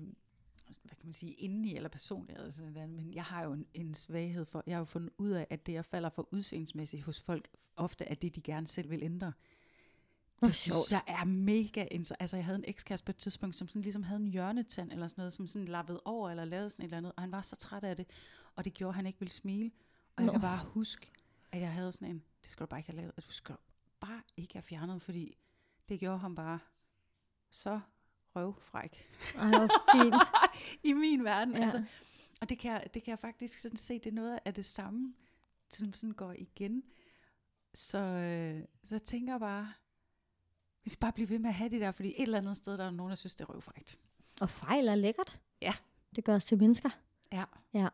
[0.82, 3.66] hvad kan man sige, indeni eller personligt, eller sådan noget, men jeg har jo en,
[3.74, 7.02] en svaghed for, jeg har jo fundet ud af, at det, jeg falder for udseendsmæssigt
[7.02, 9.32] hos folk, ofte er det, de gerne selv vil ændre.
[10.38, 13.56] Hvor Det synes jeg er mega inter- Altså, jeg havde en ekskæreste på et tidspunkt,
[13.56, 16.70] som sådan ligesom havde en hjørnetand eller sådan noget, som sådan lappede over eller lavede
[16.70, 18.06] sådan et eller andet, og han var så træt af det,
[18.56, 19.70] og det gjorde, at han ikke ville smile.
[20.16, 21.10] Og jeg kan bare huske,
[21.52, 23.56] at jeg havde sådan en, det skal du bare ikke have lavet, at du skal
[24.00, 25.36] bare ikke have fjernet, fordi
[25.88, 26.58] det gjorde ham bare
[27.50, 27.80] så
[28.36, 29.06] røvfræk
[29.38, 29.68] Ej, hvor
[30.02, 30.14] fint.
[30.90, 31.56] i min verden.
[31.56, 31.62] Ja.
[31.62, 31.84] Altså,
[32.40, 34.64] og det kan, jeg, det kan jeg faktisk sådan se, det er noget af det
[34.64, 35.14] samme,
[35.70, 36.82] som sådan går igen.
[37.74, 39.72] Så, øh, så jeg tænker bare,
[40.84, 42.76] vi skal bare blive ved med at have det der, fordi et eller andet sted,
[42.76, 43.98] der er nogen, der synes, det er røvfrækt.
[44.40, 45.40] Og fejl er lækkert.
[45.62, 45.72] Ja.
[46.16, 46.90] Det gør os til mennesker.
[47.32, 47.44] Ja.
[47.74, 47.88] Ja.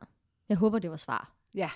[0.48, 1.32] Jeg håber, det var svar.
[1.54, 1.70] Ja.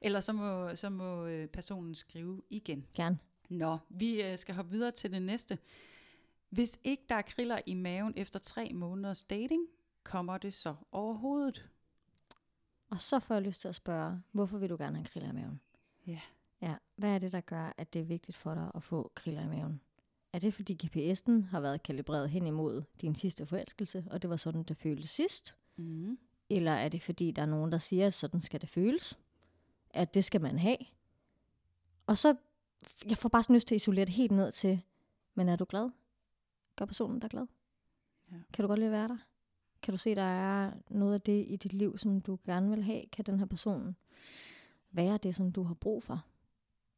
[0.00, 2.86] Eller så må, så må øh, personen skrive igen.
[2.94, 3.18] Gerne.
[3.48, 5.58] Nå, vi øh, skal hoppe videre til det næste.
[6.50, 9.66] Hvis ikke der er kriller i maven efter tre måneders dating,
[10.02, 11.68] kommer det så overhovedet?
[12.90, 15.32] Og så får jeg lyst til at spørge, hvorfor vil du gerne have kriller i
[15.32, 15.60] maven?
[16.06, 16.20] Ja.
[16.62, 16.74] Ja.
[16.96, 19.46] Hvad er det, der gør, at det er vigtigt for dig at få kriller i
[19.46, 19.80] maven?
[20.32, 24.36] Er det, fordi GPS'en har været kalibreret hen imod din sidste forelskelse, og det var
[24.36, 25.56] sådan, det føltes sidst?
[25.76, 26.18] Mm.
[26.50, 29.18] Eller er det, fordi der er nogen, der siger, at sådan skal det føles?
[29.96, 30.78] At det skal man have?
[32.06, 32.36] Og så,
[33.06, 34.82] jeg får bare sådan lyst til at isolere det helt ned til,
[35.34, 35.90] men er du glad?
[36.76, 37.46] Gør personen dig glad?
[38.32, 38.36] Ja.
[38.52, 39.18] Kan du godt lide at være der?
[39.82, 42.82] Kan du se, der er noget af det i dit liv, som du gerne vil
[42.82, 43.06] have?
[43.06, 43.96] Kan den her person
[44.90, 46.24] være det, som du har brug for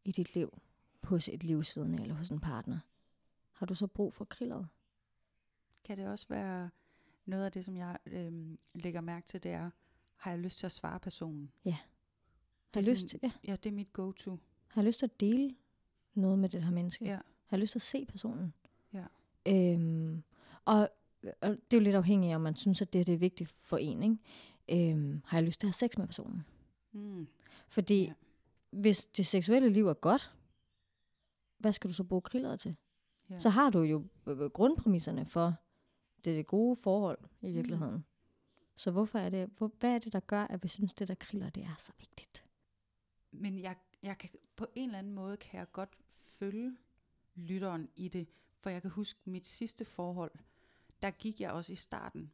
[0.05, 0.59] i dit liv?
[1.03, 2.78] Hos et livsvidne eller hos en partner?
[3.53, 4.68] Har du så brug for krilleret?
[5.84, 6.70] Kan det også være
[7.24, 9.70] noget af det, som jeg øh, lægger mærke til, det er,
[10.16, 11.53] har jeg lyst til at svare personen?
[12.74, 14.38] Har lyst, sådan- til, ja, Ja, det er mit go-to.
[14.68, 15.54] har lyst til at dele
[16.14, 17.04] noget med det her menneske?
[17.04, 17.18] Ja.
[17.46, 18.54] Har lyst til at se personen?
[18.92, 19.04] Ja.
[19.48, 20.22] Øhm,
[20.64, 20.88] og,
[21.40, 23.50] og det er jo lidt afhængigt af, om man synes, at det, det er vigtigt
[23.50, 24.02] for en.
[24.02, 24.90] Ikke?
[24.92, 26.44] Øhm, har jeg lyst til at have sex med personen?
[26.92, 27.28] Mm.
[27.68, 28.12] Fordi Ja.
[28.70, 30.34] hvis det seksuelle liv er godt,
[31.58, 32.76] hvad skal du så bruge krilleret til?
[33.30, 33.38] Ja.
[33.38, 35.54] Så har du jo øh, grundpræmisserne for
[36.24, 37.94] det, det gode forhold i virkeligheden.
[37.94, 38.02] Mm.
[38.76, 41.14] Så hvorfor er det, hvor, hvad er det, der gør, at vi synes, det der
[41.14, 42.44] kriller, det er så vigtigt?
[43.41, 46.76] Men jeg, jeg kan, på en eller anden måde kan jeg godt følge
[47.34, 48.28] lytteren i det,
[48.61, 50.32] for jeg kan huske mit sidste forhold,
[51.03, 52.32] der gik jeg også i starten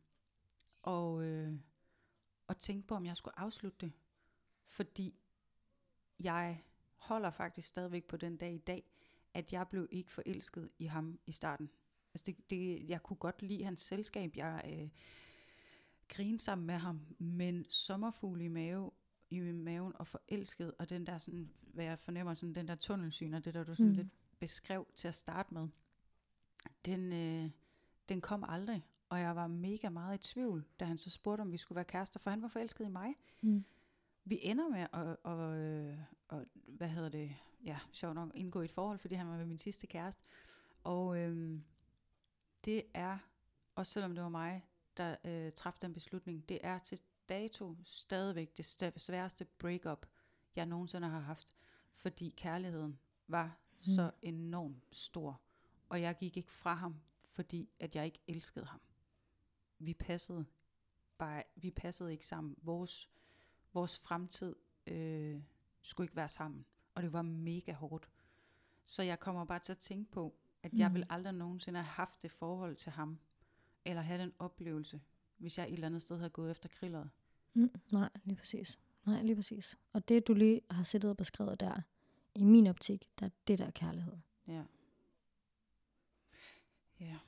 [0.82, 1.54] og, øh,
[2.46, 3.92] og tænkte på, om jeg skulle afslutte det.
[4.64, 5.14] Fordi
[6.20, 6.62] jeg
[6.94, 8.84] holder faktisk stadigvæk på den dag i dag,
[9.34, 11.70] at jeg blev ikke forelsket i ham i starten.
[12.14, 14.88] Altså det, det, jeg kunne godt lide hans selskab, jeg øh,
[16.08, 18.90] grinede sammen med ham, men sommerfugle i mave,
[19.30, 23.34] i maven og forelsket, og den der sådan, hvad jeg fornemmer, sådan den der tunnelsyn,
[23.34, 23.96] og det der du sådan Mm.
[23.96, 24.08] lidt
[24.38, 25.68] beskrev til at starte med,
[26.84, 27.50] den, øh,
[28.08, 28.86] den kom aldrig.
[29.08, 31.84] Og jeg var mega meget i tvivl, da han så spurgte, om vi skulle være
[31.84, 33.14] kærester, for han var forelsket i mig.
[33.40, 33.64] Mm.
[34.24, 35.98] Vi ender med at, og, øh,
[36.28, 39.58] og, hvad hedder det, ja, sjovt nok, indgå i et forhold, fordi han var min
[39.58, 40.28] sidste kæreste.
[40.84, 41.60] Og øh,
[42.64, 43.18] det er,
[43.74, 44.66] også selvom det var mig,
[44.96, 48.64] der øh, træffede den beslutning, det er til dato stadigvæk det
[48.96, 50.06] sværeste breakup,
[50.56, 51.56] jeg nogensinde har haft,
[51.92, 52.98] fordi kærligheden
[53.28, 53.82] var mm.
[53.82, 55.40] så enormt stor,
[55.88, 58.80] og jeg gik ikke fra ham, fordi at jeg ikke elskede ham.
[59.78, 60.46] Vi passede
[61.18, 62.54] bare, vi passede ikke sammen.
[62.62, 63.10] Vores,
[63.72, 64.56] vores fremtid
[64.86, 65.42] øh,
[65.82, 68.10] skulle ikke være sammen, og det var mega hårdt.
[68.84, 70.94] Så jeg kommer bare til at tænke på, at jeg Mm.
[70.94, 73.18] vil aldrig nogensinde have haft det forhold til ham,
[73.84, 75.00] eller have den oplevelse,
[75.36, 77.10] hvis jeg et eller andet sted havde gået efter krilleret.
[77.54, 78.78] Mm, nej, lige præcis.
[79.06, 79.78] Nej, lige præcis.
[79.92, 81.80] Og det, du lige har siddet og beskrevet der,
[82.34, 84.16] i min optik, der er det der er kærlighed.
[84.48, 84.62] Ja.
[87.00, 87.18] Ja.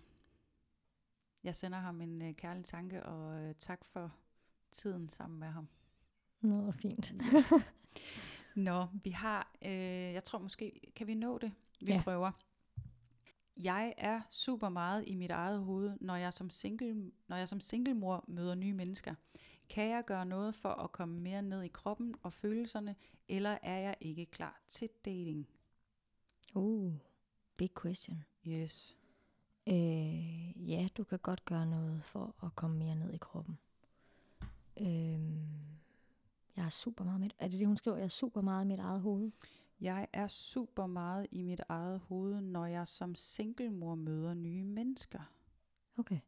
[1.44, 4.14] Jeg sender ham en øh, kærlig tanke, og øh, tak for
[4.70, 5.68] tiden sammen med ham.
[6.40, 7.14] Nå, fint.
[8.56, 9.70] Nå, vi har, øh,
[10.12, 11.52] jeg tror måske, kan vi nå det?
[11.80, 12.00] Vi Ja.
[12.04, 12.32] prøver.
[13.56, 17.60] Jeg er super meget i mit eget hoved, når jeg som single, når jeg som
[17.60, 19.14] singlemor møder nye mennesker.
[19.68, 22.96] Kan jeg gøre noget for at komme mere ned i kroppen og følelserne,
[23.28, 25.48] eller er jeg ikke klar til dating?
[26.54, 26.92] Uh,
[27.56, 28.24] big question.
[28.46, 28.96] Yes.
[29.66, 33.58] Øh, ja, du kan godt gøre noget for at komme mere ned i kroppen.
[34.80, 35.20] Øh,
[36.56, 37.96] jeg er super meget mit, er det det, hun skriver?
[37.96, 39.30] Jeg er super meget i mit eget hoved.
[39.80, 45.32] Jeg er super meget i mit eget hoved, når jeg som singlemor møder nye mennesker.
[45.96, 46.20] Okay.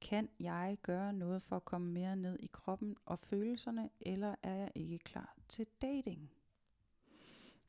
[0.00, 4.54] Kan jeg gøre noget for at komme mere ned i kroppen og følelserne, eller er
[4.54, 6.30] jeg ikke klar til dating?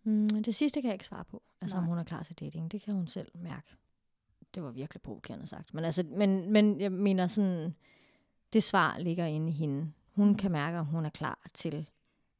[0.04, 1.43] Mm, det sidste kan jeg ikke svare på.
[1.62, 1.84] Altså, Nej.
[1.84, 2.72] om hun er klar til dating.
[2.72, 3.76] Det kan hun selv mærke.
[4.56, 5.74] Det var virkelig provokerende sagt.
[5.74, 7.76] Men, altså, men, men jeg mener sådan,
[8.54, 9.91] det svar ligger inde i hende.
[10.16, 11.89] Hun kan mærke, om hun er klar til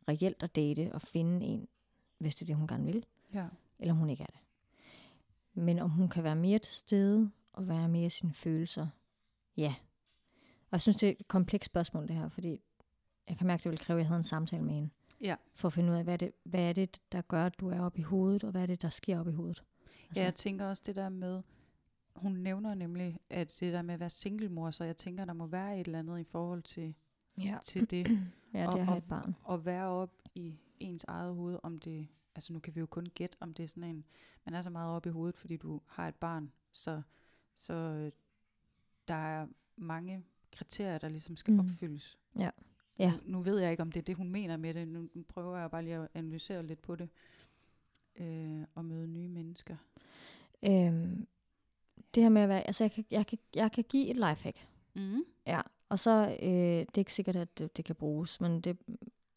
[0.10, 1.68] reelt at date og finde en,
[2.20, 3.47] hvis det er det, hun gerne vil, Ja.
[3.80, 4.39] eller om hun ikke er det.
[5.53, 8.88] Men om hun kan være mere til stede og være mere i sine følelser,
[9.57, 9.76] ja.
[10.41, 12.61] Og jeg synes, det er et komplekst spørgsmål, det her, fordi
[13.30, 14.89] jeg kan mærke, det vil kræve, at jeg havde en samtale med hende.
[15.22, 15.36] Ja.
[15.55, 17.70] For at finde ud af, hvad er, det, hvad er det, der gør, at du
[17.70, 19.63] er oppe i hovedet, og hvad er det, der sker oppe i hovedet.
[20.15, 21.41] Ja, jeg tænker også det der med,
[22.15, 25.45] hun nævner nemlig, at det der med at være singlemor, så jeg tænker, der må
[25.47, 26.95] være et eller andet i forhold til,
[27.38, 27.57] ja.
[27.63, 28.07] til det.
[28.53, 29.36] ja, det og, at have et barn.
[29.43, 33.05] og være op i ens eget hoved, om det, altså nu kan vi jo kun
[33.15, 34.05] gætte, om det er sådan en,
[34.45, 37.01] man er så meget op i hovedet, fordi du har et barn, så,
[37.55, 38.11] så øh,
[39.07, 41.59] der er mange kriterier, der ligesom skal Mhm.
[41.59, 42.17] opfyldes.
[42.39, 42.49] Ja.
[42.99, 43.11] Ja.
[43.25, 45.23] Nu, nu ved jeg ikke, om det er det, hun mener med det, nu, nu
[45.30, 47.09] prøver jeg bare lige at analysere lidt på det,
[48.15, 49.75] øh, og møde nye mennesker.
[50.63, 51.27] Øhm,
[52.15, 54.67] det her med at være, altså jeg kan, jeg kan, jeg kan give et lifehack.
[54.95, 55.23] Mm.
[55.47, 58.77] Ja, og så, øh, det er ikke sikkert, at det, det kan bruges, men, det,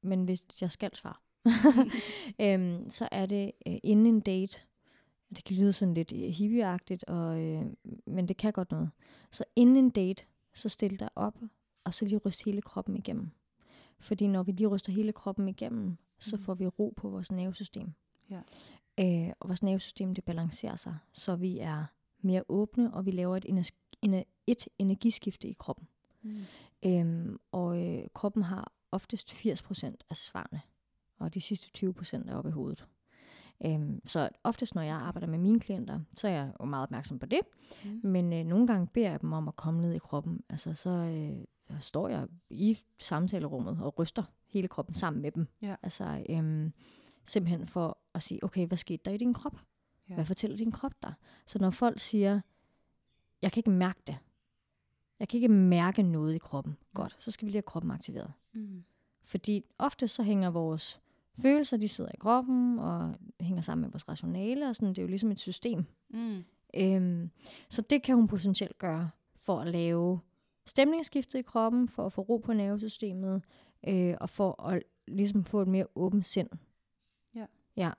[0.02, 1.14] men hvis jeg skal svare,
[2.42, 4.60] øhm, så er det øh, inden en date,
[5.36, 7.64] det kan lyde sådan lidt øh, hippieagtigt, og, øh,
[8.06, 8.90] men det kan godt noget.
[9.30, 10.24] Så inden en date,
[10.54, 11.38] så stil dig op,
[11.84, 13.30] og så lige ryst hele kroppen igennem.
[14.00, 16.44] Fordi når vi lige ryster hele kroppen igennem, så Mhm.
[16.44, 17.92] får vi ro på vores nervesystem.
[18.30, 18.40] Ja.
[19.00, 21.84] Øh, og vores nervesystem, det balancerer sig, så vi er
[22.20, 23.70] mere åbne, og vi laver et, ener-
[24.02, 25.88] ener- et energiskifte i kroppen.
[26.22, 26.36] Mm.
[26.86, 30.60] Øhm, og øh, kroppen har oftest 80% af svarene,
[31.22, 32.86] og de sidste 20% er oppe i hovedet.
[33.64, 37.18] Øhm, så oftest, når jeg arbejder med mine klienter, så er jeg jo meget opmærksom
[37.18, 37.40] på det.
[37.84, 38.00] Mm.
[38.02, 40.40] Men øh, nogle gange beder jeg dem om at komme ned i kroppen.
[40.48, 45.46] Altså, så øh, står jeg i samtalerummet og ryster hele kroppen sammen med dem.
[45.62, 45.76] Ja.
[45.82, 46.72] Altså, øhm,
[47.26, 49.60] simpelthen for at sige, okay, hvad skete der i din krop?
[50.08, 50.14] Ja.
[50.14, 51.14] Hvad fortæller din krop dig?
[51.46, 52.40] Så når folk siger,
[53.42, 54.16] jeg kan ikke mærke det.
[55.20, 56.76] Jeg kan ikke mærke noget i kroppen.
[56.94, 58.32] Godt, så skal vi lige have kroppen aktiveret.
[58.52, 58.84] Mm.
[59.22, 61.00] Fordi ofte så hænger vores
[61.38, 65.02] følelser, de sidder i kroppen, og hænger sammen med vores rationale, og sådan, det er
[65.02, 65.84] jo ligesom et system.
[66.10, 66.44] Mm.
[66.74, 67.30] Øhm,
[67.68, 70.20] så det kan hun potentielt gøre for at lave
[70.66, 73.42] stemningsskiftet i kroppen, for at få ro på nervesystemet,
[73.88, 76.48] øh, og for at ligesom få et mere åbent sind.
[77.34, 77.46] Ja.
[77.76, 77.90] Ja.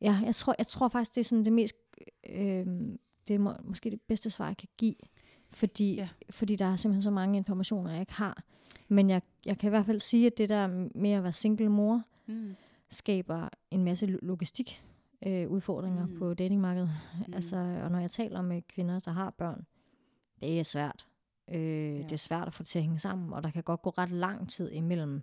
[0.00, 1.74] Ja, jeg tror, jeg tror faktisk, det er sådan det mest,
[2.30, 2.66] øh,
[3.28, 4.94] det er må, måske det bedste svar, jeg kan give,
[5.50, 6.08] fordi, Ja.
[6.30, 8.42] fordi der er simpelthen så mange informationer, jeg ikke har.
[8.88, 11.68] Men jeg, jeg kan i hvert fald sige, at det der med at være single
[11.68, 12.54] mor, Mm.
[12.90, 14.84] skaber en masse lo- logistik
[15.26, 16.18] øh, udfordringer Mm.
[16.18, 16.90] på datingmarkedet.
[17.26, 17.34] Mm.
[17.34, 19.66] Altså, og når jeg taler med kvinder, der har børn,
[20.40, 21.06] det er svært.
[21.50, 22.02] Øh, ja.
[22.02, 23.90] Det er svært at få det til at hænge sammen, og der kan godt gå
[23.90, 25.22] ret lang tid imellem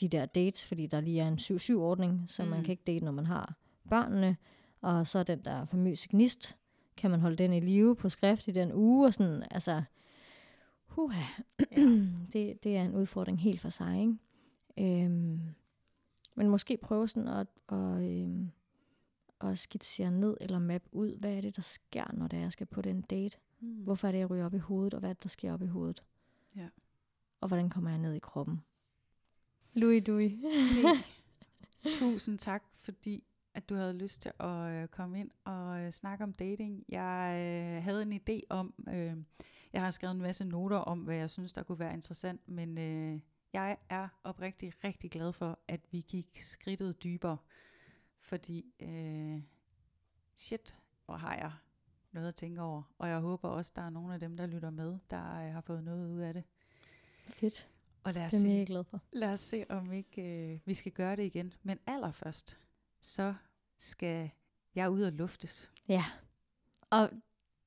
[0.00, 2.50] de der dates, fordi der lige er en 7-7-ordning, så mm.
[2.50, 3.54] man kan ikke date, når man har
[3.90, 4.36] børnene.
[4.80, 6.56] Og så den der famøse gnist,
[6.96, 9.82] kan man holde den i live på skrift i den uge, og sådan, altså,
[10.86, 11.22] huha,
[11.76, 11.76] Ja.
[12.32, 15.04] det, det er en udfordring helt for sig, ikke?
[15.04, 15.40] Øhm,
[16.38, 18.50] men måske prøve sådan at, at, øhm,
[19.40, 22.52] at skitsere ned eller map ud, hvad er det, der sker, når det er, jeg
[22.52, 23.38] skal på den date?
[23.60, 23.74] Mm.
[23.74, 25.62] Hvorfor er det, jeg ryger op i hovedet, og hvad er det, der sker op
[25.62, 26.04] i hovedet?
[26.56, 26.68] Ja.
[27.40, 28.62] Og hvordan kommer jeg ned i kroppen?
[29.74, 30.32] Louis Louis.
[31.82, 33.24] Hey, tusind tak, fordi
[33.54, 36.84] at du havde lyst til at øh, komme ind og øh, snakke om dating.
[36.88, 39.16] Jeg øh, havde en idé om, øh,
[39.72, 42.78] jeg har skrevet en masse noter om, hvad jeg synes, der kunne være interessant, men
[42.78, 43.20] øh,
[43.52, 47.36] jeg er oprigtig rigtig glad for, at vi gik skridtet dybere,
[48.20, 49.42] fordi øh,
[50.36, 50.76] shit,
[51.06, 51.52] hvor har jeg
[52.12, 54.70] noget at tænke over, og jeg håber også, der er nogle af dem, der lytter
[54.70, 56.44] med, der øh, har fået noget ud af det.
[57.28, 57.68] Fedt.
[58.04, 59.00] Og lad os Det er se, jeg glad for.
[59.12, 61.54] Lad os se, om ikke øh, vi skal gøre det igen.
[61.62, 62.58] Men allerførst,
[63.00, 63.34] så
[63.76, 64.30] skal
[64.74, 65.70] jeg ud og luftes.
[65.88, 66.04] Ja.
[66.90, 67.10] Og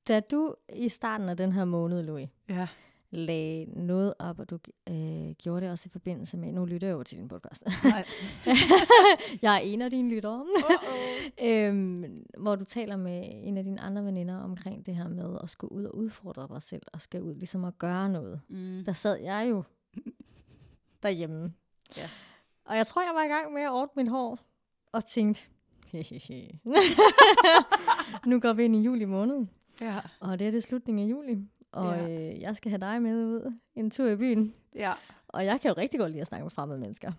[0.08, 2.68] da du i starten af den her måned, Louis, Ja.
[3.14, 4.58] Lagde noget op, og du
[4.88, 7.64] øh, gjorde det også i forbindelse med, nu lytter jeg jo til din podcast.
[7.84, 8.04] Nej.
[9.42, 10.46] jeg er en af dine lyttere.
[10.56, 11.46] Uh-oh.
[11.46, 12.04] øhm,
[12.38, 15.72] hvor du taler med en af dine andre veninder omkring det her med at skulle
[15.72, 18.40] ud og udfordre dig selv, og skal ud ligesom at gøre noget.
[18.48, 18.82] Mm.
[18.86, 19.62] Der sad jeg jo
[21.02, 21.52] derhjemme.
[21.96, 22.08] Ja.
[22.64, 24.38] Og jeg tror, jeg var i gang med at ordne mit hår,
[24.92, 25.42] og tænkte,
[28.26, 29.46] nu går vi ind i juli måned,
[29.80, 30.00] Ja.
[30.20, 31.38] og det er det slutningen af juli.
[31.72, 32.08] Og Ja.
[32.32, 34.54] øh, jeg skal have dig med ud en tur i byen.
[34.74, 34.92] ja.
[35.28, 37.12] Og jeg kan jo rigtig godt lide at snakke med fremmede mennesker.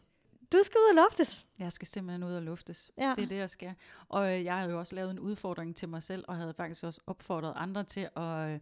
[0.52, 1.46] Du skal ud og loftes.
[1.60, 2.92] Jeg skal simpelthen ud og luftes.
[2.98, 3.14] Ja.
[3.18, 3.74] Det er det, jeg skal.
[4.10, 6.84] Og øh, jeg havde jo også lavet en udfordring til mig selv, og havde faktisk
[6.84, 8.60] også opfordret andre til at, øh,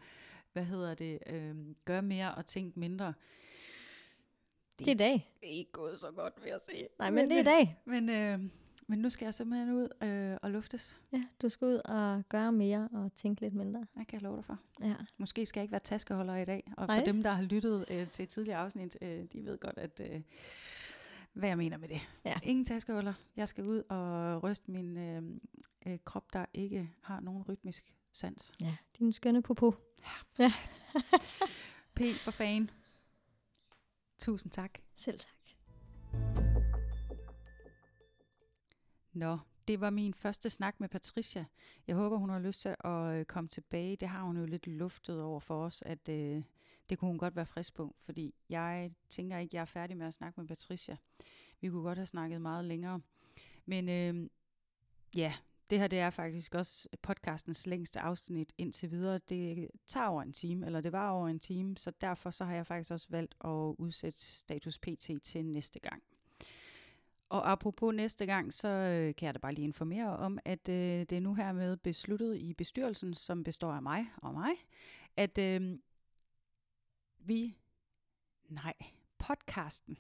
[0.54, 1.56] hvad hedder det, øh,
[1.86, 3.14] gøre mere og tænke mindre.
[4.80, 5.30] Det er i dag.
[5.42, 6.88] Det er ikke gået så godt, vil jeg sige.
[7.00, 7.78] Nej, men det er i øh, dag.
[7.86, 8.40] Men, øh,
[8.92, 11.02] men nu skal jeg simpelthen ud øh, og luftes.
[11.14, 13.80] Ja, du skal ud og gøre mere og tænke lidt mindre.
[13.80, 14.58] Det kan jeg love dig for.
[14.84, 14.96] Ja.
[15.18, 16.74] Måske skal jeg ikke være taskeholder i dag.
[16.78, 17.00] Og Nej.
[17.00, 20.22] for dem, der har lyttet øh, til tidligere afsnit, øh, de ved godt, at øh,
[21.34, 22.02] hvad jeg mener med det.
[22.26, 22.34] Ja.
[22.44, 23.14] Ingen taskeholder.
[23.36, 25.24] Jeg skal ud og ryste min øh,
[25.86, 28.54] øh, krop, der ikke har nogen rytmisk sans.
[28.60, 29.72] ja, din skønne popo.
[31.96, 32.70] P for fan.
[34.20, 34.80] Tusind tak.
[34.96, 36.51] Selv tak.
[39.14, 41.46] Nå, det var min første snak med Patricia.
[41.88, 43.96] Jeg håber, hun har lyst til at øh, komme tilbage.
[43.96, 46.44] Det har hun jo lidt luftet over for os, at øh,
[46.90, 50.08] det kunne hun godt være frisk på, fordi jeg tænker ikke, jeg er færdig med
[50.08, 50.98] at snakke med Patricia.
[51.62, 53.02] Vi kunne godt have snakket meget længere.
[53.66, 54.30] Men øh,
[55.16, 55.34] ja,
[55.70, 59.20] det her det er faktisk også podcastens længste afsnit indtil videre.
[59.30, 62.54] Det tager over en time, eller det var over en time, så derfor så har
[62.54, 66.04] jeg faktisk også valgt at udsætte status PT til næste gang.
[67.32, 71.00] Og apropos næste gang, så øh, kan jeg da bare lige informere om, at øh,
[71.00, 74.52] det er nu hermed besluttet i bestyrelsen, som består af mig og mig,
[75.18, 75.80] at øh,
[77.20, 77.58] vi,
[78.50, 78.74] nej,
[79.18, 79.98] podcasten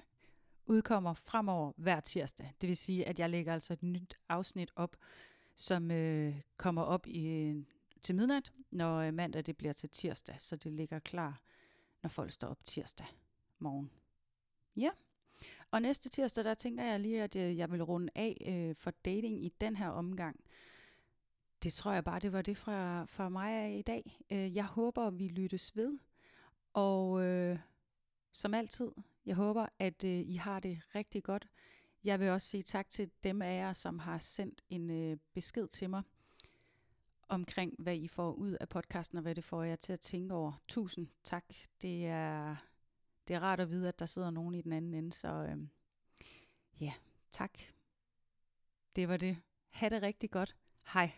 [0.65, 2.53] udkommer fremover hver tirsdag.
[2.61, 4.95] Det vil sige, at jeg lægger altså et nyt afsnit op,
[5.55, 7.53] som øh, kommer op i,
[8.01, 11.41] til midnat, når øh, mandag det bliver til tirsdag, så det ligger klar,
[12.03, 13.07] når folk står op tirsdag
[13.59, 13.91] morgen.
[14.75, 14.89] Ja.
[15.71, 18.91] Og næste tirsdag, der tænker jeg lige, at øh, jeg vil runde af øh, for
[18.91, 20.39] dating i den her omgang.
[21.63, 24.25] Det tror jeg bare, det var det fra, fra mig i dag.
[24.31, 25.99] Øh, jeg håber, vi lyttes ved.
[26.73, 27.59] Og øh,
[28.31, 28.91] som altid,
[29.25, 31.47] jeg håber, at øh, I har det rigtig godt.
[32.03, 35.67] Jeg vil også sige tak til dem af jer, som har sendt en øh, besked
[35.67, 36.03] til mig
[37.29, 40.33] omkring, hvad I får ud af podcasten, og hvad det får jer til at tænke
[40.33, 40.53] over.
[40.67, 41.45] Tusind tak.
[41.81, 42.55] Det er,
[43.27, 45.57] det er rart at vide, at der sidder nogen i den anden ende, så øh,
[46.81, 46.93] ja,
[47.31, 47.57] tak.
[48.95, 49.37] Det var det.
[49.69, 50.55] Ha' det rigtig godt.
[50.93, 51.11] Hej.